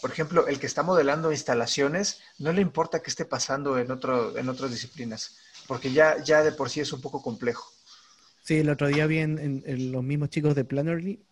Por 0.00 0.10
ejemplo, 0.10 0.48
el 0.48 0.58
que 0.58 0.66
está 0.66 0.82
modelando 0.82 1.30
instalaciones, 1.30 2.20
no 2.40 2.52
le 2.52 2.62
importa 2.62 3.00
qué 3.00 3.10
esté 3.10 3.24
pasando 3.24 3.78
en, 3.78 3.92
otro, 3.92 4.36
en 4.36 4.48
otras 4.48 4.72
disciplinas, 4.72 5.36
porque 5.68 5.92
ya, 5.92 6.20
ya 6.24 6.42
de 6.42 6.50
por 6.50 6.68
sí 6.68 6.80
es 6.80 6.92
un 6.92 7.00
poco 7.00 7.22
complejo. 7.22 7.70
Sí, 8.42 8.56
el 8.56 8.68
otro 8.68 8.88
día 8.88 9.06
vi 9.06 9.18
en, 9.18 9.92
los 9.92 10.02
mismos 10.02 10.30
chicos 10.30 10.56
de 10.56 10.64
Plannerly, 10.64 11.24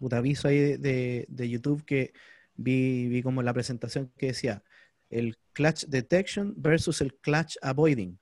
un 0.00 0.14
aviso 0.14 0.48
ahí 0.48 0.76
de, 0.76 1.26
de, 1.28 1.48
YouTube 1.48 1.84
que 1.84 2.12
vi, 2.56 3.06
vi 3.06 3.22
como 3.22 3.42
la 3.42 3.54
presentación 3.54 4.12
que 4.16 4.26
decía 4.26 4.64
el 5.10 5.36
clutch 5.52 5.84
detection 5.86 6.54
versus 6.56 7.00
el 7.00 7.14
clutch 7.14 7.56
avoiding. 7.62 8.18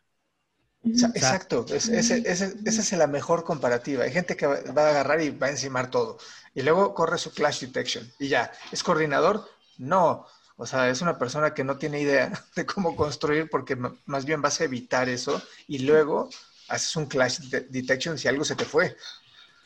Exacto, 0.86 1.66
esa 1.68 2.54
es 2.64 2.92
la 2.92 3.06
mejor 3.06 3.44
comparativa. 3.44 4.04
Hay 4.04 4.12
gente 4.12 4.36
que 4.36 4.46
va, 4.46 4.56
a 4.56 4.90
agarrar 4.90 5.20
y 5.20 5.30
va 5.30 5.48
a 5.48 5.50
encimar 5.50 5.90
todo. 5.90 6.18
Y 6.54 6.62
luego 6.62 6.94
corre 6.94 7.18
su 7.18 7.32
clash 7.32 7.60
detection. 7.60 8.10
Y 8.18 8.28
ya, 8.28 8.52
¿es 8.72 8.82
coordinador? 8.82 9.48
No. 9.78 10.26
O 10.56 10.66
sea, 10.66 10.88
es 10.88 11.02
una 11.02 11.18
persona 11.18 11.52
que 11.52 11.64
no 11.64 11.76
tiene 11.76 12.00
idea 12.00 12.32
de 12.56 12.64
cómo 12.64 12.96
construir 12.96 13.50
porque 13.50 13.76
más 14.06 14.24
bien 14.24 14.40
vas 14.40 14.60
a 14.60 14.64
evitar 14.64 15.08
eso 15.08 15.42
y 15.68 15.80
luego 15.80 16.30
haces 16.68 16.96
un 16.96 17.06
clash 17.06 17.38
detection 17.68 18.18
si 18.18 18.28
algo 18.28 18.44
se 18.44 18.56
te 18.56 18.64
fue. 18.64 18.96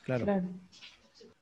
Claro. 0.05 0.43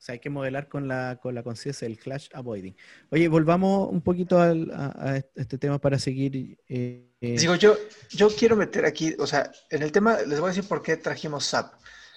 Sea, 0.08 0.14
hay 0.14 0.18
que 0.20 0.30
modelar 0.30 0.68
con 0.68 0.88
la, 0.88 1.18
con 1.20 1.34
la 1.34 1.42
conciencia 1.42 1.86
del 1.86 1.98
clash 1.98 2.28
avoiding. 2.32 2.76
Oye, 3.10 3.28
volvamos 3.28 3.90
un 3.90 4.00
poquito 4.00 4.40
a, 4.40 5.16
este 5.34 5.58
tema 5.58 5.78
para 5.78 5.98
seguir 5.98 6.58
eh, 6.68 7.04
Digo, 7.20 7.56
yo, 7.56 7.76
yo 8.10 8.28
quiero 8.28 8.56
meter 8.56 8.84
aquí, 8.84 9.14
o 9.18 9.26
sea, 9.26 9.50
en 9.70 9.82
el 9.82 9.92
tema, 9.92 10.18
les 10.26 10.40
voy 10.40 10.48
a 10.48 10.54
decir 10.54 10.68
por 10.68 10.82
qué 10.82 10.96
trajimos 10.96 11.46
SAP 11.46 11.74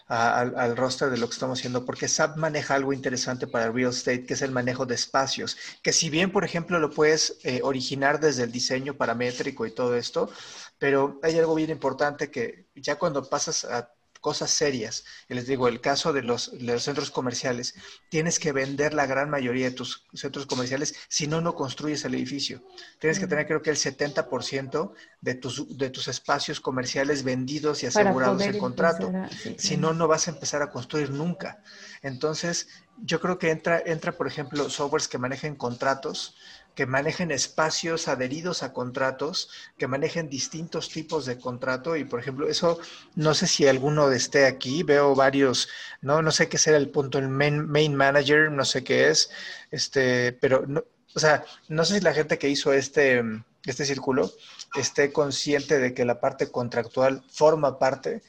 al, 0.07 0.75
roster 0.75 1.09
de 1.09 1.17
lo 1.17 1.27
que 1.27 1.33
estamos 1.33 1.59
haciendo, 1.59 1.85
porque 1.85 2.07
SAP 2.07 2.37
maneja 2.37 2.75
algo 2.75 2.93
interesante 2.93 3.47
para 3.47 3.71
real 3.71 3.91
estate, 3.91 4.25
que 4.25 4.33
es 4.33 4.41
el 4.41 4.51
manejo 4.51 4.85
de 4.85 4.95
espacios, 4.95 5.57
que 5.81 5.93
si 5.93 6.09
bien, 6.09 6.31
por 6.31 6.43
ejemplo, 6.43 6.79
lo 6.79 6.91
puedes 6.91 7.37
eh, 7.43 7.61
originar 7.63 8.19
desde 8.19 8.43
el 8.43 8.51
diseño 8.51 8.95
paramétrico 8.95 9.65
y 9.65 9.71
todo 9.71 9.95
esto, 9.95 10.29
pero 10.77 11.19
hay 11.23 11.39
algo 11.39 11.55
bien 11.55 11.69
importante 11.69 12.29
que 12.29 12.67
ya 12.75 12.97
cuando 12.97 13.27
pasas 13.29 13.65
a 13.65 13.89
cosas 14.21 14.51
serias. 14.51 15.03
Y 15.27 15.33
les 15.33 15.47
digo, 15.47 15.67
el 15.67 15.81
caso 15.81 16.13
de 16.13 16.21
los, 16.21 16.51
centros 16.77 17.11
comerciales, 17.11 17.75
tienes 18.09 18.39
que 18.39 18.51
vender 18.51 18.93
la 18.93 19.05
gran 19.05 19.29
mayoría 19.29 19.65
de 19.65 19.75
tus 19.75 20.05
centros 20.13 20.45
comerciales, 20.45 20.95
si 21.09 21.27
no, 21.27 21.41
no 21.41 21.55
construyes 21.55 22.05
el 22.05 22.13
edificio. 22.13 22.63
Tienes 22.99 23.19
que 23.19 23.27
tener 23.27 23.47
creo 23.47 23.61
que 23.61 23.71
el 23.71 23.77
70% 23.77 24.93
de 25.19 25.35
tus, 25.35 25.77
de 25.77 25.89
tus 25.89 26.07
espacios 26.07 26.61
comerciales 26.61 27.23
vendidos 27.23 27.83
y 27.83 27.87
asegurados 27.87 28.41
en 28.43 28.57
contrato. 28.57 29.11
Si 29.57 29.75
no, 29.75 29.93
no 29.93 30.07
vas 30.07 30.27
a 30.27 30.31
empezar 30.31 30.61
a 30.61 30.71
construir 30.71 31.09
nunca. 31.09 31.61
Entonces, 32.01 32.67
yo 33.03 33.19
creo 33.19 33.39
que 33.39 33.49
entra, 33.49 33.81
entra 33.85 34.11
por 34.11 34.27
ejemplo, 34.27 34.69
softwares 34.69 35.07
que 35.07 35.17
manejen 35.17 35.55
contratos 35.55 36.35
que 36.75 36.85
manejen 36.85 37.31
espacios 37.31 38.07
adheridos 38.07 38.63
a 38.63 38.73
contratos, 38.73 39.49
que 39.77 39.87
manejen 39.87 40.29
distintos 40.29 40.89
tipos 40.89 41.25
de 41.25 41.37
contrato 41.37 41.95
y, 41.95 42.05
por 42.05 42.19
ejemplo, 42.19 42.47
eso 42.47 42.79
no 43.15 43.33
sé 43.33 43.47
si 43.47 43.67
alguno 43.67 44.11
esté 44.11 44.45
aquí, 44.45 44.83
veo 44.83 45.13
varios, 45.15 45.69
no, 46.01 46.21
no 46.21 46.31
sé 46.31 46.47
qué 46.47 46.57
será 46.57 46.77
el 46.77 46.89
punto, 46.89 47.17
el 47.17 47.29
main, 47.29 47.67
main 47.67 47.93
manager, 47.93 48.51
no 48.51 48.65
sé 48.65 48.83
qué 48.83 49.09
es, 49.09 49.29
este, 49.69 50.33
pero, 50.33 50.65
no, 50.65 50.83
o 51.13 51.19
sea, 51.19 51.43
no 51.67 51.83
sé 51.83 51.95
si 51.95 52.01
la 52.01 52.13
gente 52.13 52.37
que 52.37 52.49
hizo 52.49 52.71
este, 52.71 53.21
este 53.65 53.85
círculo 53.85 54.31
esté 54.75 55.11
consciente 55.11 55.77
de 55.77 55.93
que 55.93 56.05
la 56.05 56.21
parte 56.21 56.49
contractual 56.49 57.23
forma 57.29 57.77
parte 57.77 58.21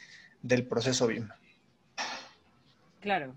del 0.43 0.66
proceso 0.66 1.07
BIM. 1.07 1.28
Claro. 3.01 3.34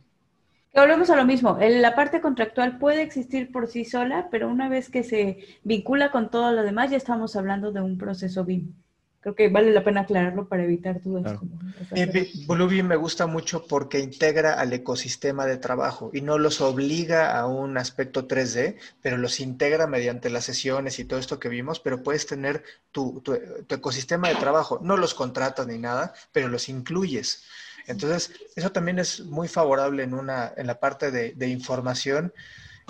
Volvemos 0.75 1.09
a 1.09 1.15
lo 1.15 1.25
mismo, 1.25 1.57
la 1.61 1.95
parte 1.95 2.19
contractual 2.19 2.77
puede 2.77 3.01
existir 3.01 3.49
por 3.49 3.67
sí 3.67 3.85
sola, 3.85 4.27
pero 4.29 4.49
una 4.49 4.67
vez 4.67 4.89
que 4.89 5.03
se 5.03 5.37
vincula 5.63 6.11
con 6.11 6.29
todo 6.29 6.51
lo 6.51 6.63
demás, 6.63 6.91
ya 6.91 6.97
estamos 6.97 7.37
hablando 7.37 7.71
de 7.71 7.81
un 7.81 7.97
proceso 7.97 8.43
BIM. 8.43 8.73
Creo 9.21 9.35
que 9.35 9.49
vale 9.49 9.71
la 9.71 9.83
pena 9.83 10.01
aclararlo 10.01 10.47
para 10.47 10.65
evitar 10.65 11.01
dudas. 11.01 11.39
Blue 12.45 12.67
BIM 12.67 12.85
me 12.85 12.95
gusta 12.95 13.25
mucho 13.25 13.65
porque 13.65 13.99
integra 13.99 14.53
al 14.53 14.71
ecosistema 14.73 15.47
de 15.47 15.57
trabajo 15.57 16.11
y 16.13 16.21
no 16.21 16.37
los 16.37 16.61
obliga 16.61 17.39
a 17.39 17.47
un 17.47 17.77
aspecto 17.77 18.27
3D, 18.27 18.75
pero 19.01 19.17
los 19.17 19.39
integra 19.39 19.87
mediante 19.87 20.29
las 20.29 20.43
sesiones 20.43 20.99
y 20.99 21.05
todo 21.05 21.19
esto 21.19 21.39
que 21.39 21.49
vimos, 21.49 21.79
pero 21.79 22.03
puedes 22.03 22.27
tener 22.27 22.63
tu, 22.91 23.21
tu 23.21 23.33
ecosistema 23.33 24.27
de 24.27 24.35
trabajo, 24.35 24.79
no 24.83 24.97
los 24.97 25.13
contratas 25.13 25.65
ni 25.65 25.79
nada, 25.79 26.13
pero 26.31 26.49
los 26.49 26.69
incluyes. 26.69 27.45
Entonces, 27.87 28.31
eso 28.55 28.71
también 28.71 28.99
es 28.99 29.21
muy 29.25 29.47
favorable 29.47 30.03
en, 30.03 30.13
una, 30.13 30.53
en 30.57 30.67
la 30.67 30.79
parte 30.79 31.11
de, 31.11 31.47
información 31.47 32.33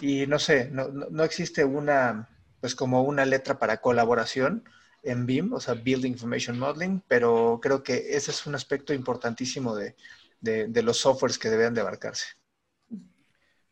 y 0.02 0.26
no 0.28 0.40
sé, 0.40 0.70
no, 0.72 0.88
no, 0.88 1.24
existe 1.24 1.64
una, 1.64 2.30
pues 2.62 2.76
como 2.76 3.04
una 3.04 3.26
letra 3.26 3.60
para 3.60 3.82
colaboración 3.82 4.64
en 5.04 5.26
BIM, 5.26 5.54
o 5.54 5.60
sea, 5.60 5.76
Building 5.76 6.12
Information 6.12 6.58
Modeling, 6.58 7.02
pero 7.08 7.60
creo 7.62 7.84
que 7.84 8.16
ese 8.16 8.32
es 8.32 8.46
un 8.48 8.56
aspecto 8.56 8.94
importantísimo 8.94 9.76
de, 9.76 9.96
de, 10.42 10.84
los 10.84 10.98
softwares 10.98 11.38
que 11.38 11.50
deben 11.50 11.74
de 11.74 11.82
abarcarse. 11.82 12.26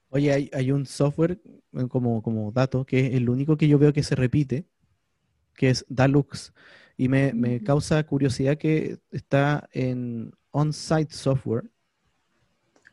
Oye, 0.10 0.32
hay, 0.32 0.52
hay, 0.54 0.72
un 0.72 0.86
software 0.86 1.40
eh, 1.74 1.88
como, 1.90 2.22
como 2.22 2.52
dato 2.52 2.86
que 2.86 3.08
es 3.08 3.14
el 3.16 3.30
único 3.30 3.58
que 3.58 3.68
yo 3.68 3.80
veo 3.80 3.94
que 3.94 4.04
se 4.04 4.16
repite, 4.16 4.68
que 5.56 5.70
es 5.70 5.86
Dalux. 5.90 6.54
Y 6.96 7.10
me, 7.10 7.34
me 7.34 7.64
causa 7.64 8.04
curiosidad 8.06 8.58
que 8.58 9.00
está 9.10 9.68
en 9.72 10.32
on-site 10.54 11.14
software 11.14 11.70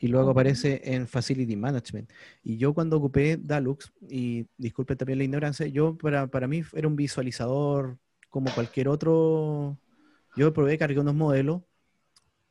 y 0.01 0.09
luego 0.09 0.31
aparece 0.31 0.81
en 0.83 1.07
Facility 1.07 1.57
Management. 1.57 2.11
Y 2.43 2.57
yo 2.57 2.73
cuando 2.73 2.97
ocupé 2.97 3.37
Dalux, 3.37 3.93
y 4.09 4.47
disculpe 4.57 4.97
también 4.97 5.19
la 5.19 5.25
ignorancia, 5.25 5.67
yo 5.67 5.97
para, 5.97 6.27
para 6.27 6.49
mí 6.49 6.63
era 6.73 6.89
un 6.89 6.97
visualizador 6.97 7.99
como 8.31 8.51
cualquier 8.55 8.89
otro. 8.89 9.79
Yo 10.37 10.53
probé, 10.55 10.79
cargué 10.79 11.01
unos 11.01 11.15
modelos, 11.15 11.63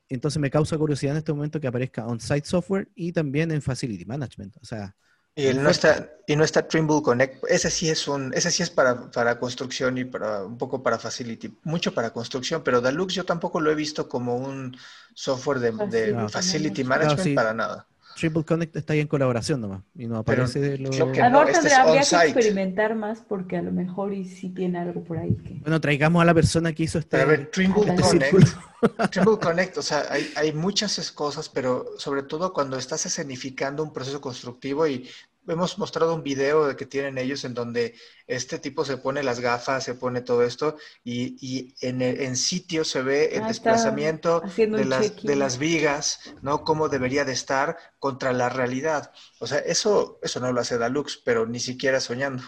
entonces 0.09 0.39
me 0.39 0.51
causa 0.51 0.77
curiosidad 0.77 1.13
en 1.13 1.19
este 1.19 1.33
momento 1.33 1.59
que 1.59 1.67
aparezca 1.67 2.05
on-site 2.05 2.45
software 2.45 2.89
y 2.93 3.11
también 3.11 3.51
en 3.51 3.61
Facility 3.61 4.05
Management. 4.05 4.57
O 4.57 4.65
sea, 4.65 4.95
y 5.39 5.53
no 5.53 5.69
está, 5.69 6.09
y 6.27 6.35
no 6.35 6.43
está 6.43 6.67
Trimble 6.67 7.01
Connect. 7.01 7.43
Ese 7.47 7.69
sí 7.69 7.89
es 7.89 8.07
un, 8.07 8.33
ese 8.33 8.51
sí 8.51 8.63
es 8.63 8.69
para, 8.69 9.09
para 9.09 9.39
construcción 9.39 9.97
y 9.97 10.05
para 10.05 10.43
un 10.43 10.57
poco 10.57 10.83
para 10.83 10.99
facility, 10.99 11.57
mucho 11.63 11.93
para 11.93 12.11
construcción, 12.11 12.61
pero 12.63 12.81
Dalux 12.81 13.13
yo 13.13 13.25
tampoco 13.25 13.61
lo 13.61 13.71
he 13.71 13.75
visto 13.75 14.09
como 14.09 14.35
un 14.35 14.75
software 15.13 15.59
de, 15.59 16.29
facility 16.29 16.83
management 16.83 17.35
para 17.35 17.53
nada. 17.53 17.87
Triple 18.19 18.43
Connect 18.43 18.75
está 18.75 18.93
ahí 18.93 18.99
en 18.99 19.07
colaboración 19.07 19.61
nomás 19.61 19.81
y 19.95 20.05
no 20.05 20.17
aparece 20.17 20.59
de 20.59 20.77
lo... 20.77 20.89
que 20.89 21.21
a 21.21 21.43
este 21.43 21.73
habría 21.73 22.01
que 22.01 22.15
experimentar 22.15 22.93
más 22.95 23.21
porque 23.21 23.55
a 23.55 23.61
lo 23.61 23.71
mejor 23.71 24.13
y 24.13 24.25
si 24.25 24.49
tiene 24.49 24.77
algo 24.77 25.03
por 25.05 25.19
ahí 25.19 25.35
que... 25.37 25.53
Bueno, 25.61 25.79
traigamos 25.79 26.21
a 26.21 26.25
la 26.25 26.33
persona 26.33 26.73
que 26.73 26.83
hizo 26.83 26.99
este... 26.99 27.21
a 27.21 27.23
ver, 27.23 27.49
Trimble 27.49 27.83
este 27.87 28.01
Connect, 28.01 28.47
Trimble 29.11 29.39
Connect, 29.39 29.77
o 29.77 29.81
sea, 29.81 30.03
hay, 30.09 30.29
hay 30.35 30.51
muchas 30.51 31.11
cosas, 31.13 31.47
pero 31.47 31.85
sobre 31.97 32.23
todo 32.23 32.51
cuando 32.51 32.77
estás 32.77 33.05
escenificando 33.05 33.83
un 33.83 33.93
proceso 33.93 34.19
constructivo 34.19 34.85
y 34.85 35.07
hemos 35.49 35.77
mostrado 35.77 36.13
un 36.15 36.23
video 36.23 36.67
de 36.67 36.75
que 36.75 36.85
tienen 36.85 37.17
ellos 37.17 37.43
en 37.45 37.53
donde 37.53 37.95
este 38.27 38.59
tipo 38.59 38.85
se 38.85 38.97
pone 38.97 39.23
las 39.23 39.39
gafas, 39.39 39.83
se 39.83 39.95
pone 39.95 40.21
todo 40.21 40.43
esto 40.43 40.77
y, 41.03 41.35
y 41.41 41.75
en, 41.81 42.01
en 42.01 42.35
sitio 42.35 42.83
se 42.85 43.01
ve 43.01 43.35
el 43.37 43.41
Ah, 43.41 43.47
desplazamiento 43.47 44.43
de 44.75 44.85
las, 44.85 45.23
de 45.25 45.35
las 45.35 45.57
vigas, 45.57 46.19
¿no? 46.41 46.63
Cómo 46.63 46.89
debería 46.89 47.25
de 47.25 47.33
estar 47.33 47.77
contra 47.99 48.33
la 48.33 48.49
realidad. 48.49 49.11
O 49.39 49.47
sea, 49.47 49.59
eso, 49.59 50.19
eso 50.21 50.39
no 50.39 50.51
lo 50.53 50.61
hace 50.61 50.77
Dalux, 50.77 51.17
pero 51.23 51.45
ni 51.45 51.59
siquiera 51.59 51.99
soñando. 51.99 52.43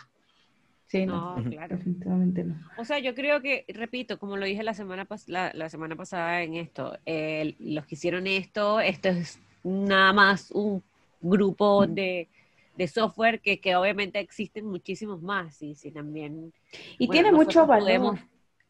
Sí, 0.87 1.05
no, 1.05 1.21
No, 1.35 1.43
claro. 1.49 1.77
definitivamente 1.77 2.43
no. 2.43 2.59
O 2.75 2.85
sea, 2.85 2.99
yo 2.99 3.13
creo 3.15 3.41
que, 3.41 3.65
repito, 3.69 4.17
como 4.19 4.37
lo 4.37 4.45
dije 4.45 4.63
la 4.63 4.73
semana, 4.73 5.07
pas- 5.07 5.27
la, 5.27 5.51
la 5.53 5.69
semana 5.69 5.95
pasada 5.95 6.41
en 6.43 6.55
esto, 6.55 6.97
eh, 7.05 7.55
los 7.59 7.85
que 7.85 7.95
hicieron 7.95 8.27
esto, 8.27 8.79
esto 8.79 9.09
es 9.09 9.39
nada 9.63 10.13
más 10.13 10.51
un 10.51 10.83
grupo 11.21 11.85
de, 11.87 12.29
de 12.77 12.87
software 12.87 13.41
que, 13.41 13.59
que 13.59 13.75
obviamente 13.75 14.19
existen 14.19 14.65
muchísimos 14.65 15.21
más 15.21 15.61
y 15.61 15.75
si 15.75 15.91
también... 15.91 16.53
Y 16.97 17.07
bueno, 17.07 17.11
tiene 17.23 17.31
mucho 17.37 17.65
valor. 17.65 17.83
podemos- 17.87 18.19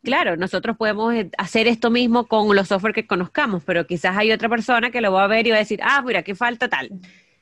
Claro, 0.03 0.35
nosotros 0.35 0.75
podemos 0.77 1.13
eh, 1.13 1.29
hacer 1.37 1.67
esto 1.67 1.91
mismo 1.91 2.25
con 2.27 2.55
los 2.55 2.67
software 2.69 2.93
que 2.93 3.05
conozcamos, 3.05 3.63
pero 3.63 3.85
quizás 3.85 4.17
hay 4.17 4.31
otra 4.31 4.49
persona 4.49 4.89
que 4.89 4.99
lo 4.99 5.11
va 5.13 5.25
a 5.25 5.27
ver 5.27 5.45
y 5.45 5.51
va 5.51 5.57
a 5.57 5.59
decir, 5.59 5.79
ah, 5.83 6.01
mira, 6.03 6.21
aquí 6.21 6.33
falta 6.33 6.67
tal. 6.67 6.89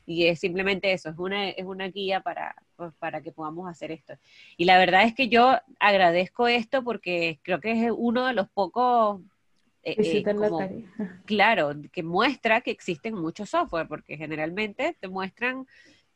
Y 0.06 0.26
es 0.26 0.40
simplemente 0.42 0.92
eso, 0.92 1.08
es 1.10 1.18
una, 1.18 1.50
es 1.50 1.64
una 1.66 1.88
guía 1.88 2.20
para, 2.20 2.54
pues, 2.76 2.92
para 3.00 3.22
que 3.22 3.32
podamos 3.32 3.70
hacer 3.70 3.92
esto. 3.92 4.16
Y 4.58 4.66
la 4.66 4.78
verdad 4.78 5.04
es 5.04 5.14
que 5.16 5.30
yo 5.30 5.58
agradezco 5.80 6.48
esto 6.50 6.84
porque 6.84 7.40
creo 7.44 7.62
que 7.62 7.72
es 7.86 7.92
uno 7.96 8.26
de 8.26 8.34
los 8.34 8.50
pocos, 8.50 9.22
eh, 9.84 9.96
eh, 9.98 10.24
como- 10.36 10.60
claro, 11.26 11.72
que 11.94 12.04
muestra 12.04 12.60
que 12.60 12.72
existen 12.72 13.14
muchos 13.14 13.52
software, 13.52 13.88
porque 13.88 14.18
generalmente 14.18 14.98
te 15.00 15.08
muestran 15.08 15.66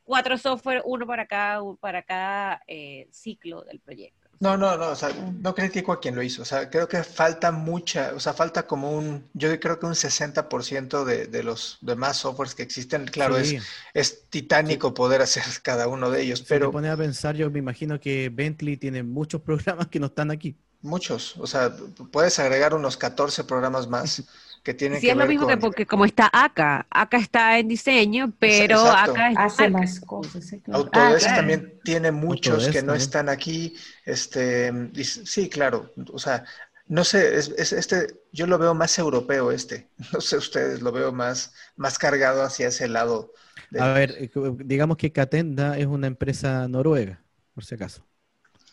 cuatro 0.04 0.38
software, 0.38 0.82
uno 0.86 1.06
para 1.08 1.28
cada, 1.28 1.62
para 1.80 2.04
cada 2.04 2.62
eh, 2.68 3.08
ciclo 3.12 3.64
del 3.64 3.80
proyecto. 3.82 4.30
No, 4.40 4.58
no, 4.58 4.76
no, 4.78 4.90
o 4.90 4.96
sea, 4.96 5.10
no 5.14 5.56
critico 5.56 5.94
a 5.94 6.02
quien 6.02 6.16
lo 6.16 6.22
hizo, 6.22 6.42
o 6.42 6.46
sea, 6.46 6.70
creo 6.70 6.86
que 6.90 7.02
falta 7.06 7.52
mucha, 7.54 8.14
o 8.14 8.20
sea, 8.20 8.34
falta 8.34 8.68
como 8.68 8.92
un, 8.92 9.30
yo 9.34 9.58
creo 9.58 9.80
que 9.80 9.86
un 9.86 9.96
60% 9.96 11.06
de, 11.06 11.28
de 11.28 11.44
los 11.44 11.78
demás 11.82 12.18
softwares 12.18 12.54
que 12.54 12.64
existen, 12.64 13.06
claro, 13.06 13.38
Sí. 13.38 13.40
es, 13.40 13.56
es 13.94 14.30
titánico 14.30 14.94
poder 14.94 15.22
hacer 15.22 15.44
cada 15.64 15.88
uno 15.88 16.10
de 16.12 16.24
ellos, 16.24 16.40
Si 16.40 16.46
te 16.46 16.48
pero 16.48 16.72
pones 16.72 16.92
a 16.92 16.98
pensar, 16.98 17.36
yo 17.36 17.50
me 17.52 17.60
imagino 17.60 18.00
que 18.00 18.30
Bentley 18.30 18.78
tiene 18.78 19.04
muchos 19.04 19.42
programas 19.44 19.88
que 19.88 20.00
no 20.00 20.08
están 20.08 20.30
aquí. 20.32 20.58
muchos, 20.82 21.38
o 21.38 21.48
sea, 21.48 21.74
puedes 22.12 22.38
agregar 22.40 22.74
unos 22.74 22.98
14 22.98 23.44
programas 23.46 23.88
más 23.88 24.24
que 24.64 24.74
tienen 24.74 25.00
Sí, 25.00 25.08
que 25.08 25.12
es 25.12 25.18
lo 25.18 25.26
mismo 25.28 25.48
que 25.48 25.58
porque 25.58 25.86
como 25.86 26.06
está 26.06 26.30
acá, 26.34 26.88
acá 26.90 27.18
está 27.18 27.60
en 27.60 27.68
diseño, 27.68 28.34
pero 28.40 28.80
acá 28.90 29.32
Hace 29.36 29.70
más 29.70 30.00
cosas. 30.02 30.46
sí. 30.48 30.62
Autodesk 30.72 30.94
Ah, 30.96 31.18
claro. 31.20 31.36
también 31.38 31.80
tiene 31.84 32.12
muchos 32.12 32.54
Autodesk 32.56 32.72
que 32.74 32.82
no 32.82 32.88
también. 32.88 33.02
están 33.02 33.30
aquí. 33.30 33.76
Este, 34.06 34.72
y 34.94 35.04
sí, 35.04 35.50
claro. 35.50 35.92
O 36.12 36.20
sea, 36.20 36.46
no 36.88 37.04
sé, 37.04 37.36
es, 37.38 37.50
es- 37.58 37.74
este, 37.74 38.08
yo 38.32 38.48
lo 38.48 38.58
veo 38.58 38.74
más 38.74 38.98
europeo 38.98 39.52
este. 39.52 39.90
No 40.14 40.22
sé 40.22 40.38
ustedes, 40.38 40.82
lo 40.82 40.92
veo 40.92 41.12
más, 41.12 41.54
más 41.76 41.98
cargado 42.00 42.44
hacia 42.44 42.68
ese 42.70 42.88
lado. 42.88 43.34
de- 43.70 43.80
A 43.82 43.94
ver, 43.94 44.12
eh, 44.20 44.30
digamos 44.66 44.98
que 44.98 45.12
Catenda 45.12 45.78
es 45.78 45.86
una 45.88 46.08
empresa 46.08 46.68
noruega, 46.68 47.24
por 47.54 47.66
si 47.66 47.76
acaso, 47.76 48.06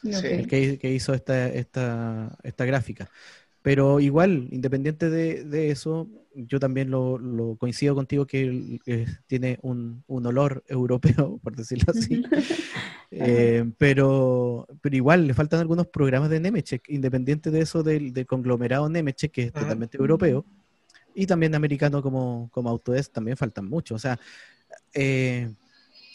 Sí. 0.02 0.26
el 0.28 0.46
que, 0.48 0.78
que 0.78 0.90
hizo 0.92 1.14
esta, 1.14 1.48
esta, 1.48 2.38
esta 2.42 2.64
gráfica. 2.64 3.10
Pero 3.62 4.00
igual, 4.00 4.48
independiente 4.50 5.10
de, 5.10 5.44
de 5.44 5.70
eso, 5.70 6.08
yo 6.34 6.58
también 6.58 6.90
lo, 6.90 7.18
lo 7.18 7.56
coincido 7.56 7.94
contigo 7.94 8.26
que 8.26 8.80
eh, 8.86 9.06
tiene 9.26 9.58
un, 9.62 10.02
un 10.06 10.26
olor 10.26 10.64
europeo, 10.68 11.38
por 11.42 11.56
decirlo 11.56 11.92
así. 11.94 12.22
Eh, 13.12 13.68
pero, 13.76 14.68
pero 14.80 14.94
igual 14.94 15.26
le 15.26 15.34
faltan 15.34 15.58
algunos 15.58 15.88
programas 15.88 16.30
de 16.30 16.38
Nemetschek, 16.38 16.88
independiente 16.90 17.50
de 17.50 17.62
eso 17.62 17.82
del, 17.82 18.12
del 18.12 18.24
conglomerado 18.24 18.88
Nemetschek, 18.88 19.32
que 19.32 19.42
es 19.42 19.52
totalmente 19.52 19.98
europeo, 19.98 20.46
y 21.12 21.26
también 21.26 21.56
americano 21.56 22.02
como, 22.02 22.48
como 22.52 22.70
Autodesk, 22.70 23.12
también 23.12 23.36
faltan 23.36 23.68
mucho. 23.68 23.96
O 23.96 23.98
sea, 23.98 24.16
eh, 24.94 25.50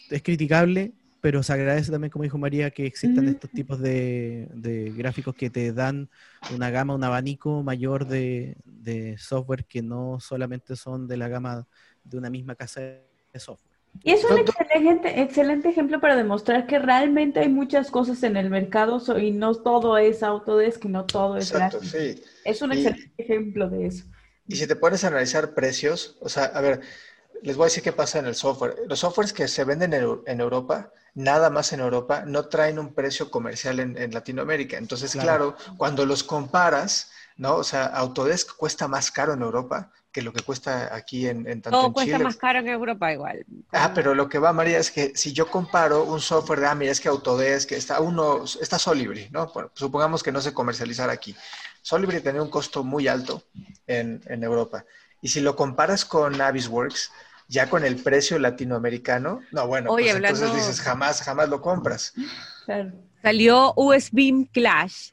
es 0.08 0.22
criticable, 0.22 0.94
pero 1.26 1.42
se 1.42 1.52
agradece 1.52 1.90
también, 1.90 2.12
como 2.12 2.22
dijo 2.22 2.38
María, 2.38 2.70
que 2.70 2.86
existan 2.86 3.26
estos 3.26 3.50
tipos 3.50 3.80
de, 3.80 4.46
de 4.54 4.92
gráficos 4.92 5.34
que 5.34 5.50
te 5.50 5.72
dan 5.72 6.08
una 6.52 6.70
gama, 6.70 6.94
un 6.94 7.02
abanico 7.02 7.64
mayor 7.64 8.06
de, 8.06 8.56
de 8.64 9.18
software 9.18 9.64
que 9.64 9.82
no 9.82 10.20
solamente 10.20 10.76
son 10.76 11.08
de 11.08 11.16
la 11.16 11.26
gama 11.26 11.66
de 12.04 12.16
una 12.16 12.30
misma 12.30 12.54
casa 12.54 12.80
de 12.80 13.02
software. 13.40 13.76
Y 14.04 14.12
es 14.12 14.22
un 14.22 14.38
excelente, 14.38 15.20
excelente 15.20 15.68
ejemplo 15.70 16.00
para 16.00 16.14
demostrar 16.14 16.68
que 16.68 16.78
realmente 16.78 17.40
hay 17.40 17.48
muchas 17.48 17.90
cosas 17.90 18.22
en 18.22 18.36
el 18.36 18.48
mercado 18.48 19.02
y 19.18 19.32
no 19.32 19.52
todo 19.56 19.98
es 19.98 20.22
Autodesk 20.22 20.84
y 20.84 20.88
no 20.90 21.06
todo 21.06 21.38
es 21.38 21.50
Exacto, 21.50 21.80
sí. 21.82 22.22
Es 22.44 22.62
un 22.62 22.70
Y- 22.70 22.76
excelente 22.76 23.10
ejemplo 23.18 23.68
de 23.68 23.86
eso. 23.86 24.04
Y 24.46 24.54
si 24.54 24.68
te 24.68 24.76
pones 24.76 25.02
a 25.02 25.08
analizar 25.08 25.54
precios, 25.54 26.18
o 26.20 26.28
sea, 26.28 26.44
a 26.44 26.60
ver, 26.60 26.82
les 27.42 27.56
voy 27.56 27.64
a 27.64 27.66
decir 27.66 27.82
qué 27.82 27.92
pasa 27.92 28.18
en 28.18 28.26
el 28.26 28.34
software. 28.34 28.76
Los 28.88 29.00
softwares 29.00 29.32
que 29.32 29.48
se 29.48 29.64
venden 29.64 29.92
en, 29.92 30.20
en 30.26 30.40
Europa, 30.40 30.92
nada 31.16 31.50
más 31.50 31.72
en 31.72 31.80
Europa, 31.80 32.22
no 32.24 32.44
traen 32.46 32.78
un 32.78 32.94
precio 32.94 33.30
comercial 33.30 33.80
en, 33.80 33.96
en 33.98 34.12
Latinoamérica. 34.14 34.76
Entonces, 34.78 35.10
Claro. 35.12 35.56
claro. 35.56 35.76
cuando 35.76 36.06
los 36.06 36.22
comparas, 36.22 37.10
¿no? 37.36 37.56
O 37.56 37.64
sea, 37.64 37.86
Autodesk 37.86 38.54
cuesta 38.56 38.86
más 38.86 39.10
caro 39.10 39.32
en 39.32 39.42
Europa 39.42 39.90
que 40.12 40.22
lo 40.22 40.32
que 40.32 40.42
cuesta 40.42 40.94
aquí 40.94 41.26
en, 41.28 41.46
en 41.46 41.60
tanto 41.60 41.76
Todo 41.78 41.86
en 41.88 41.92
cuesta 41.92 42.12
Chile. 42.12 42.24
más 42.24 42.36
caro 42.36 42.58
en 42.60 42.68
Europa 42.68 43.12
igual. 43.12 43.44
Ah, 43.72 43.92
pero 43.94 44.14
lo 44.14 44.28
que 44.30 44.38
va, 44.38 44.52
María, 44.54 44.78
es 44.78 44.90
que 44.90 45.12
si 45.14 45.32
yo 45.34 45.50
comparo 45.50 46.04
un 46.04 46.20
software 46.20 46.60
de, 46.60 46.66
ah, 46.68 46.74
mira, 46.74 46.92
es 46.92 47.00
que 47.00 47.08
Autodesk, 47.08 47.72
está 47.72 48.00
uno, 48.00 48.44
está 48.60 48.78
Solibri, 48.78 49.28
¿no? 49.30 49.48
Bueno, 49.52 49.70
supongamos 49.74 50.22
que 50.22 50.32
no 50.32 50.40
se 50.40 50.54
comercializara 50.54 51.12
aquí. 51.12 51.34
Solibri 51.82 52.20
tenía 52.20 52.40
un 52.42 52.48
costo 52.50 52.82
muy 52.82 53.08
alto 53.08 53.42
en, 53.86 54.22
en 54.26 54.42
Europa. 54.42 54.84
Y 55.20 55.28
si 55.28 55.40
lo 55.40 55.54
comparas 55.54 56.04
con 56.06 56.36
Navisworks, 56.38 57.10
ya 57.48 57.68
con 57.70 57.84
el 57.84 57.96
precio 57.96 58.38
latinoamericano, 58.38 59.40
no, 59.52 59.66
bueno, 59.66 59.90
Oye, 59.90 60.04
pues 60.04 60.16
entonces 60.16 60.54
dices, 60.54 60.80
jamás, 60.80 61.22
jamás 61.22 61.48
lo 61.48 61.60
compras. 61.60 62.12
Claro. 62.64 62.92
Salió 63.22 63.72
USB 63.76 64.48
Clash, 64.52 65.10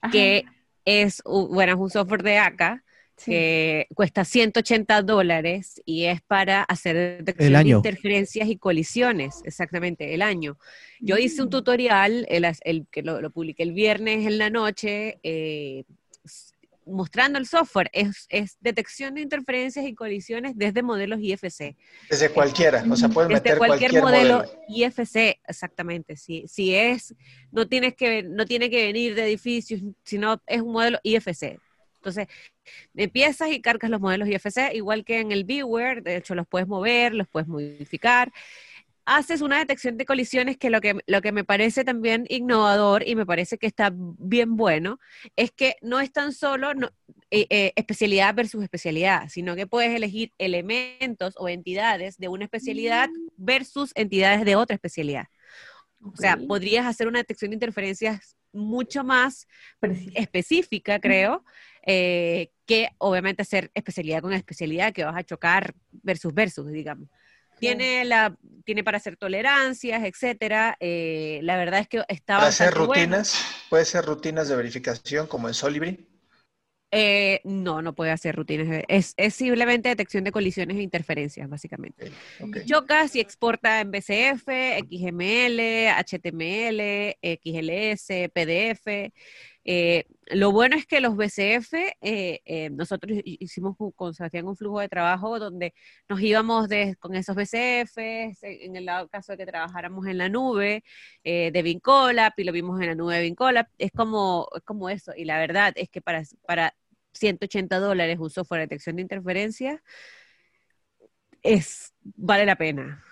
Ajá, 0.00 0.12
que 0.12 0.44
es, 0.84 1.22
bueno, 1.24 1.72
es 1.72 1.78
un 1.78 1.90
software 1.90 2.22
de 2.22 2.38
acá 2.38 2.84
sí. 3.16 3.30
que 3.32 3.86
cuesta 3.94 4.24
180 4.24 5.02
dólares 5.02 5.80
y 5.84 6.04
es 6.04 6.20
para 6.22 6.62
hacer 6.62 7.18
detección 7.24 7.46
El 7.46 7.52
de 7.52 7.58
año. 7.58 7.76
interferencias 7.78 8.48
y 8.48 8.56
colisiones, 8.58 9.40
exactamente, 9.44 10.14
el 10.14 10.22
año. 10.22 10.58
Yo 11.00 11.16
hice 11.16 11.42
un 11.42 11.48
Mm. 11.48 11.50
tutorial, 11.50 12.26
el, 12.28 12.46
el- 12.64 12.86
que 12.90 13.02
lo, 13.02 13.20
lo 13.20 13.30
publiqué 13.30 13.62
el 13.62 13.72
viernes 13.72 14.26
en 14.26 14.38
la 14.38 14.50
noche, 14.50 15.18
eh, 15.22 15.84
mostrando 16.86 17.38
el 17.38 17.46
software. 17.46 17.90
Es, 17.92 18.26
es 18.28 18.56
detección 18.60 19.14
de 19.14 19.20
interferencias 19.20 19.86
y 19.86 19.94
colisiones 19.94 20.52
desde 20.56 20.82
modelos 20.82 21.20
IFC. 21.20 21.76
Desde 22.08 22.30
cualquiera, 22.30 22.84
o 22.88 22.96
sea, 22.96 23.08
puedes 23.08 23.28
Desde 23.28 23.42
meter 23.42 23.58
cualquier, 23.58 23.90
cualquier, 23.90 24.02
modelo, 24.02 24.38
modelo. 24.38 24.62
IFC, 24.68 25.40
exactamente. 25.46 26.16
Si, 26.16 26.46
si 26.48 26.74
es, 26.74 27.14
no 27.50 27.66
tienes 27.68 27.94
que, 27.94 28.22
no 28.22 28.44
tiene 28.44 28.70
que 28.70 28.86
venir 28.86 29.14
de 29.14 29.24
edificios, 29.24 29.80
sino 30.04 30.42
es 30.46 30.60
un 30.60 30.72
modelo 30.72 30.98
IFC. 31.02 31.58
Entonces, 31.96 32.28
empiezas 32.94 33.50
y 33.50 33.62
cargas 33.62 33.90
los 33.90 34.00
modelos 34.00 34.28
IFC, 34.28 34.74
igual 34.74 35.06
que 35.06 35.20
en 35.20 35.32
el 35.32 35.44
Viewer, 35.44 36.02
de 36.02 36.16
hecho 36.16 36.34
los 36.34 36.46
puedes 36.46 36.68
mover, 36.68 37.14
los 37.14 37.26
puedes 37.28 37.48
modificar. 37.48 38.30
Haces 39.06 39.42
una 39.42 39.58
detección 39.58 39.96
de 39.98 40.06
colisiones 40.06 40.56
que 40.56 40.70
lo 40.70 40.80
que, 40.80 40.98
lo 41.06 41.20
que 41.20 41.32
me 41.32 41.44
parece 41.44 41.84
también 41.84 42.24
innovador 42.28 43.06
y 43.06 43.14
me 43.16 43.26
parece 43.26 43.58
que 43.58 43.66
está 43.66 43.92
bien 43.94 44.56
bueno, 44.56 44.98
es 45.36 45.50
que 45.52 45.76
no 45.82 46.00
es 46.00 46.10
tan 46.12 46.32
solo 46.32 46.74
no- 46.74 46.90
eh, 47.30 47.46
eh, 47.50 47.72
especialidad 47.76 48.34
versus 48.34 48.62
especialidad, 48.62 49.28
sino 49.28 49.56
que 49.56 49.66
puedes 49.66 49.94
elegir 49.94 50.32
elementos 50.38 51.34
o 51.36 51.48
entidades 51.48 52.16
de 52.18 52.28
una 52.28 52.44
especialidad 52.44 53.10
versus 53.36 53.92
entidades 53.94 54.44
de 54.44 54.56
otra 54.56 54.74
especialidad. 54.74 55.26
O 56.00 56.16
sea, 56.16 56.36
podrías 56.36 56.86
hacer 56.86 57.08
una 57.08 57.18
detección 57.18 57.50
de 57.50 57.56
interferencias 57.56 58.36
mucho 58.52 59.04
más 59.04 59.46
específica, 60.14 61.00
creo, 61.00 61.44
eh, 61.86 62.50
que 62.66 62.90
obviamente 62.98 63.42
hacer 63.42 63.70
especialidad 63.74 64.20
con 64.22 64.32
especialidad 64.32 64.92
que 64.92 65.04
vas 65.04 65.16
a 65.16 65.24
chocar 65.24 65.74
versus 65.90 66.32
versus, 66.34 66.70
digamos. 66.70 67.08
Tiene, 67.64 68.04
la, 68.04 68.36
tiene 68.64 68.84
para 68.84 68.98
hacer 68.98 69.16
tolerancias, 69.16 70.04
etcétera. 70.04 70.76
eh, 70.80 71.40
la 71.42 71.56
verdad 71.56 71.80
es 71.80 71.88
que 71.88 72.02
está 72.08 72.36
Para 72.36 72.48
hacer 72.48 72.74
bueno. 72.74 72.86
rutinas, 72.86 73.34
puede 73.70 73.84
ser 73.84 74.04
rutinas 74.04 74.48
de 74.48 74.56
verificación 74.56 75.26
como 75.26 75.48
en 75.48 75.54
Solibri. 75.54 76.06
Eh, 76.96 77.40
no, 77.42 77.82
no 77.82 77.92
puede 77.94 78.12
hacer 78.12 78.36
rutinas. 78.36 78.68
de- 78.68 78.84
Es, 78.88 79.14
es 79.16 79.34
simplemente 79.34 79.88
detección 79.88 80.22
de 80.22 80.30
colisiones 80.30 80.76
e 80.76 80.82
interferencias, 80.82 81.48
básicamente. 81.48 82.12
Ok. 82.40 82.58
Chocas 82.66 83.16
y 83.16 83.20
exporta 83.20 83.80
en 83.80 83.90
BCF, 83.90 84.78
XML, 84.78 85.88
HTML, 85.90 87.16
XLS, 87.20 88.28
PDF. 88.32 89.12
Eh, 89.64 90.04
lo 90.26 90.52
bueno 90.52 90.76
es 90.76 90.86
que 90.86 91.00
los 91.00 91.16
BCF, 91.16 91.72
eh, 92.02 92.40
eh, 92.44 92.70
nosotros 92.70 93.18
hicimos 93.24 93.76
con 93.94 94.14
Sebastián 94.14 94.46
un 94.46 94.56
flujo 94.56 94.80
de 94.80 94.88
trabajo 94.88 95.38
donde 95.38 95.74
nos 96.08 96.20
íbamos 96.20 96.68
con 96.98 97.14
esos 97.14 97.34
BCF, 97.34 97.98
en 98.42 98.76
el 98.76 98.86
caso 99.10 99.32
de 99.32 99.38
que 99.38 99.46
trabajáramos 99.46 100.06
en 100.06 100.18
la 100.18 100.28
nube 100.28 100.84
de 101.24 101.62
Vincolab 101.62 102.32
y 102.36 102.44
lo 102.44 102.52
vimos 102.52 102.80
en 102.80 102.88
la 102.88 102.94
nube 102.94 103.16
de 103.16 103.22
Vincolab, 103.22 103.66
es 103.78 103.90
como, 103.92 104.48
es 104.54 104.62
como 104.62 104.88
eso. 104.90 105.12
Y 105.16 105.24
la 105.24 105.38
verdad 105.38 105.72
es 105.76 105.88
que 105.88 106.00
para, 106.02 106.22
para 106.46 106.74
180 107.14 107.78
dólares 107.78 108.18
un 108.18 108.30
software 108.30 108.60
de 108.60 108.66
detección 108.66 108.96
de 108.96 109.02
interferencias, 109.02 109.80
es, 111.42 111.92
vale 112.02 112.46
la 112.46 112.56
pena. 112.56 113.04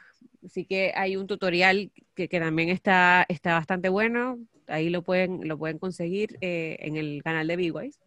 Así 0.45 0.65
que 0.65 0.93
hay 0.95 1.17
un 1.17 1.27
tutorial 1.27 1.93
que, 2.15 2.29
también 2.29 2.69
está, 2.69 3.25
está 3.29 3.55
bastante 3.55 3.89
bueno. 3.89 4.39
Ahí 4.67 4.91
lo 4.91 5.03
pueden, 5.03 5.47
lo 5.47 5.59
pueden 5.59 5.79
conseguir 5.79 6.37
eh, 6.41 6.77
en 6.81 6.97
el 6.97 7.23
canal 7.23 7.47
de 7.47 7.57
Bwise. 7.57 8.01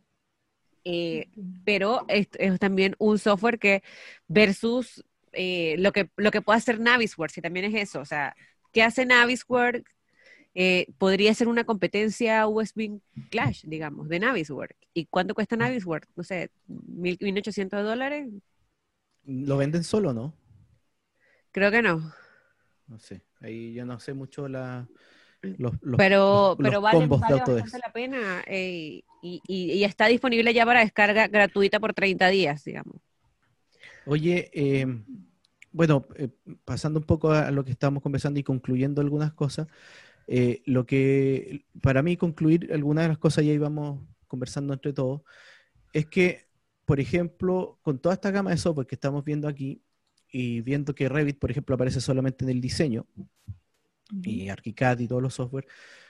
Eh, 0.84 1.30
pero 1.64 2.06
es, 2.08 2.30
también 2.60 2.96
un 3.00 3.18
software 3.18 3.58
que 3.58 3.84
versus 4.28 5.04
eh, 5.32 5.76
lo, 5.80 5.92
que, 5.92 6.10
lo 6.18 6.32
que 6.32 6.42
puede 6.42 6.58
hacer 6.58 6.80
Navisware, 6.80 7.32
si 7.32 7.42
también 7.42 7.66
es 7.66 7.90
eso. 7.90 8.02
O 8.02 8.06
sea, 8.06 8.36
¿qué 8.72 8.84
hace 8.84 9.06
Navisware? 9.06 9.84
podría 10.98 11.34
ser 11.34 11.50
una 11.50 11.66
competencia 11.66 12.48
USB 12.48 13.02
Clash, 13.30 13.66
digamos, 13.66 14.08
de 14.08 14.20
Navisware. 14.20 14.78
¿Y 14.94 15.06
cuánto 15.08 15.36
cuesta 15.36 15.58
Navisware? 15.58 16.08
No 16.16 16.24
sé, 16.24 16.50
1.800 16.70 17.84
dólares. 17.84 18.30
¿Lo 19.26 19.58
venden 19.58 19.84
solo, 19.84 20.14
no? 20.14 20.34
Creo 21.52 21.72
que 21.72 21.82
no. 21.82 22.14
No 22.88 23.00
sé, 23.00 23.24
ahí 23.42 23.74
yo 23.74 23.86
no 23.86 24.00
sé 24.00 24.14
mucho 24.14 24.48
la, 24.48 24.88
los, 25.58 25.74
pero 25.98 26.56
pero 26.60 26.82
vale, 26.82 27.08
bastante 27.08 27.78
la 27.80 27.92
pena 27.94 28.44
eh, 28.48 29.04
y, 29.22 29.84
está 29.84 30.08
disponible 30.08 30.54
ya 30.54 30.66
para 30.66 30.82
descarga 30.82 31.28
gratuita 31.28 31.80
por 31.80 31.94
30 31.94 32.28
días, 32.30 32.64
digamos. 32.64 32.98
Oye, 34.06 34.52
em, 34.54 35.04
bueno, 35.72 36.06
eh, 36.16 36.30
pasando 36.64 37.00
un 37.00 37.06
poco 37.06 37.32
a 37.32 37.50
lo 37.52 37.66
que 37.66 37.72
estábamos 37.72 38.04
conversando 38.04 38.40
y 38.40 38.44
concluyendo 38.44 39.02
algunas 39.02 39.34
cosas, 39.34 39.68
eh, 40.28 40.62
lo 40.66 40.86
que 40.86 41.66
para 41.82 42.04
mí 42.04 42.18
concluir 42.18 42.72
algunas 42.72 43.06
de 43.06 43.10
las 43.10 43.18
cosas 43.18 43.46
ya 43.46 43.52
íbamos 43.52 44.00
conversando 44.28 44.74
entre 44.74 44.94
todos, 44.94 45.22
es 45.92 46.06
que, 46.06 46.48
por 46.86 47.00
ejemplo, 47.00 47.80
con 47.82 48.00
toda 48.00 48.14
esta 48.14 48.32
gama 48.32 48.52
de 48.52 48.58
software 48.58 48.88
que 48.88 48.96
estamos 48.96 49.24
viendo 49.24 49.48
aquí, 49.48 49.82
y 50.38 50.60
viendo 50.60 50.94
que 50.94 51.08
Revit, 51.08 51.40
por 51.40 51.50
ejemplo, 51.50 51.76
aparece 51.76 52.02
solamente 52.02 52.44
en 52.44 52.50
el 52.50 52.60
diseño, 52.60 53.06
y 54.22 54.50
ArchiCAD 54.50 55.00
y 55.00 55.08
todos 55.08 55.22
los 55.22 55.34
software, 55.34 55.66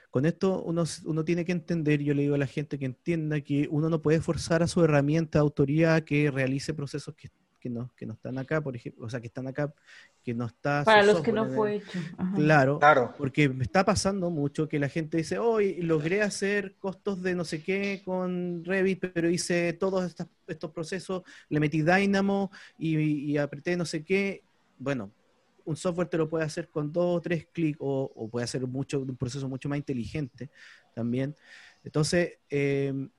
con 0.09 0.26
esto 0.26 0.63
uno, 0.63 0.84
uno, 1.05 1.23
tiene 1.23 1.45
que 1.45 1.51
entender, 1.51 2.01
yo 2.01 2.15
le 2.15 2.23
digo 2.23 2.34
a 2.34 2.39
la 2.39 2.47
gente 2.47 2.80
que 2.80 2.86
entienda 2.86 3.41
que 3.41 3.67
uno 3.69 3.88
no 3.88 4.01
puede 4.01 4.21
forzar 4.21 4.63
a 4.63 4.67
su 4.67 4.84
herramienta 4.84 5.38
de 5.38 5.43
autoría 5.43 6.03
que 6.03 6.32
realice 6.32 6.73
procesos 6.73 7.13
que 7.13 7.30
que 7.66 7.70
no, 7.72 7.89
que 7.97 8.05
no 8.05 8.13
están 8.13 8.38
acá, 8.38 8.61
por 8.61 8.76
ejemplo, 8.76 9.07
o 9.07 9.09
sea, 9.09 9.20
que 9.20 9.26
están 9.26 9.47
acá, 9.47 9.74
que 10.24 10.36
no 10.36 10.45
está... 10.45 10.84
Para 10.84 11.01
los 11.01 11.22
que 11.22 11.32
no 11.32 11.47
fue 11.47 11.78
hecho. 11.78 11.99
Claro, 12.36 12.78
claro, 12.78 13.11
porque 13.18 13.49
me 13.49 13.63
está 13.63 13.84
pasando 13.84 14.30
mucho 14.30 14.70
que 14.70 14.78
la 14.78 14.88
gente 14.88 15.18
dice, 15.18 15.39
hoy 15.39 15.82
logré 15.82 16.22
hacer 16.22 16.76
costos 16.76 17.24
de 17.24 17.34
no 17.34 17.43
sé 17.43 17.63
qué 17.63 18.03
con 18.05 18.63
Revit, 18.63 18.99
pero 19.11 19.32
hice 19.32 19.74
todos 19.74 20.16
estos, 20.47 20.70
procesos, 20.70 21.24
le 21.49 21.59
metí 21.59 21.82
Dynamo 21.82 22.51
y, 22.78 23.36
apreté 23.38 23.76
no 23.76 23.86
sé 23.86 24.03
qué. 24.03 24.43
Bueno, 24.78 25.11
un 25.63 25.76
software 25.76 26.07
te 26.07 26.20
lo 26.20 26.30
puede 26.30 26.45
hacer 26.45 26.70
con 26.70 26.93
dos 26.93 27.18
o 27.18 27.20
tres 27.20 27.47
clics 27.51 27.80
o, 27.82 28.30
puede 28.30 28.43
hacer 28.43 28.68
mucho, 28.68 28.99
un 28.99 29.18
proceso 29.18 29.49
mucho 29.49 29.70
más 29.70 29.80
inteligente 29.80 30.51
también. 30.93 31.36
Entonces, 31.84 32.38
em, 32.47 33.09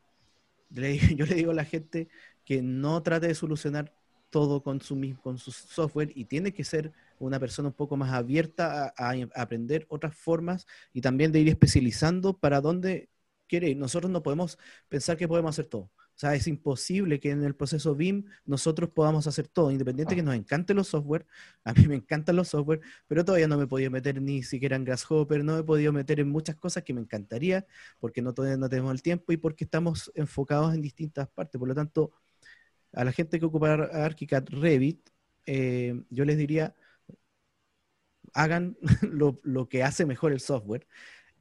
yo 0.71 1.27
le 1.27 1.35
digo 1.35 1.51
a 1.51 1.55
la 1.55 1.65
gente 1.65 2.07
que 2.47 2.63
no 2.63 3.03
trate 3.03 3.27
de 3.27 3.35
solucionar 3.35 3.93
todo 4.37 4.63
con 4.63 4.83
su, 4.83 5.01
con 5.23 5.39
su 5.39 5.51
software 5.51 6.13
y 6.15 6.27
tiene 6.27 6.53
que 6.53 6.63
ser 6.63 6.93
una 7.19 7.41
persona 7.41 7.69
un 7.69 7.75
poco 7.75 7.97
más 7.97 8.13
abierta 8.13 8.93
a, 8.95 9.15
aprender 9.35 9.87
otras 9.89 10.15
formas 10.15 10.67
y 10.93 11.01
también 11.01 11.33
de 11.33 11.41
ir 11.41 11.49
especializando 11.49 12.37
para 12.37 12.61
dónde 12.61 13.09
quiere 13.49 13.71
ir. 13.71 13.79
Nosotros 13.79 14.13
no 14.13 14.23
podemos 14.23 14.59
pensar 14.91 15.17
que 15.17 15.27
podemos 15.27 15.55
hacer 15.55 15.65
todo. 15.65 15.85
O 15.85 16.19
sea, 16.19 16.35
es 16.35 16.47
imposible 16.49 17.19
que 17.19 17.31
en 17.31 17.45
el 17.45 17.55
proceso 17.55 17.95
BIM 17.95 18.27
nosotros 18.45 18.91
podamos 18.91 19.27
hacer 19.27 19.49
todo, 19.49 19.71
independiente 19.71 20.15
que 20.15 20.23
nos 20.23 20.35
encanten 20.35 20.77
los 20.77 20.89
software. 20.89 21.27
A 21.65 21.73
mí 21.73 21.87
me 21.87 21.95
encantan 21.95 22.37
los 22.37 22.49
software, 22.49 22.83
pero 23.07 23.25
todavía 23.25 23.49
no 23.49 23.57
me 23.57 23.65
he 23.65 23.67
podido 23.67 23.91
meter 23.91 24.21
ni 24.21 24.43
siquiera 24.43 24.77
en 24.77 24.85
Grasshopper, 24.85 25.43
no 25.45 25.55
me 25.55 25.61
he 25.61 25.65
podido 25.65 25.95
meter 25.95 26.21
en 26.21 26.29
muchas 26.29 26.57
cosas 26.57 26.83
que 26.83 26.93
me 26.93 27.01
encantaría, 27.01 27.67
porque 28.01 28.21
no 28.21 28.35
todavía 28.35 28.59
no 28.59 28.69
tenemos 28.69 28.93
el 28.93 29.01
tiempo 29.01 29.33
y 29.33 29.39
porque 29.39 29.65
estamos 29.65 30.13
enfocados 30.15 30.75
en 30.75 30.83
distintas 30.83 31.27
partes. 31.27 31.59
Por 31.59 31.69
lo 31.69 31.75
tanto, 31.75 32.13
a 32.97 33.05
la 33.05 33.13
gente 33.13 33.39
que 33.39 33.45
ocupa 33.45 33.75
ArchiCAD 33.75 34.49
Revit, 34.49 35.11
eh, 35.45 36.03
yo 36.09 36.25
les 36.25 36.39
diría, 36.39 36.75
hagan 38.33 38.77
lo, 39.03 39.69
que 39.69 39.85
hace 39.85 40.07
mejor 40.07 40.33
el 40.33 40.41
software 40.41 40.87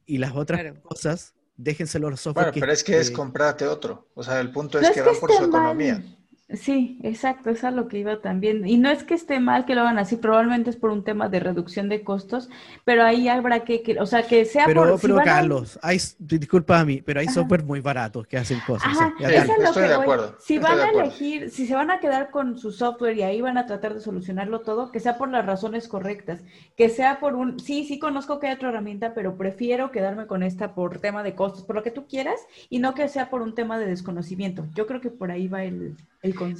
y 0.04 0.18
las 0.18 0.36
otras 0.36 0.78
cosas, 0.80 1.34
déjenselo 1.56 2.10
los 2.10 2.20
software. 2.20 2.52
Bueno, 2.52 2.60
pero 2.60 2.72
es 2.72 2.84
que 2.84 2.98
es 2.98 3.10
comprarte 3.10 3.66
otro. 3.66 4.10
O 4.14 4.22
sea, 4.22 4.38
el 4.38 4.52
punto 4.52 4.78
es 4.78 4.90
que 4.90 5.00
va 5.00 5.12
por 5.18 5.32
su 5.32 5.44
economía. 5.44 6.04
Sí, 6.48 7.00
exacto, 7.02 7.50
es 7.50 7.64
a 7.64 7.72
lo 7.72 7.88
que 7.88 7.98
iba 7.98 8.20
también. 8.20 8.68
Y 8.68 8.78
no 8.78 8.88
es 8.88 9.02
que 9.02 9.14
esté 9.14 9.40
mal 9.40 9.64
que 9.64 9.74
lo 9.74 9.80
hagan 9.80 9.98
así, 9.98 10.14
probablemente 10.14 10.70
es 10.70 10.76
por 10.76 10.90
un 10.90 11.02
tema 11.02 11.28
de 11.28 11.40
reducción 11.40 11.88
de 11.88 12.04
costos, 12.04 12.48
pero 12.84 13.02
ahí 13.02 13.26
habrá 13.26 13.64
que, 13.64 13.96
o 13.98 14.06
sea, 14.06 14.22
que 14.22 14.44
sea 14.44 14.64
pero, 14.64 14.82
por... 14.82 15.00
Pero, 15.00 15.16
Carlos, 15.24 15.76
hay, 15.82 15.98
disculpa 16.20 16.78
a 16.78 16.84
mí, 16.84 17.02
pero 17.02 17.18
hay 17.18 17.26
software 17.26 17.64
muy 17.64 17.80
baratos 17.80 18.28
que 18.28 18.38
hacen 18.38 18.60
cosas. 18.64 18.96
Ajá, 18.96 19.12
estoy 19.18 19.88
de 19.88 19.94
acuerdo. 19.94 20.36
Si 20.38 20.58
van 20.58 20.78
a 20.78 20.90
elegir, 20.90 21.50
si 21.50 21.66
se 21.66 21.74
van 21.74 21.90
a 21.90 21.98
quedar 21.98 22.30
con 22.30 22.56
su 22.56 22.70
software 22.70 23.16
y 23.16 23.22
ahí 23.22 23.40
van 23.40 23.58
a 23.58 23.66
tratar 23.66 23.94
de 23.94 24.00
solucionarlo 24.00 24.60
todo, 24.60 24.92
que 24.92 25.00
sea 25.00 25.18
por 25.18 25.28
las 25.28 25.44
razones 25.44 25.88
correctas, 25.88 26.44
que 26.76 26.90
sea 26.90 27.18
por 27.18 27.34
un, 27.34 27.58
sí, 27.58 27.84
sí 27.84 27.98
conozco 27.98 28.38
que 28.38 28.46
hay 28.46 28.54
otra 28.54 28.68
herramienta, 28.68 29.14
pero 29.14 29.36
prefiero 29.36 29.90
quedarme 29.90 30.28
con 30.28 30.44
esta 30.44 30.76
por 30.76 31.00
tema 31.00 31.24
de 31.24 31.34
costos, 31.34 31.64
por 31.64 31.74
lo 31.74 31.82
que 31.82 31.90
tú 31.90 32.06
quieras, 32.06 32.38
y 32.70 32.78
no 32.78 32.94
que 32.94 33.08
sea 33.08 33.30
por 33.30 33.42
un 33.42 33.56
tema 33.56 33.80
de 33.80 33.86
desconocimiento. 33.86 34.64
Yo 34.76 34.86
creo 34.86 35.00
que 35.00 35.10
por 35.10 35.32
ahí 35.32 35.48
va 35.48 35.64
el 35.64 35.96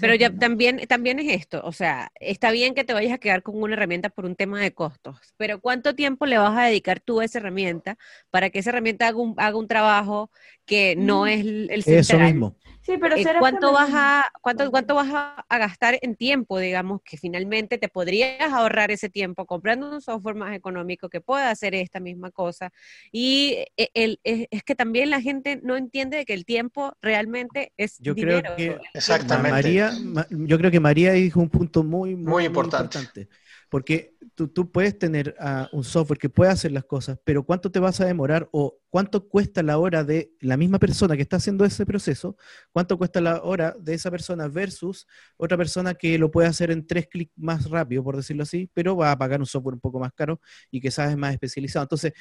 pero 0.01 0.15
ya 0.15 0.31
también, 0.31 0.79
también 0.89 1.19
es 1.19 1.33
esto, 1.33 1.61
o 1.65 1.73
sea, 1.73 2.11
está 2.21 2.51
bien 2.51 2.75
que 2.75 2.85
te 2.85 2.93
vayas 2.93 3.13
a 3.13 3.19
quedar 3.19 3.43
con 3.43 3.61
una 3.61 3.75
herramienta 3.75 4.09
por 4.11 4.25
un 4.25 4.37
tema 4.37 4.61
de 4.61 4.73
costos, 4.73 5.17
pero 5.37 5.61
¿cuánto 5.61 5.95
tiempo 5.95 6.27
le 6.27 6.39
vas 6.39 6.57
a 6.57 6.65
dedicar 6.67 7.01
tú 7.01 7.21
a 7.21 7.25
esa 7.25 7.39
herramienta 7.39 7.97
para 8.31 8.51
que 8.51 8.61
esa 8.61 8.71
herramienta 8.71 9.09
haga 9.09 9.19
un, 9.19 9.35
haga 9.39 9.57
un 9.57 9.69
trabajo 9.69 10.31
que 10.67 10.97
no 10.97 11.23
mm. 11.23 11.29
es 11.29 11.41
el, 11.41 11.71
el 11.71 11.83
Eso 11.87 12.19
mismo. 12.19 12.57
Sí, 12.87 12.99
pero 13.01 13.17
eh, 13.17 13.27
¿cuánto, 13.41 13.73
vas 13.73 13.91
a, 13.93 14.31
cuánto, 14.41 14.71
¿Cuánto 14.71 14.95
vas 14.95 15.09
a, 15.13 15.59
gastar 15.59 15.99
en 16.03 16.15
tiempo, 16.15 16.61
digamos, 16.61 17.01
que 17.03 17.17
finalmente 17.17 17.79
te 17.79 17.89
podrías 17.89 18.53
ahorrar 18.53 18.93
ese 18.93 19.09
tiempo 19.09 19.45
comprando 19.45 19.91
un 19.91 20.01
software 20.01 20.37
más 20.37 20.55
económico 20.55 21.09
que 21.09 21.21
pueda 21.21 21.51
hacer 21.51 21.75
esta 21.75 21.99
misma 21.99 22.31
cosa? 22.31 22.73
Y 23.11 23.57
eh, 23.77 23.89
el, 23.95 24.21
es, 24.23 24.63
que 24.63 24.77
también 24.77 25.11
la 25.11 25.21
gente 25.21 25.59
no 25.65 25.77
entiende 25.77 26.25
que 26.25 26.33
el 26.33 26.45
tiempo 26.45 26.97
realmente 27.03 27.73
es 27.77 27.99
yo 27.99 28.15
dinero. 28.15 28.55
Creo 28.55 28.79
que, 28.79 28.81
Exactamente. 28.95 29.51
María, 29.51 29.91
yo 30.31 30.57
creo 30.57 30.71
que 30.71 30.79
María 30.79 31.11
dijo 31.11 31.41
un 31.41 31.51
punto 31.51 31.83
muy, 31.83 32.15
muy, 32.15 32.45
importante. 32.45 33.27
Porque 33.69 34.15
tú, 34.37 34.71
puedes 34.71 34.99
tener 34.99 35.35
ah, 35.41 35.69
un 35.73 35.83
software 35.83 36.19
que 36.19 36.29
puede 36.29 36.51
hacer 36.51 36.71
las 36.71 36.85
cosas, 36.85 37.19
pero 37.25 37.45
¿cuánto 37.45 37.71
te 37.71 37.79
vas 37.79 38.01
a 38.01 38.05
demorar 38.05 38.49
o 38.53 38.79
cuánto 38.91 39.27
cuesta 39.29 39.63
la 39.63 39.79
hora 39.79 40.05
de 40.05 40.31
la 40.41 40.57
misma 40.57 40.79
persona 40.79 41.17
que 41.17 41.23
está 41.23 41.37
haciendo 41.37 41.65
ese 41.65 41.87
proceso? 41.87 42.37
¿Cuánto 42.71 42.99
cuesta 42.99 43.21
la 43.21 43.43
hora 43.43 43.75
de 43.81 43.95
esa 43.95 44.11
persona 44.11 44.47
versus 44.49 45.07
otra 45.39 45.57
persona 45.57 45.95
que 45.95 46.19
lo 46.19 46.31
puede 46.31 46.49
hacer 46.49 46.71
en 46.71 46.87
tres 46.87 47.09
clics 47.09 47.33
más 47.37 47.69
rápido, 47.71 48.05
por 48.05 48.17
decirlo 48.17 48.43
así, 48.43 48.71
pero 48.75 48.95
va 48.97 49.11
a 49.11 49.19
pagar 49.19 49.41
un 49.41 49.47
software 49.47 49.75
un 49.75 49.81
poco 49.81 49.99
más 49.99 50.13
caro 50.13 50.41
y 50.71 50.81
que 50.81 50.91
sabes 50.91 51.17
más 51.17 51.33
especializado? 51.33 51.85
Entonces, 51.85 52.13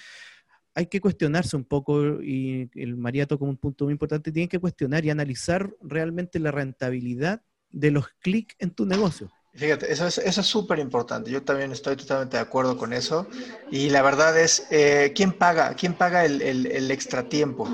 hay 0.74 0.88
que 0.88 1.00
cuestionarse 1.02 1.56
un 1.56 1.66
poco, 1.66 2.22
y 2.22 2.70
el 2.76 2.98
María 2.98 3.26
tocó 3.26 3.46
un 3.46 3.58
punto 3.58 3.86
muy 3.86 3.94
importante, 3.94 4.32
tienen 4.32 4.50
que 4.50 4.60
cuestionar 4.60 5.06
y 5.06 5.10
analizar 5.10 5.74
realmente 5.82 6.40
la 6.40 6.52
rentabilidad 6.52 7.42
de 7.70 7.92
los 7.92 8.08
clics 8.20 8.56
en 8.60 8.72
tu 8.72 8.86
negocio. 8.86 9.32
Fíjate, 9.56 9.92
eso 9.92 10.06
es 10.06 10.18
eso 10.18 10.42
es 10.42 10.48
súper 10.48 10.80
importante. 10.80 11.32
Yo 11.32 11.42
también 11.42 11.72
estoy 11.72 11.96
totalmente 11.96 12.36
de 12.36 12.44
acuerdo 12.44 12.78
con 12.78 12.92
eso. 12.92 13.26
Y 13.72 13.90
la 13.90 14.02
verdad 14.02 14.38
es, 14.38 14.68
eh, 14.70 15.14
¿quién 15.16 15.32
paga? 15.32 15.76
¿Quién 15.76 15.94
paga 15.94 16.26
el, 16.26 16.42
el, 16.42 16.92
extra 16.92 17.30
tiempo? 17.30 17.68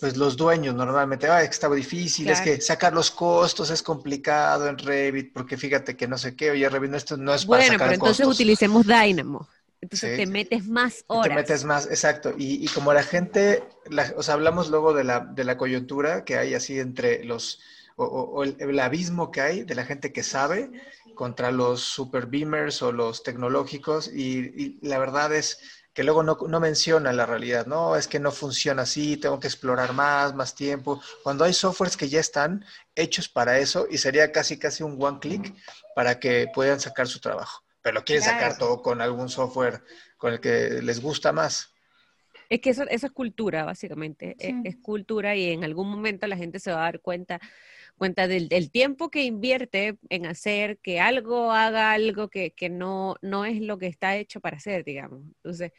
Pues 0.00 0.16
los 0.16 0.38
dueños 0.38 0.74
normalmente. 0.74 1.28
Ah, 1.28 1.42
estaba 1.42 1.74
difícil, 1.74 2.30
es 2.30 2.40
que 2.40 2.58
sacar 2.62 2.94
los 2.94 3.10
costos 3.10 3.68
es 3.68 3.82
complicado 3.82 4.66
en 4.66 4.78
Revit, 4.78 5.34
porque 5.34 5.58
fíjate 5.58 5.94
que 5.94 6.08
no 6.08 6.16
sé 6.16 6.34
qué, 6.34 6.52
oye, 6.52 6.66
Revit, 6.70 6.94
esto 6.94 7.18
no 7.18 7.34
es 7.34 7.44
para 7.44 7.64
bueno, 7.64 7.76
pero 7.78 7.92
entonces 7.92 8.26
utilicemos 8.26 8.86
Dynamo. 8.86 9.46
Entonces 9.82 10.16
te 10.16 10.26
metes 10.26 10.66
más 10.66 11.04
horas. 11.06 11.28
Te 11.28 11.34
metes 11.34 11.64
más, 11.64 11.86
exacto. 11.86 12.34
Y, 12.36 12.64
y 12.64 12.68
como 12.68 12.94
la 12.94 13.02
gente, 13.02 13.62
o 14.16 14.22
sea, 14.22 14.34
hablamos 14.34 14.70
luego 14.70 14.94
de 14.94 15.04
la, 15.04 15.20
de 15.20 15.44
la 15.44 15.58
coyuntura 15.58 16.24
que 16.24 16.36
hay 16.36 16.54
así 16.54 16.78
entre 16.78 17.24
los, 17.24 17.60
o, 17.96 18.44
el, 18.44 18.80
abismo 18.80 19.30
que 19.30 19.40
hay 19.40 19.62
de 19.62 19.74
la 19.74 19.84
gente 19.84 20.12
que 20.12 20.22
sabe 20.22 20.70
contra 21.20 21.50
los 21.50 21.82
super 21.82 22.24
beamers 22.24 22.80
o 22.80 22.92
los 22.92 23.22
tecnológicos 23.22 24.08
y, 24.08 24.78
la 24.80 24.98
verdad 24.98 25.34
es, 25.34 25.58
que 25.92 26.02
luego 26.02 26.22
no, 26.22 26.38
no 26.48 26.60
menciona 26.60 27.12
la 27.12 27.26
realidad, 27.26 27.66
no, 27.66 27.94
es 27.94 28.08
que 28.08 28.18
no 28.18 28.32
funciona 28.32 28.82
así, 28.84 29.18
tengo 29.18 29.38
que 29.38 29.48
explorar 29.48 29.92
más, 29.92 30.34
más 30.34 30.54
tiempo, 30.54 30.98
cuando 31.22 31.44
hay 31.44 31.52
softwares 31.52 31.98
que 31.98 32.08
ya 32.08 32.20
están 32.20 32.64
hechos 32.94 33.28
para 33.28 33.58
eso 33.58 33.86
y 33.90 33.98
sería 33.98 34.32
casi 34.32 34.58
casi 34.58 34.82
un 34.82 34.96
one 34.98 35.18
click 35.20 35.54
para 35.94 36.18
que 36.18 36.46
puedan 36.54 36.80
sacar 36.80 37.06
su 37.06 37.20
trabajo, 37.20 37.62
pero 37.82 37.96
lo 37.96 38.04
quieren 38.04 38.24
sacar 38.24 38.56
todo 38.56 38.80
con 38.80 39.02
algún 39.02 39.28
software 39.28 39.82
con 40.16 40.32
el 40.32 40.40
que 40.40 40.80
les 40.80 41.02
gusta 41.02 41.32
más. 41.32 41.74
Es 42.48 42.62
que 42.62 42.70
eso, 42.70 42.84
eso 42.84 43.08
es 43.08 43.12
cultura, 43.12 43.64
básicamente, 43.64 44.36
es, 44.38 44.54
es 44.64 44.76
cultura 44.78 45.36
y 45.36 45.50
en 45.50 45.64
algún 45.64 45.90
momento 45.90 46.26
la 46.26 46.38
gente 46.38 46.60
se 46.60 46.72
va 46.72 46.78
a 46.78 46.84
dar 46.84 47.00
cuenta 47.00 47.38
cuenta 48.00 48.26
del, 48.28 48.48
tiempo 48.70 49.10
que 49.10 49.24
invierte 49.24 49.98
en 50.08 50.24
hacer 50.24 50.78
que 50.78 51.00
algo 51.00 51.52
haga 51.52 51.92
algo 51.92 52.30
que, 52.30 52.54
no, 52.70 53.16
no 53.20 53.44
es 53.44 53.60
lo 53.60 53.76
que 53.76 53.88
está 53.88 54.16
hecho 54.16 54.40
para 54.40 54.56
hacer, 54.56 54.84
digamos. 54.84 55.22
Entonces, 55.44 55.72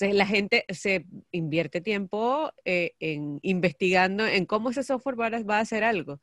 la 0.00 0.26
gente 0.26 0.64
se 0.70 1.06
invierte 1.30 1.80
tiempo 1.80 2.50
eh, 2.64 2.94
en 2.98 3.38
investigando 3.42 4.26
en 4.26 4.44
cómo 4.44 4.70
ese 4.70 4.82
software 4.82 5.16
va 5.20 5.58
a, 5.58 5.60
hacer 5.60 5.84
algo. 5.84 6.20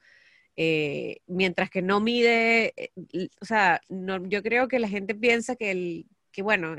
Eh, 0.57 1.21
mientras 1.25 1.69
que 1.69 1.81
no 1.81 2.01
mide, 2.01 2.73
eh, 2.75 3.29
o 3.39 3.45
sea, 3.45 3.79
no, 3.87 4.21
yo 4.27 4.43
creo 4.43 4.67
que 4.67 4.79
la 4.79 4.89
gente 4.89 5.15
piensa 5.15 5.55
que, 5.55 5.71
el, 5.71 6.05
que 6.33 6.41
bueno, 6.41 6.75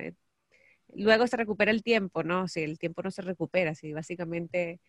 luego 0.94 1.26
se 1.26 1.38
recupera 1.38 1.70
el 1.70 1.82
tiempo, 1.82 2.24
¿no? 2.24 2.46
Si 2.46 2.60
el 2.60 2.78
tiempo 2.78 3.02
no 3.02 3.10
se 3.10 3.22
recupera, 3.22 3.74
si 3.74 3.94
básicamente 3.94 4.80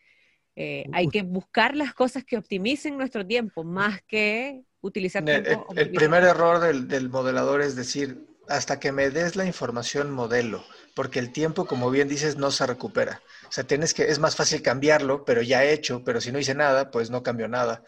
eh, 0.55 0.85
hay 0.91 1.07
que 1.07 1.23
buscar 1.23 1.75
las 1.75 1.93
cosas 1.93 2.23
que 2.23 2.37
optimicen 2.37 2.97
nuestro 2.97 3.25
tiempo, 3.25 3.63
más 3.63 4.01
que 4.03 4.63
utilizar 4.81 5.23
tiempo. 5.23 5.67
El, 5.75 5.91
primer 5.91 6.23
error 6.23 6.59
del, 6.59 7.09
modelador 7.09 7.61
es 7.61 7.75
decir, 7.75 8.25
hasta 8.49 8.79
que 8.79 8.91
me 8.91 9.09
des 9.09 9.35
la 9.35 9.45
información 9.45 10.11
modelo, 10.11 10.63
porque 10.93 11.19
el 11.19 11.31
tiempo, 11.31 11.65
como 11.65 11.89
bien 11.89 12.09
dices, 12.09 12.35
no 12.35 12.51
se 12.51 12.65
recupera. 12.65 13.21
O 13.47 13.51
sea, 13.51 13.63
tienes 13.63 13.93
que, 13.93 14.03
es 14.03 14.19
más 14.19 14.35
fácil 14.35 14.61
cambiarlo, 14.61 15.23
pero 15.23 15.41
ya 15.41 15.63
hecho, 15.63 16.03
pero 16.03 16.19
si 16.19 16.31
no 16.31 16.39
hice 16.39 16.55
nada, 16.55 16.91
pues 16.91 17.09
no 17.09 17.23
cambió 17.23 17.47
nada. 17.47 17.83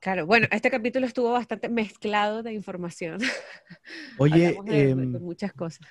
Claro, 0.00 0.26
bueno, 0.26 0.46
este 0.50 0.70
capítulo 0.70 1.06
estuvo 1.06 1.32
bastante 1.32 1.68
mezclado 1.68 2.42
de 2.42 2.52
información. 2.52 3.20
Oye, 4.18 4.58
em, 4.66 5.12
muchas 5.20 5.52
cosas. 5.52 5.86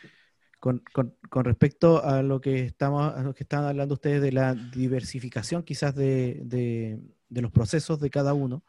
Con, 0.60 0.84
respecto 1.32 2.04
a 2.04 2.24
lo 2.24 2.42
que 2.42 2.66
estamos, 2.66 3.14
a 3.14 3.22
lo 3.22 3.34
que 3.34 3.44
están 3.44 3.64
hablando 3.64 3.94
ustedes 3.94 4.22
de 4.22 4.32
la 4.32 4.56
diversificación 4.56 5.62
quizás 5.64 5.94
de, 5.94 7.00
los 7.30 7.52
procesos 7.52 8.00
de 8.00 8.10
cada 8.10 8.34
uno, 8.34 8.64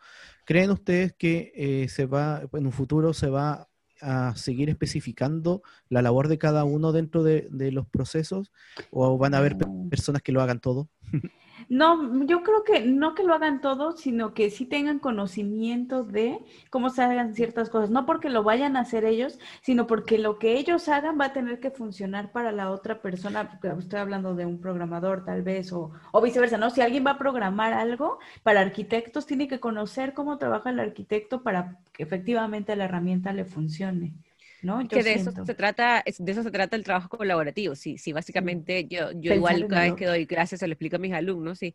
¿creen 0.45 0.71
ustedes 0.71 1.15
que 1.15 1.53
eh, 1.55 1.89
se 1.89 2.07
va, 2.07 2.43
en 2.53 2.67
un 2.67 2.73
futuro 2.73 3.15
se 3.15 3.31
va 3.31 3.69
a 4.01 4.37
seguir 4.37 4.69
especificando 4.69 5.63
la 5.89 6.03
labor 6.03 6.29
de 6.29 6.39
cada 6.39 6.65
uno 6.65 6.93
dentro 6.93 7.23
de, 7.23 7.49
de 7.51 7.73
los 7.73 7.89
procesos 7.89 8.53
o 8.91 9.17
van 9.19 9.35
a 9.35 9.39
haber 9.39 9.57
personas 9.89 10.23
que 10.23 10.33
lo 10.33 10.43
hagan 10.43 10.61
todo? 10.61 10.89
No, 11.71 12.25
yo 12.25 12.43
creo 12.43 12.65
que 12.65 12.81
no 12.81 13.15
que 13.15 13.23
lo 13.23 13.35
hagan 13.35 13.61
todo, 13.61 13.93
sino 13.93 14.33
que 14.33 14.51
sí 14.51 14.65
tengan 14.65 14.99
conocimiento 14.99 16.03
de 16.03 16.41
cómo 16.71 16.89
se 16.89 17.03
hagan 17.03 17.35
ciertas 17.35 17.69
cosas. 17.69 17.91
No 17.91 18.07
porque 18.07 18.31
lo 18.31 18.43
vayan 18.43 18.75
a 18.77 18.81
hacer 18.81 19.05
ellos, 19.05 19.39
sino 19.61 19.87
porque 19.87 20.17
lo 20.19 20.39
que 20.39 20.55
ellos 20.59 20.89
hagan 20.89 21.21
va 21.21 21.27
a 21.27 21.33
tener 21.35 21.61
que 21.61 21.71
funcionar 21.71 22.33
para 22.33 22.53
la 22.53 22.71
otra 22.71 23.03
persona. 23.03 23.61
Estoy 23.79 24.01
hablando 24.01 24.35
de 24.35 24.47
un 24.47 24.61
programador 24.61 25.25
tal 25.27 25.43
vez, 25.43 25.71
o, 25.73 25.91
o 26.13 26.23
viceversa, 26.23 26.57
¿no? 26.57 26.71
Si 26.71 26.81
alguien 26.81 27.05
va 27.07 27.13
a 27.13 27.19
programar 27.19 27.75
algo 27.75 28.19
para 28.43 28.61
arquitectos, 28.63 29.27
tiene 29.27 29.47
que 29.47 29.61
conocer 29.61 30.15
cómo 30.15 30.39
trabaja 30.39 30.71
el 30.71 30.81
arquitecto 30.81 31.43
para 31.43 31.79
que 31.93 32.03
efectivamente 32.03 32.75
la 32.77 32.85
herramienta 32.87 33.33
le 33.35 33.45
funcione. 33.45 34.15
¿No? 34.63 34.87
que 34.89 35.03
de 35.03 35.15
eso 35.15 35.33
se 35.45 35.55
trata, 35.55 36.03
de 36.19 36.33
eso 36.33 36.43
se 36.43 36.51
trata 36.51 36.77
el 36.77 36.85
trabajo 36.85 37.09
colaborativo. 37.09 37.75
Sí, 37.75 37.99
sí, 37.99 38.13
básicamente 38.13 38.87
yo, 38.87 39.13
yo 39.13 39.35
igual 39.35 39.67
cada 39.69 39.83
vez 39.83 39.95
que 39.95 40.07
doy 40.07 40.27
clases 40.27 40.61
se 40.61 40.67
lo 40.67 40.73
explico 40.73 40.97
a 40.97 40.99
mis 40.99 41.13
alumnos, 41.13 41.59
sí, 41.59 41.75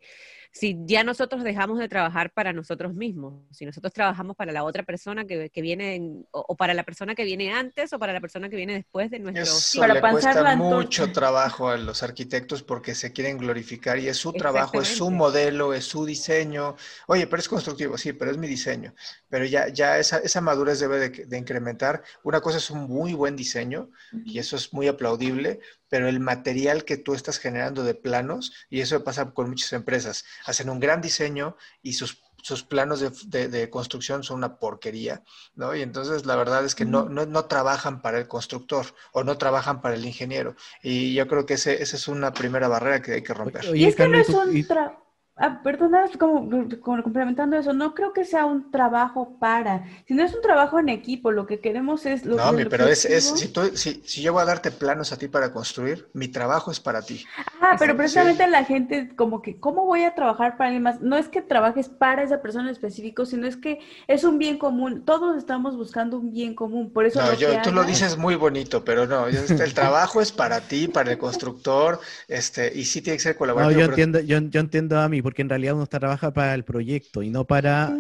si 0.52 0.78
ya 0.86 1.04
nosotros 1.04 1.44
dejamos 1.44 1.80
de 1.80 1.88
trabajar 1.88 2.32
para 2.32 2.54
nosotros 2.54 2.94
mismos, 2.94 3.44
si 3.52 3.66
nosotros 3.66 3.92
trabajamos 3.92 4.36
para 4.36 4.52
la 4.52 4.64
otra 4.64 4.84
persona 4.84 5.26
que, 5.26 5.50
que 5.50 5.62
viene, 5.62 6.26
o, 6.32 6.56
para 6.56 6.76
la 6.76 6.84
persona 6.84 7.16
que 7.16 7.24
viene 7.24 7.52
antes 7.52 7.92
o 7.94 8.00
para 8.00 8.14
la 8.14 8.22
persona 8.22 8.50
que 8.50 8.56
viene 8.56 8.74
después 8.74 9.10
de 9.10 9.20
nuestro... 9.20 9.44
Eso 9.44 9.80
para 9.80 9.96
le 9.96 10.02
cuesta 10.02 10.56
mucho 10.56 11.12
trabajo 11.12 11.70
a 11.70 11.78
los 11.78 12.04
arquitectos 12.04 12.62
porque 12.62 12.94
se 12.94 13.12
quieren 13.12 13.38
glorificar 13.38 13.98
y 13.98 14.08
es 14.08 14.18
su 14.18 14.32
trabajo, 14.34 14.80
es 14.80 14.90
su 14.90 15.10
modelo, 15.10 15.74
es 15.74 15.86
su 15.86 16.06
diseño. 16.06 16.76
Oye, 17.08 17.26
pero 17.26 17.40
es 17.40 17.50
constructivo, 17.50 17.98
sí, 17.98 18.14
pero 18.14 18.30
es 18.30 18.38
mi 18.38 18.48
diseño. 18.48 18.94
Pero 19.30 19.46
ya, 19.46 19.70
ya 19.70 19.98
esa, 19.98 20.20
esa 20.20 20.42
madurez 20.42 20.80
debe 20.80 21.00
de, 21.00 21.26
de 21.26 21.38
incrementar. 21.38 22.04
Una 22.24 22.42
cosa 22.42 22.58
es 22.58 22.70
un 22.74 22.88
muy 22.88 23.14
buen 23.14 23.36
diseño 23.36 23.90
y 24.26 24.40
eso 24.40 24.56
es 24.56 24.74
muy 24.74 24.88
aplaudible, 24.88 25.60
pero 25.90 26.08
el 26.08 26.20
material 26.20 26.86
que 26.86 26.98
tú 26.98 27.14
estás 27.14 27.38
generando 27.38 27.84
de 27.84 27.96
planos, 27.96 28.54
y 28.70 28.82
eso 28.82 29.04
pasa 29.04 29.32
con 29.32 29.50
muchas 29.50 29.74
empresas, 29.74 30.26
hacen 30.46 30.70
un 30.70 30.80
gran 30.80 31.02
diseño 31.02 31.56
y 31.82 31.94
sus, 31.94 32.22
sus 32.42 32.64
planos 32.64 33.00
de, 33.00 33.70
construcción 33.70 34.24
son 34.24 34.38
una 34.38 34.58
porquería, 34.58 35.24
¿no? 35.56 35.76
Y 35.76 35.82
entonces 35.82 36.26
la 36.26 36.36
verdad 36.36 36.66
es 36.66 36.76
que 36.76 36.86
no, 36.86 37.08
no, 37.10 37.46
trabajan 37.46 38.02
para 38.02 38.18
el 38.18 38.28
constructor 38.28 38.88
o 39.12 39.24
no 39.24 39.38
trabajan 39.38 39.82
para 39.82 39.96
el 39.96 40.06
ingeniero. 40.06 40.56
Y 40.82 41.14
yo 41.14 41.28
creo 41.28 41.46
que 41.46 41.54
ese, 41.54 41.82
esa 41.82 41.96
es 41.96 42.08
una 42.08 42.34
primera 42.34 42.68
barrera 42.68 43.02
que 43.02 43.14
hay 43.14 43.24
que 43.24 43.34
romper. 43.34 43.64
y 43.76 43.86
es 43.86 43.96
que 43.96 44.08
no 44.08 44.18
es 44.18 44.30
un 44.30 44.52
Ah, 45.36 45.62
perdona, 45.64 46.06
como, 46.20 46.48
complementando 46.84 47.58
eso, 47.58 47.74
no 47.74 47.96
creo 47.96 48.14
que 48.14 48.24
sea 48.24 48.46
un 48.46 48.70
trabajo 48.70 49.36
para, 49.40 49.84
si 50.08 50.14
no 50.14 50.24
es 50.24 50.32
un 50.32 50.42
trabajo 50.42 50.78
en 50.78 50.90
equipo, 50.90 51.32
lo 51.32 51.48
que 51.48 51.60
queremos 51.60 52.06
es... 52.06 52.24
Lo, 52.24 52.36
no, 52.36 52.56
pero 52.70 52.86
es, 52.86 53.04
es 53.06 53.30
si, 53.40 53.48
tú, 53.48 53.62
si, 53.74 54.04
si, 54.06 54.22
yo 54.22 54.32
voy 54.32 54.44
a 54.44 54.46
darte 54.46 54.70
planos 54.70 55.12
a 55.12 55.18
ti 55.18 55.28
para 55.28 55.52
construir, 55.52 56.08
mi 56.14 56.28
trabajo 56.28 56.70
es 56.70 56.80
para 56.80 57.02
ti. 57.02 57.26
Ah, 57.60 57.76
pero 57.80 57.98
precisamente 57.98 58.48
la 58.48 58.64
gente 58.64 59.16
como 59.16 59.42
que, 59.42 59.58
¿cómo 59.58 59.86
voy 59.86 60.04
a 60.04 60.14
trabajar 60.14 60.56
para 60.56 60.68
alguien 60.68 60.84
más? 60.84 61.02
No 61.02 61.18
es 61.18 61.30
que 61.30 61.42
trabajes 61.42 61.90
para 61.90 62.22
esa 62.22 62.40
persona 62.40 62.66
en 62.66 62.72
específico, 62.72 63.26
sino 63.26 63.48
es 63.48 63.58
que 63.58 63.80
es 64.08 64.24
un 64.26 64.38
bien 64.38 64.60
común, 64.60 65.04
todos 65.04 65.36
estamos 65.36 65.76
buscando 65.76 66.20
un 66.20 66.32
bien 66.32 66.54
común, 66.54 66.94
por 66.94 67.08
eso... 67.08 67.20
No, 67.20 67.34
yo, 67.34 67.60
tú 67.64 67.72
lo 67.72 67.84
dices 67.84 68.18
muy 68.18 68.36
bonito, 68.36 68.86
pero 68.86 69.08
no, 69.08 69.26
este, 69.26 69.64
el 69.64 69.74
trabajo 69.74 70.22
es 70.22 70.32
para 70.32 70.62
ti, 70.62 70.88
para 70.88 71.12
el 71.12 71.18
constructor, 71.18 72.00
este, 72.28 72.72
y 72.78 72.86
sí 72.86 73.02
tiene 73.02 73.18
que 73.18 73.24
ser 73.24 73.36
colaborativo. 73.36 73.80
No, 73.80 73.88
yo, 73.88 73.90
entiendo, 73.90 74.20
yo, 74.20 74.38
yo 74.38 74.60
entiendo 74.60 75.00
a 75.00 75.10
mí 75.10 75.23
porque 75.24 75.42
en 75.42 75.50
realidad 75.50 75.76
uno 75.76 75.88
trabaja 75.88 76.32
para 76.32 76.54
el 76.54 76.64
proyecto 76.64 77.24
y 77.24 77.30
no 77.30 77.46
para, 77.46 77.92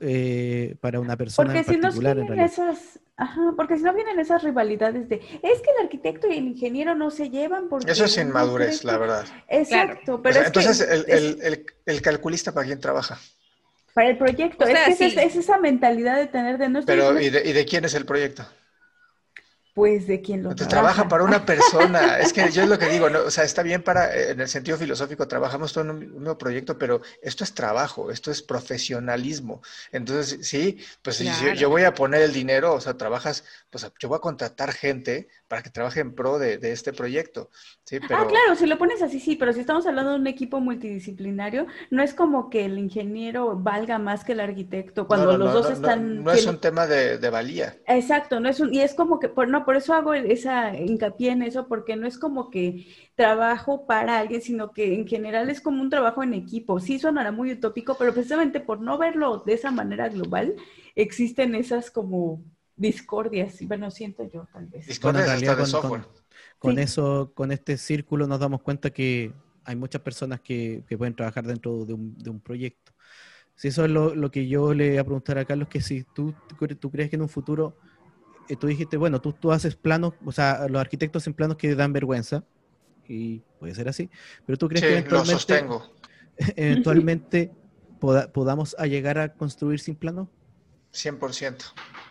eh, 0.00 0.76
para 0.80 0.98
una 0.98 1.16
persona 1.16 1.52
porque 1.52 1.74
en 1.74 1.80
particular. 1.80 2.16
Si 2.18 2.24
no 2.24 2.44
esas, 2.44 3.00
ajá, 3.16 3.54
porque 3.56 3.76
si 3.76 3.84
no 3.84 3.94
vienen 3.94 4.18
esas 4.18 4.42
rivalidades 4.42 5.08
de, 5.08 5.16
es 5.16 5.60
que 5.60 5.70
el 5.78 5.84
arquitecto 5.84 6.26
y 6.28 6.38
el 6.38 6.46
ingeniero 6.46 6.94
no 6.94 7.10
se 7.10 7.30
llevan 7.30 7.68
porque... 7.68 7.92
Eso 7.92 8.06
es 8.06 8.16
inmadurez, 8.16 8.82
la 8.84 8.98
verdad. 8.98 9.26
Exacto, 9.48 10.20
pero 10.22 10.42
Entonces, 10.42 10.80
el, 10.80 11.64
el, 11.86 12.02
calculista 12.02 12.52
para 12.52 12.66
quién 12.66 12.80
trabaja? 12.80 13.18
Para 13.94 14.08
el 14.08 14.18
proyecto, 14.18 14.64
es, 14.64 14.98
que 14.98 15.06
es, 15.06 15.36
esa 15.36 15.58
mentalidad 15.58 16.16
de 16.16 16.26
tener 16.26 16.58
de 16.58 16.68
no 16.68 16.80
Pero, 16.84 17.20
¿y 17.20 17.28
de, 17.30 17.48
¿y 17.48 17.52
de 17.52 17.64
quién 17.64 17.84
es 17.84 17.94
el 17.94 18.06
proyecto? 18.06 18.44
Pues 19.74 20.06
de 20.06 20.20
quien 20.20 20.42
lo 20.42 20.54
Te 20.54 20.66
trabaja. 20.66 21.08
para 21.08 21.24
una 21.24 21.44
persona. 21.44 22.18
es 22.18 22.32
que 22.32 22.50
yo 22.50 22.62
es 22.62 22.68
lo 22.68 22.78
que 22.78 22.88
digo, 22.88 23.08
¿no? 23.08 23.20
o 23.20 23.30
sea, 23.30 23.44
está 23.44 23.62
bien 23.62 23.82
para, 23.82 24.14
eh, 24.14 24.30
en 24.32 24.40
el 24.40 24.48
sentido 24.48 24.76
filosófico, 24.76 25.28
trabajamos 25.28 25.72
todo 25.72 25.84
en 25.84 25.90
un, 25.90 26.20
nuevo 26.20 26.38
proyecto, 26.38 26.78
pero 26.78 27.00
esto 27.22 27.44
es 27.44 27.54
trabajo, 27.54 28.10
esto 28.10 28.30
es 28.30 28.42
profesionalismo. 28.42 29.62
Entonces, 29.92 30.46
sí, 30.46 30.78
pues 31.02 31.16
si 31.16 31.28
yo, 31.56 31.70
voy 31.70 31.84
a 31.84 31.94
poner 31.94 32.22
el 32.22 32.32
dinero, 32.32 32.74
o 32.74 32.80
sea, 32.80 32.96
trabajas, 32.96 33.44
pues 33.70 33.90
yo 33.98 34.08
voy 34.08 34.16
a 34.16 34.20
contratar 34.20 34.72
gente 34.72 35.28
para 35.48 35.62
que 35.62 35.70
trabaje 35.70 36.00
en 36.00 36.14
pro 36.14 36.38
de, 36.38 36.58
este 36.62 36.92
proyecto. 36.92 37.50
¿sí? 37.84 37.96
Ah, 37.96 38.04
pero... 38.06 38.20
Ah, 38.20 38.26
claro, 38.26 38.54
si 38.56 38.66
lo 38.66 38.78
pones 38.78 39.02
así, 39.02 39.20
sí, 39.20 39.36
pero 39.36 39.52
si 39.52 39.60
estamos 39.60 39.86
hablando 39.86 40.12
de 40.12 40.18
un 40.18 40.26
equipo 40.26 40.60
multidisciplinario, 40.60 41.66
no 41.90 42.02
es 42.02 42.14
como 42.14 42.50
que 42.50 42.64
el 42.64 42.78
ingeniero 42.78 43.56
valga 43.56 43.98
más 43.98 44.24
que 44.24 44.32
el 44.32 44.40
arquitecto 44.40 45.06
cuando 45.06 45.36
los 45.36 45.52
dos 45.52 45.70
están... 45.70 46.22
No, 46.22 46.32
es 46.32 46.46
un 46.46 46.58
tema 46.58 46.86
de, 46.86 47.18
de, 47.18 47.30
valía. 47.30 47.76
Exacto, 47.86 48.40
no 48.40 48.48
es 48.48 48.60
un, 48.60 48.72
y 48.72 48.80
es 48.80 48.94
como 48.94 49.18
que, 49.18 49.28
por, 49.28 49.48
no, 49.48 49.59
por 49.64 49.76
eso 49.76 49.94
hago 49.94 50.14
esa 50.14 50.76
hincapié 50.76 51.30
en 51.30 51.42
eso, 51.42 51.68
porque 51.68 51.96
no 51.96 52.06
es 52.06 52.18
como 52.18 52.50
que 52.50 52.86
trabajo 53.14 53.86
para 53.86 54.18
alguien, 54.18 54.42
sino 54.42 54.72
que 54.72 54.94
en 54.94 55.06
general 55.06 55.50
es 55.50 55.60
como 55.60 55.82
un 55.82 55.90
trabajo 55.90 56.22
en 56.22 56.34
equipo. 56.34 56.80
Sí 56.80 56.98
sonará 56.98 57.32
muy 57.32 57.52
utópico, 57.52 57.96
pero 57.98 58.12
precisamente 58.12 58.60
por 58.60 58.80
no 58.80 58.98
verlo 58.98 59.42
de 59.44 59.54
esa 59.54 59.70
manera 59.70 60.08
global, 60.08 60.54
existen 60.94 61.54
esas 61.54 61.90
como 61.90 62.42
discordias, 62.76 63.58
bueno, 63.66 63.90
siento 63.90 64.24
yo 64.24 64.48
tal 64.52 64.66
vez. 64.66 64.86
Discordias 64.86 65.42
con, 65.56 65.66
software. 65.66 66.02
Con, 66.58 66.78
eso, 66.78 67.32
con 67.34 67.52
este 67.52 67.76
círculo 67.76 68.26
nos 68.26 68.40
damos 68.40 68.62
cuenta 68.62 68.90
que 68.90 69.32
hay 69.64 69.76
muchas 69.76 70.00
personas 70.00 70.40
que, 70.40 70.82
pueden 70.96 71.14
trabajar 71.14 71.46
dentro 71.46 71.84
de 71.84 71.94
un, 71.94 72.16
de 72.16 72.30
un 72.30 72.40
proyecto. 72.40 72.92
Si 73.54 73.68
eso 73.68 73.84
es 73.84 73.90
lo, 73.90 74.14
lo, 74.14 74.30
que 74.30 74.48
yo 74.48 74.72
le 74.72 74.88
voy 74.88 74.98
a 74.98 75.04
preguntar 75.04 75.36
a 75.36 75.44
Carlos, 75.44 75.68
que 75.68 75.82
si 75.82 76.04
tú, 76.04 76.34
tú 76.78 76.90
crees 76.90 77.10
que 77.10 77.16
en 77.16 77.22
un 77.22 77.28
futuro 77.28 77.76
tú 78.56 78.66
dijiste, 78.66 78.96
bueno, 78.96 79.20
tú, 79.20 79.32
tú 79.32 79.52
haces 79.52 79.76
planos, 79.76 80.14
o 80.24 80.32
sea, 80.32 80.66
los 80.68 80.80
arquitectos 80.80 81.22
hacen 81.22 81.34
planos 81.34 81.56
que 81.56 81.74
dan 81.74 81.92
vergüenza, 81.92 82.44
y 83.06 83.40
puede 83.58 83.74
ser 83.74 83.88
así, 83.88 84.10
pero 84.46 84.58
tú 84.58 84.68
crees 84.68 84.84
que 84.84 84.92
eventualmente, 84.92 85.64
eventualmente 86.56 87.52
podamos 87.98 88.76
llegar 88.84 89.18
a 89.18 89.34
construir 89.34 89.80
sin 89.80 89.96
plano? 89.96 90.30
100%. 90.92 91.64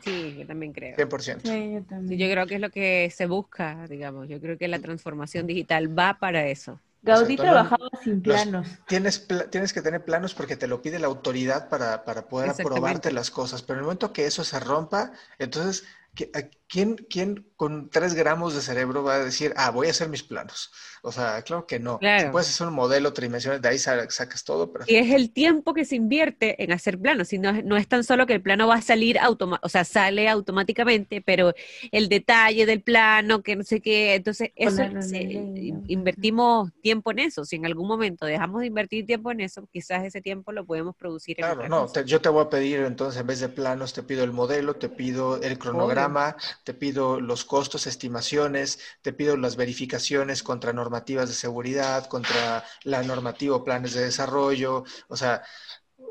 Sí, 0.04 0.38
yo 0.38 0.48
también 0.48 0.72
creo. 0.74 0.96
100%. 0.96 1.50
Sí, 1.50 1.74
yo 1.74 1.84
también. 1.84 2.10
Sí, 2.10 2.18
yo 2.18 2.32
creo 2.32 2.48
que 2.48 2.56
es 2.56 2.62
lo 2.62 2.70
que 2.70 3.12
se 3.16 3.26
busca, 3.26 3.86
digamos. 3.88 4.28
Yo 4.30 4.40
creo 4.40 4.58
que 4.58 4.68
la 4.68 4.80
transformación 4.80 5.48
digital 5.48 5.98
va 5.98 6.18
para 6.20 6.48
eso. 6.48 6.80
Gaudí 7.02 7.34
Exacto, 7.34 7.44
no- 7.44 7.52
trabajaba 7.52 7.90
sin 8.04 8.14
los- 8.16 8.24
planos. 8.24 8.68
Tienes, 8.88 9.20
pla- 9.20 9.50
tienes 9.50 9.74
que 9.74 9.82
tener 9.82 10.04
planos 10.04 10.34
porque 10.34 10.58
te 10.58 10.68
lo 10.68 10.82
pide 10.82 11.00
la 11.00 11.08
autoridad 11.08 11.70
para, 11.70 12.04
para 12.04 12.28
poder 12.28 12.50
aprobarte 12.50 13.12
las 13.12 13.32
cosas, 13.32 13.62
pero 13.62 13.76
en 13.76 13.80
el 13.80 13.86
momento 13.86 14.12
que 14.14 14.26
eso 14.26 14.44
se 14.44 14.60
rompa, 14.60 15.12
entonces, 15.38 15.86
¿qui- 16.16 16.30
a 16.34 16.42
¿quién, 16.70 16.96
quién 17.10 17.52
con 17.56 17.90
tres 17.90 18.14
gramos 18.16 18.54
de 18.56 18.62
cerebro 18.62 19.04
va 19.04 19.16
a 19.16 19.26
decir, 19.26 19.54
ah, 19.58 19.72
voy 19.72 19.88
a 19.88 19.92
hacer 19.92 20.10
mis 20.10 20.24
planos? 20.24 20.72
O 21.04 21.12
sea, 21.12 21.42
claro 21.44 21.66
que 21.68 21.80
no. 21.80 22.00
Claro. 22.00 22.10
Si 22.16 22.28
puedes 22.28 22.50
hacer 22.50 22.68
un 22.68 22.74
modelo 22.76 23.14
tridimensional, 23.14 23.62
de 23.62 23.70
ahí 23.70 23.80
sa- 23.80 24.10
sacas 24.10 24.44
todo, 24.44 24.72
pero 24.72 24.86
Y 24.86 24.96
es 24.96 25.12
el 25.12 25.32
tiempo 25.32 25.74
que 25.76 25.86
se 25.86 25.96
invierte 25.96 26.64
en 26.64 26.72
hacer 26.72 26.98
planos, 27.00 27.32
y 27.34 27.38
no, 27.38 27.52
es- 27.52 27.64
no 27.64 27.78
es 27.78 27.88
tan 27.88 28.04
solo 28.04 28.26
que 28.26 28.34
el 28.34 28.42
plano 28.42 28.68
va 28.68 28.76
a 28.76 28.82
salir 28.82 29.20
automáticamente, 29.20 29.66
o 29.68 29.70
sea, 29.70 29.84
sale 29.86 30.28
automáticamente, 30.28 31.22
pero 31.22 31.54
el 31.92 32.10
detalle 32.10 32.66
del 32.66 32.82
plano, 32.82 33.44
que 33.44 33.56
no 33.56 33.64
sé 33.64 33.82
qué, 33.82 34.16
entonces 34.16 34.50
eso 34.56 34.82
en 34.84 35.00
se- 35.00 35.52
invertimos 35.86 36.72
tiempo 36.82 37.12
en 37.12 37.20
eso. 37.20 37.46
Si 37.46 37.56
en 37.58 37.66
algún 37.68 37.88
momento 37.88 38.26
dejamos 38.26 38.62
de 38.62 38.68
invertir 38.68 39.06
tiempo 39.06 39.32
en 39.32 39.42
eso, 39.42 39.68
quizás 39.72 40.04
ese 40.06 40.22
tiempo 40.22 40.52
lo 40.54 40.66
podemos 40.66 40.96
producir 40.96 41.40
en 41.40 41.48
Claro, 41.48 41.64
otra 41.64 41.70
no, 41.70 41.88
te- 41.90 42.04
yo 42.04 42.20
te 42.22 42.28
voy 42.28 42.44
a 42.46 42.50
pedir 42.50 42.82
entonces 42.82 43.22
en 43.22 43.28
vez 43.28 43.40
de 43.40 43.48
planos, 43.48 43.94
te 43.94 44.04
pido 44.04 44.26
el 44.26 44.34
modelo, 44.34 44.76
te 44.76 44.90
pido 44.90 45.42
el 45.42 45.58
cronograma, 45.58 46.36
te 46.64 46.74
pido 46.74 47.20
los 47.20 47.46
costos, 47.46 47.88
estimaciones, 47.88 48.80
te 49.02 49.14
pido 49.14 49.38
las 49.38 49.56
verificaciones 49.56 50.44
contra 50.44 50.74
normativas 50.74 51.30
de 51.30 51.36
seguridad, 51.36 52.08
contra 52.08 52.64
la 52.84 53.04
normativa 53.04 53.56
o 53.56 53.64
planes 53.64 53.94
de 53.94 54.06
desarrollo, 54.06 54.84
o 55.08 55.18
sea, 55.18 55.44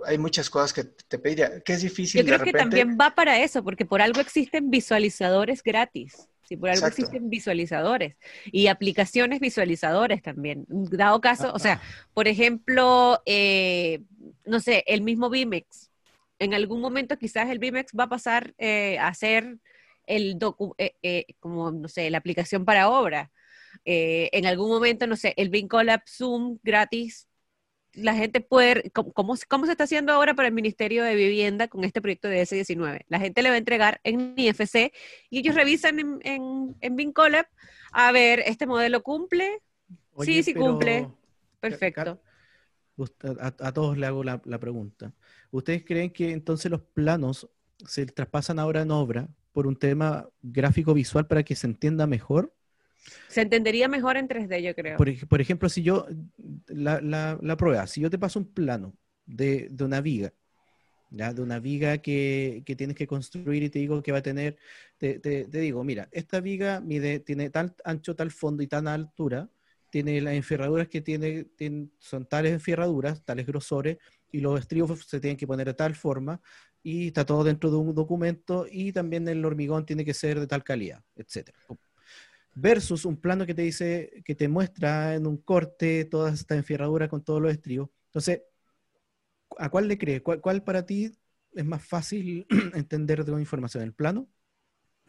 hay 0.07 0.18
muchas 0.18 0.51
cosas 0.51 0.72
que 0.72 0.84
te 0.84 1.18
pediría, 1.18 1.61
que 1.61 1.72
es 1.72 1.82
difícil 1.82 2.20
Yo 2.20 2.26
creo 2.26 2.38
de 2.38 2.44
que 2.44 2.53
también 2.53 2.96
va 3.01 3.14
para 3.14 3.42
eso, 3.42 3.62
porque 3.64 3.84
por 3.84 4.03
algo 4.03 4.20
existen 4.20 4.70
visualizadores 4.70 5.62
gratis. 5.62 6.28
Si 6.49 6.57
por 6.57 6.70
algo 6.70 6.86
Exacto. 6.86 7.03
existen 7.03 7.28
visualizadores 7.28 8.16
y 8.46 8.68
aplicaciones 8.68 9.38
visualizadores 9.38 10.22
también. 10.22 10.64
Dado 10.68 11.20
caso, 11.20 11.53
o 11.53 11.59
sea, 11.59 11.82
por 12.14 12.26
ejemplo, 12.26 13.20
eh, 13.26 14.01
no 14.46 14.59
sé, 14.61 14.82
el 14.86 15.03
mismo 15.03 15.28
Vimex. 15.28 15.90
En 16.38 16.55
algún 16.55 16.80
momento 16.80 17.18
quizás 17.18 17.51
el 17.51 17.59
Vimex 17.59 17.92
va 17.92 18.05
a 18.05 18.09
pasar 18.09 18.55
eh, 18.57 18.99
a 18.99 19.12
ser 19.12 19.59
el 20.09 20.39
docu, 20.39 20.75
eh, 20.79 20.97
eh, 21.03 21.27
como, 21.39 21.71
no 21.71 21.89
sé, 21.89 22.11
la 22.11 22.19
aplicación 22.19 22.65
para 22.65 22.89
obra. 22.89 23.31
Eh, 23.85 24.31
en 24.33 24.47
algún 24.47 24.71
momento, 24.71 25.07
no 25.07 25.17
sé, 25.17 25.35
el 25.37 25.51
Vincolab 25.51 26.03
Zoom 26.09 26.59
gratis 26.63 27.29
la 27.95 28.15
gente 28.15 28.41
puede, 28.41 28.91
¿cómo, 28.91 29.13
cómo, 29.13 29.37
se 29.67 29.73
está 29.73 29.85
haciendo 29.85 30.13
ahora 30.13 30.35
para 30.35 30.49
el 30.49 30.55
Ministerio 30.55 31.03
de 31.05 31.15
Vivienda 31.15 31.69
con 31.69 31.85
este 31.85 32.01
proyecto 32.01 32.29
de 32.29 32.43
S19? 32.43 33.05
La 33.09 33.19
gente 33.19 33.43
le 33.43 33.49
va 33.49 33.57
a 33.57 33.59
entregar 33.59 34.01
en 34.05 34.35
IFC 34.37 34.93
y 35.31 35.39
ellos 35.39 35.55
revisan 35.55 35.99
en, 35.99 36.19
en, 36.23 36.77
en 36.81 36.97
Vincolab 36.97 37.47
a 37.93 38.13
ver, 38.13 38.41
¿este 38.41 38.67
modelo 38.67 39.03
cumple? 39.03 39.63
Oye, 40.13 40.33
sí, 40.33 40.43
sí 40.43 40.53
pero- 40.55 40.67
cumple. 40.67 41.09
Perfecto. 41.61 42.21
A 43.41 43.73
todos 43.73 43.97
le 43.97 44.07
hago 44.07 44.23
la, 44.23 44.41
la 44.45 44.59
pregunta. 44.59 45.13
¿Ustedes 45.51 45.85
creen 45.85 46.11
que 46.11 46.33
entonces 46.33 46.71
los 46.71 46.83
planos 46.83 47.49
se 47.85 48.07
traspasan 48.07 48.59
ahora 48.59 48.83
en 48.83 48.91
obra 48.91 49.29
por 49.53 49.66
un 49.66 49.76
tema 49.76 50.28
gráfico 50.42 50.94
visual 50.94 51.26
para 51.26 51.42
que 51.42 51.57
se 51.57 51.66
entienda 51.66 52.07
mejor? 52.07 52.55
Se 53.28 53.42
entendería 53.42 53.88
mejor 53.88 54.16
en 54.16 54.28
3D, 54.28 54.62
yo 54.62 54.74
creo. 54.74 54.96
Por, 54.96 55.28
por 55.28 55.40
ejemplo, 55.40 55.68
si 55.68 55.82
yo, 55.82 56.07
la, 56.66 57.01
la- 57.01 57.38
la 57.40 57.57
prueba, 57.57 57.86
si 57.86 58.01
yo 58.01 58.11
te 58.11 58.18
paso 58.18 58.38
un 58.38 58.53
plano 58.53 58.94
de, 59.26 59.68
de 59.70 59.84
una 59.84 60.01
viga, 60.01 60.32
¿ya? 61.11 61.32
de 61.32 61.42
una 61.42 61.59
viga 61.59 61.99
que, 61.99 62.62
que 62.66 62.76
tienes 62.76 62.96
que 62.96 63.07
construir 63.07 63.62
y 63.62 63.70
te 63.70 63.78
digo 63.78 64.03
que 64.03 64.12
va 64.12 64.18
a 64.18 64.22
tener, 64.22 64.57
te, 64.99 65.18
te- 65.18 65.44
te 65.46 65.59
digo, 65.59 65.84
mira, 65.84 66.09
esta 66.12 66.40
viga 66.40 66.80
mide, 66.80 67.20
tiene 67.20 67.51
tal 67.51 67.74
ancho, 67.84 68.14
tal 68.16 68.30
fondo 68.30 68.62
y 68.62 68.66
tan 68.66 68.88
altura, 68.88 69.49
tiene 69.90 70.20
las 70.20 70.34
enferraduras 70.34 70.88
que 70.88 71.01
tiene, 71.01 71.44
tiene- 71.57 71.88
son 71.99 72.26
tales 72.26 72.53
enferraduras, 72.53 73.22
tales 73.24 73.46
grosores, 73.46 73.99
y 74.30 74.40
los 74.40 74.61
estribos 74.61 75.07
se 75.07 75.20
tienen 75.20 75.38
que 75.38 75.46
poner 75.46 75.66
de 75.66 75.74
tal 75.74 75.94
forma, 75.94 76.40
y 76.83 77.09
está 77.09 77.24
todo 77.24 77.45
dentro 77.45 77.70
de 77.70 77.76
un 77.76 77.95
documento, 77.95 78.66
y 78.70 78.93
también 78.93 79.29
el 79.29 79.45
hormigón 79.45 79.87
tiene 79.87 80.05
que 80.05 80.14
ser 80.14 80.41
de 80.41 80.47
tal 80.47 80.64
calidad, 80.64 81.03
etcétera 81.16 81.59
versus 82.61 83.05
un 83.05 83.16
plano 83.16 83.47
que 83.47 83.55
te 83.55 83.62
dice, 83.62 84.22
que 84.24 84.35
te 84.35 84.49
muestra 84.49 85.14
en 85.14 85.26
un 85.26 85.37
corte 85.39 86.05
todas 86.05 86.35
estas 86.35 86.59
enferraduras 86.59 87.09
con 87.09 87.22
todos 87.22 87.41
los 87.41 87.53
estribos. 87.53 87.91
Entonces, 88.07 88.43
¿a 89.59 89.68
cuál 89.68 89.87
le 89.87 89.97
crees? 89.97 90.22
¿Cuál, 90.22 90.41
cuál 90.41 90.64
para 90.64 90.85
ti 90.85 91.12
es 91.55 91.64
más 91.64 91.85
fácil 91.85 92.47
entender 92.74 93.24
de 93.24 93.33
la 93.33 93.41
información? 93.41 93.85
¿El 93.85 93.95
plano? 93.95 94.29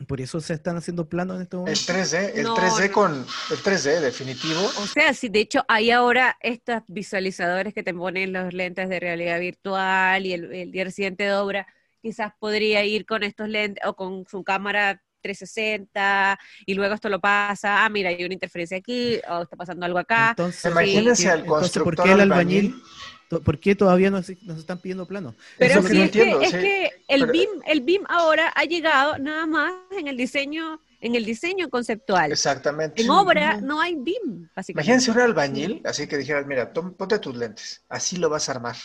Por 0.07 0.21
eso 0.21 0.39
se 0.39 0.53
están 0.53 0.77
haciendo 0.77 1.09
planos 1.09 1.35
en 1.37 1.41
este 1.43 1.55
El 1.57 1.59
momento. 1.61 1.81
3D, 1.93 2.31
el 2.35 2.43
No, 2.43 2.55
3D 2.55 2.87
no. 2.87 2.91
con 2.93 3.13
el 3.51 3.57
3D 3.57 3.99
definitivo. 3.99 4.59
O 4.77 4.87
sea, 4.87 5.13
si 5.13 5.27
de 5.29 5.41
hecho 5.41 5.63
hay 5.67 5.91
ahora 5.91 6.37
estos 6.41 6.81
visualizadores 6.87 7.73
que 7.73 7.83
te 7.83 7.93
ponen 7.93 8.31
los 8.31 8.53
lentes 8.53 8.87
de 8.87 8.99
realidad 8.99 9.39
virtual 9.39 10.25
y 10.25 10.33
el, 10.33 10.53
el 10.53 10.71
día 10.71 10.89
siguiente 10.89 11.25
de 11.25 11.33
obra, 11.33 11.67
quizás 12.01 12.31
podría 12.39 12.85
ir 12.85 13.05
con 13.05 13.23
estos 13.23 13.49
lentes 13.49 13.83
o 13.85 13.93
con 13.95 14.25
su 14.25 14.43
cámara 14.43 15.01
360 15.21 16.39
y 16.65 16.73
luego 16.75 16.95
esto 16.95 17.09
lo 17.09 17.19
pasa, 17.19 17.83
ah, 17.83 17.89
mira, 17.89 18.09
hay 18.09 18.23
una 18.23 18.33
interferencia 18.33 18.77
aquí, 18.77 19.19
o 19.29 19.41
está 19.41 19.57
pasando 19.57 19.85
algo 19.85 19.99
acá. 19.99 20.29
Entonces, 20.29 20.71
Imagínense 20.71 21.23
¿por 21.23 21.31
al 21.33 21.39
qué- 21.39 21.45
entonces, 21.47 21.71
¿por 21.83 21.95
constructor 21.95 22.05
qué 22.05 22.11
el 22.13 22.21
albañil. 22.21 22.57
albañil? 22.67 22.83
¿Por 23.29 23.59
qué 23.59 23.75
todavía 23.75 24.09
nos, 24.09 24.27
nos 24.43 24.57
están 24.57 24.79
pidiendo 24.79 25.05
planos? 25.05 25.35
Pero 25.57 25.81
sí, 25.83 25.93
no 25.93 25.99
es, 25.99 26.05
entiendo, 26.05 26.39
que, 26.39 26.45
es 26.45 26.51
sí. 26.51 26.57
que 26.57 26.85
el 27.07 27.21
Pero- 27.21 27.31
BIM, 27.31 27.49
el 27.67 27.81
BIM 27.81 28.03
ahora 28.09 28.51
ha 28.55 28.63
llegado 28.65 29.17
nada 29.19 29.45
más 29.45 29.73
en 29.91 30.07
el 30.07 30.17
diseño, 30.17 30.81
en 30.99 31.13
el 31.15 31.25
diseño 31.25 31.69
conceptual. 31.69 32.31
Exactamente. 32.31 33.01
En 33.03 33.09
obra 33.11 33.61
no 33.61 33.79
hay 33.81 33.93
BIM, 33.95 34.49
básicamente. 34.55 34.71
Imagínense 34.71 35.11
un 35.11 35.19
albañil, 35.19 35.81
así 35.85 36.07
que 36.07 36.17
dijeras, 36.17 36.45
mira, 36.47 36.73
tom- 36.73 36.93
ponte 36.95 37.19
tus 37.19 37.35
lentes, 37.35 37.83
así 37.87 38.17
lo 38.17 38.29
vas 38.29 38.49
a 38.49 38.53
armar. 38.53 38.75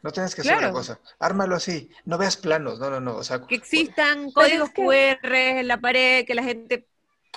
No 0.00 0.12
tienes 0.12 0.32
que 0.36 0.42
hacer 0.42 0.52
Claro. 0.52 0.68
una 0.68 0.78
cosa. 0.78 1.00
Ármalo 1.18 1.56
así. 1.56 1.90
No 2.04 2.18
veas 2.18 2.36
planos. 2.36 2.78
No, 2.78 2.88
no, 2.88 3.00
no. 3.00 3.16
O 3.16 3.24
sea, 3.24 3.40
Que 3.44 3.56
existan 3.56 4.30
códigos 4.30 4.68
es 4.68 4.74
que- 4.76 4.82
QR 4.84 5.58
en 5.58 5.66
la 5.66 5.80
pared, 5.80 6.24
que 6.24 6.36
la 6.36 6.44
gente 6.44 6.86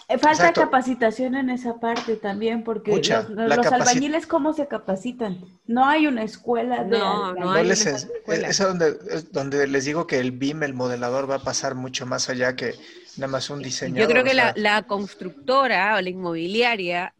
Falta 0.07 0.31
Exacto. 0.31 0.61
capacitación 0.61 1.35
en 1.35 1.49
esa 1.49 1.79
parte 1.79 2.17
también, 2.17 2.63
porque 2.65 2.91
Mucha. 2.91 3.21
los, 3.29 3.47
los 3.55 3.65
capaci- 3.65 3.73
albañiles, 3.75 4.27
¿cómo 4.27 4.51
se 4.53 4.67
capacitan? 4.67 5.39
No 5.67 5.85
hay 5.85 6.05
una 6.05 6.23
escuela 6.23 6.83
de 6.83 6.97
No, 6.99 6.99
no 6.99 7.25
albañiles. 7.29 7.45
no 7.45 7.51
hay 7.53 7.67
les 7.67 7.81
una 7.85 7.95
es, 7.95 8.03
escuela. 8.03 8.47
es 8.49 8.57
donde, 8.57 8.97
es 9.09 9.31
donde 9.31 9.67
les 9.67 9.85
digo 9.85 10.07
que 10.07 10.19
el 10.19 10.31
BIM, 10.31 10.63
el 10.63 10.73
modelador, 10.73 11.29
va 11.31 11.35
a 11.35 11.43
pasar 11.43 11.75
mucho 11.75 12.05
más 12.05 12.29
allá 12.29 12.57
que 12.57 12.75
nada 13.17 13.31
más 13.31 13.49
un 13.49 13.61
diseñador. 13.61 14.01
Yo 14.01 14.09
creo 14.13 14.23
que 14.25 14.33
la, 14.33 14.53
la 14.57 14.83
constructora 14.83 15.95
o 15.95 16.01
la 16.01 16.09
inmobiliaria 16.09 17.13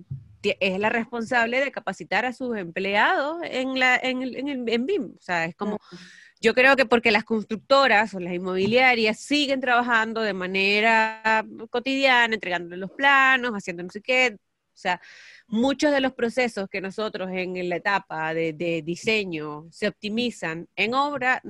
es 0.43 0.80
la 0.80 0.89
responsable 0.89 1.59
de 1.63 1.72
capacitar 1.72 2.26
a 2.26 2.34
sus 2.34 2.57
empleados 2.57 3.38
en, 3.43 3.80
la, 3.80 3.95
en, 3.95 4.22
el, 4.22 4.36
en, 4.36 4.47
el- 4.49 4.67
en 4.69 4.86
BIM. 4.86 5.13
O 5.17 5.22
sea, 5.22 5.45
es 5.45 5.55
como, 5.55 5.80
yo 6.41 6.53
creo 6.55 6.75
que 6.75 6.85
porque 6.85 7.11
las 7.11 7.23
constructoras 7.23 8.13
o 8.15 8.19
las 8.19 8.33
inmobiliarias 8.33 9.19
siguen 9.19 9.61
trabajando 9.61 10.21
de 10.21 10.33
manera 10.33 11.45
cotidiana, 11.69 12.33
entregándole 12.33 12.77
los 12.77 12.91
planos, 12.91 13.51
haciendo 13.53 13.83
no 13.83 13.89
sé 13.89 14.01
qué. 14.01 14.37
O 14.73 14.77
sea, 14.81 15.01
muchos 15.47 15.91
de 15.91 16.01
los 16.01 16.13
procesos 16.13 16.67
que 16.69 16.81
nosotros 16.81 17.29
en 17.31 17.69
la 17.69 17.75
etapa 17.77 18.33
de, 18.33 18.53
de 18.53 18.81
diseño 18.81 19.67
se 19.71 19.87
optimizan 19.87 20.67
en 20.75 20.93
obra, 20.95 21.41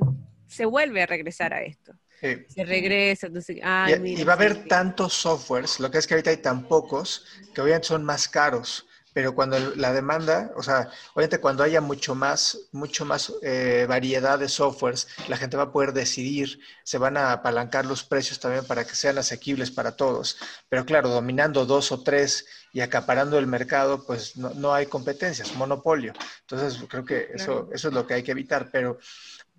se 0.48 0.66
vuelve 0.66 1.02
a 1.04 1.06
regresar 1.06 1.54
a 1.54 1.64
esto. 1.64 1.94
sí. 2.22 2.46
Se 2.48 2.66
regresa, 2.66 3.28
entonces, 3.28 3.58
Y, 3.84 3.92
ay, 3.92 3.94
y 3.94 4.00
mira, 4.00 4.26
va 4.26 4.34
a 4.34 4.36
haber 4.36 4.56
sí, 4.56 4.68
tantos 4.68 5.14
softwares, 5.14 5.80
lo 5.80 5.90
que 5.92 5.98
es 5.98 6.08
que 6.08 6.14
ahorita 6.14 6.30
hay 6.30 6.38
tan 6.38 6.68
pocos, 6.68 7.26
que 7.54 7.62
obviamente 7.62 7.88
son 7.88 8.04
más 8.04 8.28
caros, 8.28 8.88
pero 9.14 9.36
cuando 9.36 9.60
la 9.76 9.92
demanda, 9.92 10.52
o 10.56 10.64
sea, 10.64 10.90
obviamente 11.14 11.40
cuando 11.40 11.64
haya 11.64 11.82
mucho 11.82 12.16
más, 12.16 12.70
mucho 12.72 13.06
más 13.06 13.34
eh, 13.42 13.86
variedad 13.88 14.40
de 14.40 14.48
softwares, 14.48 15.08
la 15.28 15.38
gente 15.38 15.58
va 15.58 15.64
a 15.64 15.72
poder 15.72 15.94
decidir, 15.94 16.60
se 16.84 16.98
van 16.98 17.18
a 17.18 17.34
apalancar 17.34 17.86
los 17.86 18.04
precios 18.04 18.40
también 18.40 18.66
para 18.66 18.86
que 18.86 18.96
sean 18.96 19.18
asequibles 19.18 19.72
para 19.72 19.96
todos. 19.96 20.38
Pero 20.70 20.86
claro, 20.86 21.10
dominando 21.10 21.66
dos 21.66 21.92
o 21.92 22.04
tres 22.04 22.46
y 22.74 22.80
acaparando 22.80 23.38
el 23.38 23.48
mercado, 23.48 24.06
pues 24.06 24.38
no, 24.38 24.52
no 24.52 24.74
hay 24.74 24.86
competencias, 24.86 25.56
monopolio. 25.56 26.14
Entonces, 26.42 26.82
creo 26.88 27.04
que 27.04 27.32
eso, 27.34 27.70
eso 27.74 27.88
es 27.90 27.94
lo 27.94 28.08
que 28.08 28.14
hay 28.14 28.24
que 28.24 28.32
evitar, 28.32 28.70
pero 28.72 28.98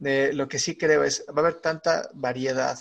eh, 0.05 0.31
lo 0.33 0.49
que 0.49 0.59
sí 0.59 0.77
creo 0.77 1.05
es, 1.05 1.25
va 1.29 1.37
a 1.37 1.41
haber 1.41 1.55
tanta 1.61 2.09
variedad 2.15 2.79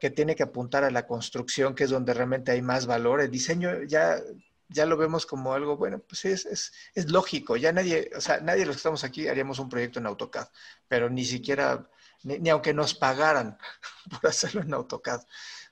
que 0.00 0.10
tiene 0.10 0.36
que 0.36 0.42
apuntar 0.42 0.84
a 0.84 0.90
la 0.90 1.06
construcción, 1.06 1.74
que 1.74 1.84
es 1.84 1.90
donde 1.90 2.14
realmente 2.14 2.52
hay 2.52 2.62
más 2.62 2.86
valor. 2.86 3.20
El 3.20 3.30
diseño 3.30 3.82
ya, 3.84 4.20
ya 4.68 4.86
lo 4.86 4.96
vemos 4.96 5.26
como 5.26 5.52
algo, 5.54 5.76
bueno, 5.76 5.98
pues 6.00 6.24
es, 6.24 6.46
es, 6.46 6.72
es 6.94 7.10
lógico. 7.10 7.56
Ya 7.56 7.72
nadie, 7.72 8.10
o 8.16 8.20
sea, 8.20 8.40
nadie 8.40 8.60
de 8.60 8.66
los 8.66 8.76
que 8.76 8.80
estamos 8.80 9.04
aquí 9.04 9.28
haríamos 9.28 9.58
un 9.58 9.68
proyecto 9.68 9.98
en 9.98 10.06
AutoCAD, 10.06 10.48
pero 10.88 11.08
ni 11.10 11.24
siquiera, 11.24 11.88
ni, 12.22 12.38
ni 12.38 12.50
aunque 12.50 12.74
nos 12.74 12.94
pagaran 12.94 13.58
por 14.10 14.28
hacerlo 14.30 14.62
en 14.62 14.74
AutoCAD. 14.74 15.22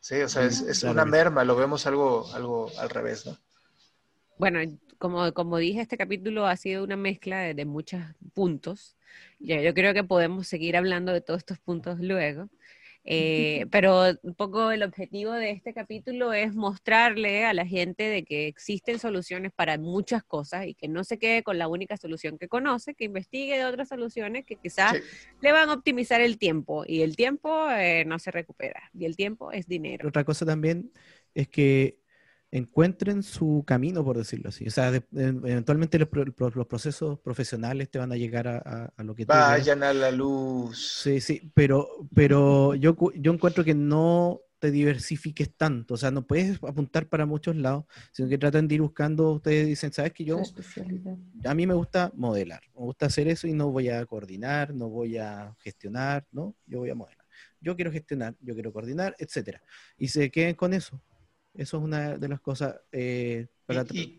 Sí, 0.00 0.20
o 0.20 0.28
sea, 0.28 0.44
es, 0.44 0.60
es 0.60 0.80
Claro 0.80 0.92
una 0.92 1.04
merma, 1.04 1.44
lo 1.44 1.56
vemos 1.56 1.86
algo, 1.86 2.32
algo 2.34 2.70
al 2.78 2.90
revés, 2.90 3.26
¿no? 3.26 3.38
Bueno, 4.38 4.60
como, 4.98 5.32
como 5.32 5.58
dije, 5.58 5.80
este 5.80 5.96
capítulo 5.96 6.46
ha 6.46 6.56
sido 6.56 6.84
una 6.84 6.96
mezcla 6.96 7.40
de, 7.40 7.54
de 7.54 7.64
muchos 7.64 8.02
puntos. 8.34 8.96
Ya, 9.38 9.60
yo 9.60 9.74
creo 9.74 9.94
que 9.94 10.04
podemos 10.04 10.46
seguir 10.48 10.76
hablando 10.76 11.12
de 11.12 11.20
todos 11.20 11.38
estos 11.38 11.58
puntos 11.58 12.00
luego. 12.00 12.48
Eh, 13.06 13.66
pero 13.70 14.04
un 14.22 14.34
poco 14.34 14.70
el 14.70 14.82
objetivo 14.82 15.32
de 15.32 15.50
este 15.50 15.74
capítulo 15.74 16.32
es 16.32 16.54
mostrarle 16.54 17.44
a 17.44 17.52
la 17.52 17.66
gente 17.66 18.04
de 18.04 18.24
que 18.24 18.46
existen 18.46 18.98
soluciones 18.98 19.52
para 19.52 19.76
muchas 19.76 20.24
cosas 20.24 20.66
y 20.66 20.74
que 20.74 20.88
no 20.88 21.04
se 21.04 21.18
quede 21.18 21.42
con 21.42 21.58
la 21.58 21.68
única 21.68 21.98
solución 21.98 22.38
que 22.38 22.48
conoce, 22.48 22.94
que 22.94 23.04
investigue 23.04 23.58
de 23.58 23.66
otras 23.66 23.88
soluciones 23.88 24.46
que 24.46 24.56
quizás 24.56 24.94
le 25.42 25.52
van 25.52 25.68
a 25.68 25.74
optimizar 25.74 26.22
el 26.22 26.38
tiempo 26.38 26.84
y 26.86 27.02
el 27.02 27.14
tiempo 27.14 27.70
eh, 27.70 28.04
no 28.06 28.18
se 28.18 28.30
recupera 28.30 28.90
y 28.98 29.04
el 29.04 29.16
tiempo 29.16 29.52
es 29.52 29.66
dinero. 29.66 30.08
Otra 30.08 30.24
cosa 30.24 30.46
también 30.46 30.90
es 31.34 31.48
que 31.48 31.98
encuentren 32.54 33.24
su 33.24 33.64
camino, 33.66 34.04
por 34.04 34.16
decirlo 34.16 34.50
así. 34.50 34.64
O 34.68 34.70
sea, 34.70 34.92
eventualmente 35.12 35.98
los, 35.98 36.08
procesos 36.08 37.18
profesionales 37.18 37.90
te 37.90 37.98
van 37.98 38.12
a 38.12 38.16
llegar 38.16 38.46
a, 38.46 38.92
lo 39.02 39.16
que 39.16 39.26
tú 39.26 39.32
Vayan 39.32 39.82
a 39.82 39.92
la 39.92 40.12
luz. 40.12 41.00
Sí, 41.02 41.20
sí, 41.20 41.50
pero, 41.52 41.88
pero 42.14 42.76
yo, 42.76 42.96
yo 43.16 43.32
encuentro 43.32 43.64
que 43.64 43.74
no 43.74 44.40
te 44.60 44.70
diversifiques 44.70 45.52
tanto, 45.56 45.94
o 45.94 45.96
sea, 45.96 46.12
no 46.12 46.26
puedes 46.26 46.62
apuntar 46.62 47.08
para 47.08 47.26
muchos 47.26 47.56
lados, 47.56 47.84
sino 48.12 48.28
que 48.28 48.38
traten 48.38 48.68
de 48.68 48.76
ir 48.76 48.82
buscando, 48.82 49.32
ustedes 49.32 49.66
dicen, 49.66 49.92
¿sabes 49.92 50.12
que 50.12 50.24
yo? 50.24 50.40
A 51.44 51.54
mí 51.54 51.66
me 51.66 51.74
gusta 51.74 52.12
modelar, 52.14 52.62
me 52.74 52.82
gusta 52.82 53.06
hacer 53.06 53.28
eso 53.28 53.48
y 53.48 53.52
no 53.52 53.72
voy 53.72 53.88
a 53.90 54.06
coordinar, 54.06 54.72
no 54.72 54.88
voy 54.88 55.18
a 55.18 55.54
gestionar, 55.58 56.24
¿no? 56.30 56.54
Yo 56.66 56.78
voy 56.78 56.88
a 56.88 56.94
modelar. 56.94 57.26
Yo 57.60 57.74
quiero 57.74 57.90
gestionar, 57.90 58.36
yo 58.40 58.54
quiero 58.54 58.72
coordinar, 58.72 59.14
etcétera. 59.18 59.60
Y 59.98 60.08
se 60.08 60.30
queden 60.30 60.54
con 60.54 60.72
eso, 60.72 61.02
eso 61.54 61.78
es 61.78 61.82
una 61.82 62.18
de 62.18 62.28
las 62.28 62.40
cosas 62.40 62.80
eh, 62.92 63.46
para... 63.66 63.84
Y 63.90 64.18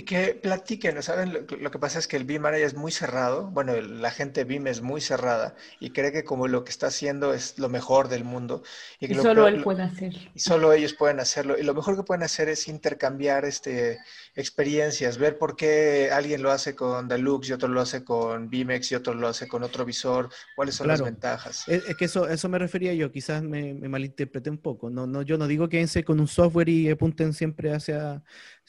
que 0.00 0.34
platiquen, 0.34 1.02
¿saben? 1.02 1.46
Lo, 1.60 1.70
que 1.70 1.78
pasa 1.78 1.98
es 1.98 2.08
que 2.08 2.16
el 2.16 2.24
BIM 2.24 2.46
ahora 2.46 2.56
es 2.56 2.74
muy 2.74 2.90
cerrado. 2.90 3.50
Bueno, 3.50 3.78
la 3.78 4.10
gente 4.10 4.44
BIM 4.44 4.66
es 4.68 4.80
muy 4.80 5.02
cerrada 5.02 5.54
y 5.80 5.90
cree 5.90 6.12
que 6.12 6.24
como 6.24 6.48
lo 6.48 6.64
que 6.64 6.70
está 6.70 6.86
haciendo 6.86 7.34
es 7.34 7.58
lo 7.58 7.68
mejor 7.68 8.08
del 8.08 8.24
mundo. 8.24 8.62
Y, 9.00 9.08
que 9.08 9.14
solo 9.16 9.46
él 9.46 9.62
puede 9.62 9.82
hacer. 9.82 10.14
Y 10.34 10.40
solo 10.40 10.72
ellos 10.72 10.94
pueden 10.94 11.20
hacerlo. 11.20 11.58
Y 11.58 11.62
lo 11.62 11.74
mejor 11.74 11.96
que 11.96 12.04
pueden 12.04 12.22
hacer 12.22 12.48
es 12.48 12.68
intercambiar 12.68 13.44
este, 13.44 13.98
experiencias, 14.34 15.18
ver 15.18 15.36
por 15.36 15.56
qué 15.56 16.10
alguien 16.10 16.42
lo 16.42 16.50
hace 16.50 16.74
con 16.74 17.06
Deluxe 17.06 17.50
y 17.50 17.52
otro 17.52 17.68
lo 17.68 17.82
hace 17.82 18.02
con 18.02 18.48
BIMEX 18.48 18.92
y 18.92 18.94
otro 18.94 19.12
lo 19.12 19.28
hace 19.28 19.46
con 19.46 19.62
otro 19.62 19.84
visor, 19.84 20.30
cuáles 20.56 20.74
son 20.74 20.88
las 20.88 21.02
ventajas. 21.02 21.68
Es, 21.68 21.94
que 21.96 22.06
eso, 22.06 22.26
eso 22.26 22.48
me 22.48 22.58
refería 22.58 22.94
yo, 22.94 23.12
quizás 23.12 23.42
me, 23.42 23.74
me 23.74 23.90
malinterpreté 23.90 24.48
un 24.48 24.58
poco. 24.58 24.88
No, 24.88 25.06
no, 25.06 25.20
yo 25.20 25.36
no 25.36 25.46
digo 25.46 25.68
que 25.68 25.82
con 26.04 26.20
un 26.20 26.28
software 26.28 26.68
y 26.68 26.90
apunten 26.90 27.34
siempre 27.34 27.72
hacia 27.72 28.22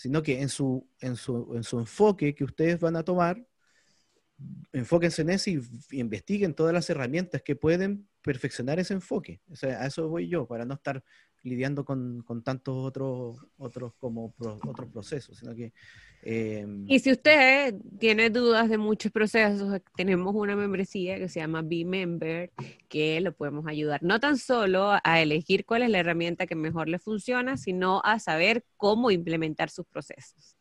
sino 0.04 0.22
que 0.22 0.42
en 0.42 0.50
su, 0.50 0.86
en 1.00 1.16
su, 1.16 1.54
en 1.56 1.64
su 1.64 1.80
enfoque 1.80 2.36
que 2.36 2.44
ustedes 2.44 2.78
van 2.78 2.98
a 2.98 3.04
tomar, 3.04 3.42
enfóquense 4.74 5.22
en 5.22 5.30
eso 5.30 5.50
y, 5.50 5.62
investiguen 5.92 6.54
todas 6.54 6.74
las 6.74 6.90
herramientas 6.90 7.42
que 7.42 7.56
pueden 7.56 8.10
perfeccionar 8.22 8.82
ese 8.82 8.96
enfoque. 8.96 9.40
A 9.62 9.86
eso 9.86 10.10
voy 10.10 10.28
yo, 10.28 10.46
para 10.46 10.66
no 10.66 10.74
estar 10.74 11.02
lidiando 11.44 11.84
con, 11.84 12.24
tantos 12.44 12.76
otros 12.76 13.38
otros 13.58 13.94
como 14.00 14.34
otros 14.40 14.90
procesos, 14.92 15.38
sino 15.38 15.54
que 15.54 15.74
em, 16.22 16.86
y 16.88 17.00
si 17.00 17.12
usted 17.12 17.76
tiene 18.00 18.30
dudas 18.30 18.70
de 18.70 18.78
muchos 18.78 19.12
procesos, 19.12 19.82
tenemos 19.96 20.34
una 20.34 20.56
membresía 20.56 21.18
que 21.18 21.28
se 21.28 21.42
llama 21.42 21.62
Be 21.62 21.84
Member, 21.86 22.52
que 22.88 23.20
lo 23.20 23.34
podemos 23.34 23.68
ayudar 23.68 24.02
no 24.04 24.20
tan 24.20 24.38
solo 24.38 24.92
a 25.04 25.22
elegir 25.22 25.66
cuál 25.66 25.84
es 25.84 25.90
la 25.90 26.00
herramienta 26.00 26.48
que 26.48 26.56
mejor 26.56 26.88
le 26.88 26.98
funciona, 26.98 27.58
sino 27.58 28.02
a 28.04 28.20
saber 28.20 28.64
cómo 28.78 29.12
implementar 29.12 29.70
sus 29.70 29.86
procesos. 29.86 30.56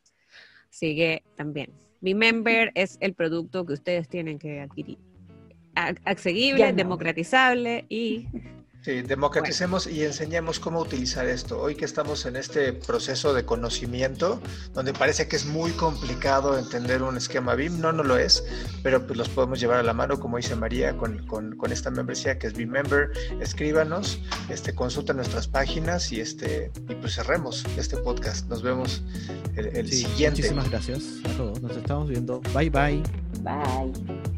Así 0.69 0.97
que 0.97 1.23
también, 1.37 1.71
Be 2.01 2.15
Member 2.15 2.73
es 2.75 2.99
el 3.01 3.15
producto 3.15 3.65
que 3.65 3.75
ustedes 3.75 4.09
tienen 4.09 4.39
que 4.39 4.61
adquirir. 4.61 4.99
Accesible, 5.75 6.73
democratizable 6.73 7.87
y 7.89 8.27
Sí, 8.83 9.01
democraticemos 9.03 9.87
y 9.87 10.03
enseñemos 10.03 10.59
cómo 10.59 10.81
utilizar 10.81 11.29
esto. 11.29 11.61
Hoy 11.61 11.77
que 11.77 11.85
estamos 11.85 12.27
en 12.27 12.35
este 12.35 12.73
proceso 12.73 13.33
de 13.33 13.45
conocimiento, 13.45 14.41
donde 14.75 14.93
parece 14.93 15.29
que 15.29 15.37
es 15.37 15.47
muy 15.47 15.71
complicado 15.71 16.59
entender 16.59 17.05
un 17.05 17.17
esquema 17.17 17.55
BIM, 17.55 17.81
no, 17.81 17.93
no 17.93 18.03
lo 18.03 18.19
es, 18.19 18.43
pero 18.83 19.07
pues 19.07 19.17
los 19.17 19.29
podemos 19.29 19.61
llevar 19.61 19.79
a 19.79 19.85
la 19.85 19.93
mano, 19.93 20.19
como 20.19 20.37
dice 20.37 20.57
María, 20.57 20.97
con, 20.97 21.23
esta 21.71 21.91
membresía 21.93 22.41
que 22.41 22.49
es 22.49 22.55
BIM 22.55 22.71
Member. 22.71 23.11
Escríbanos, 23.41 24.19
este, 24.49 24.75
consulta 24.75 25.13
nuestras 25.13 25.47
páginas 25.47 26.11
y, 26.11 26.21
este, 26.21 26.73
y 26.89 26.95
pues 26.97 27.15
cerremos 27.15 27.65
este 27.77 27.97
podcast. 27.99 28.49
Nos 28.49 28.63
vemos 28.63 29.05
el, 29.55 29.67
el 29.77 29.93
siguiente. 29.93 30.43
Muchísimas 30.43 30.71
gracias 30.71 31.05
a 31.25 31.37
todos. 31.37 31.63
Nos 31.63 31.77
estamos 31.77 32.09
viendo. 32.09 32.41
Bye, 32.53 32.69
bye. 32.69 33.01
Bye. 33.43 34.32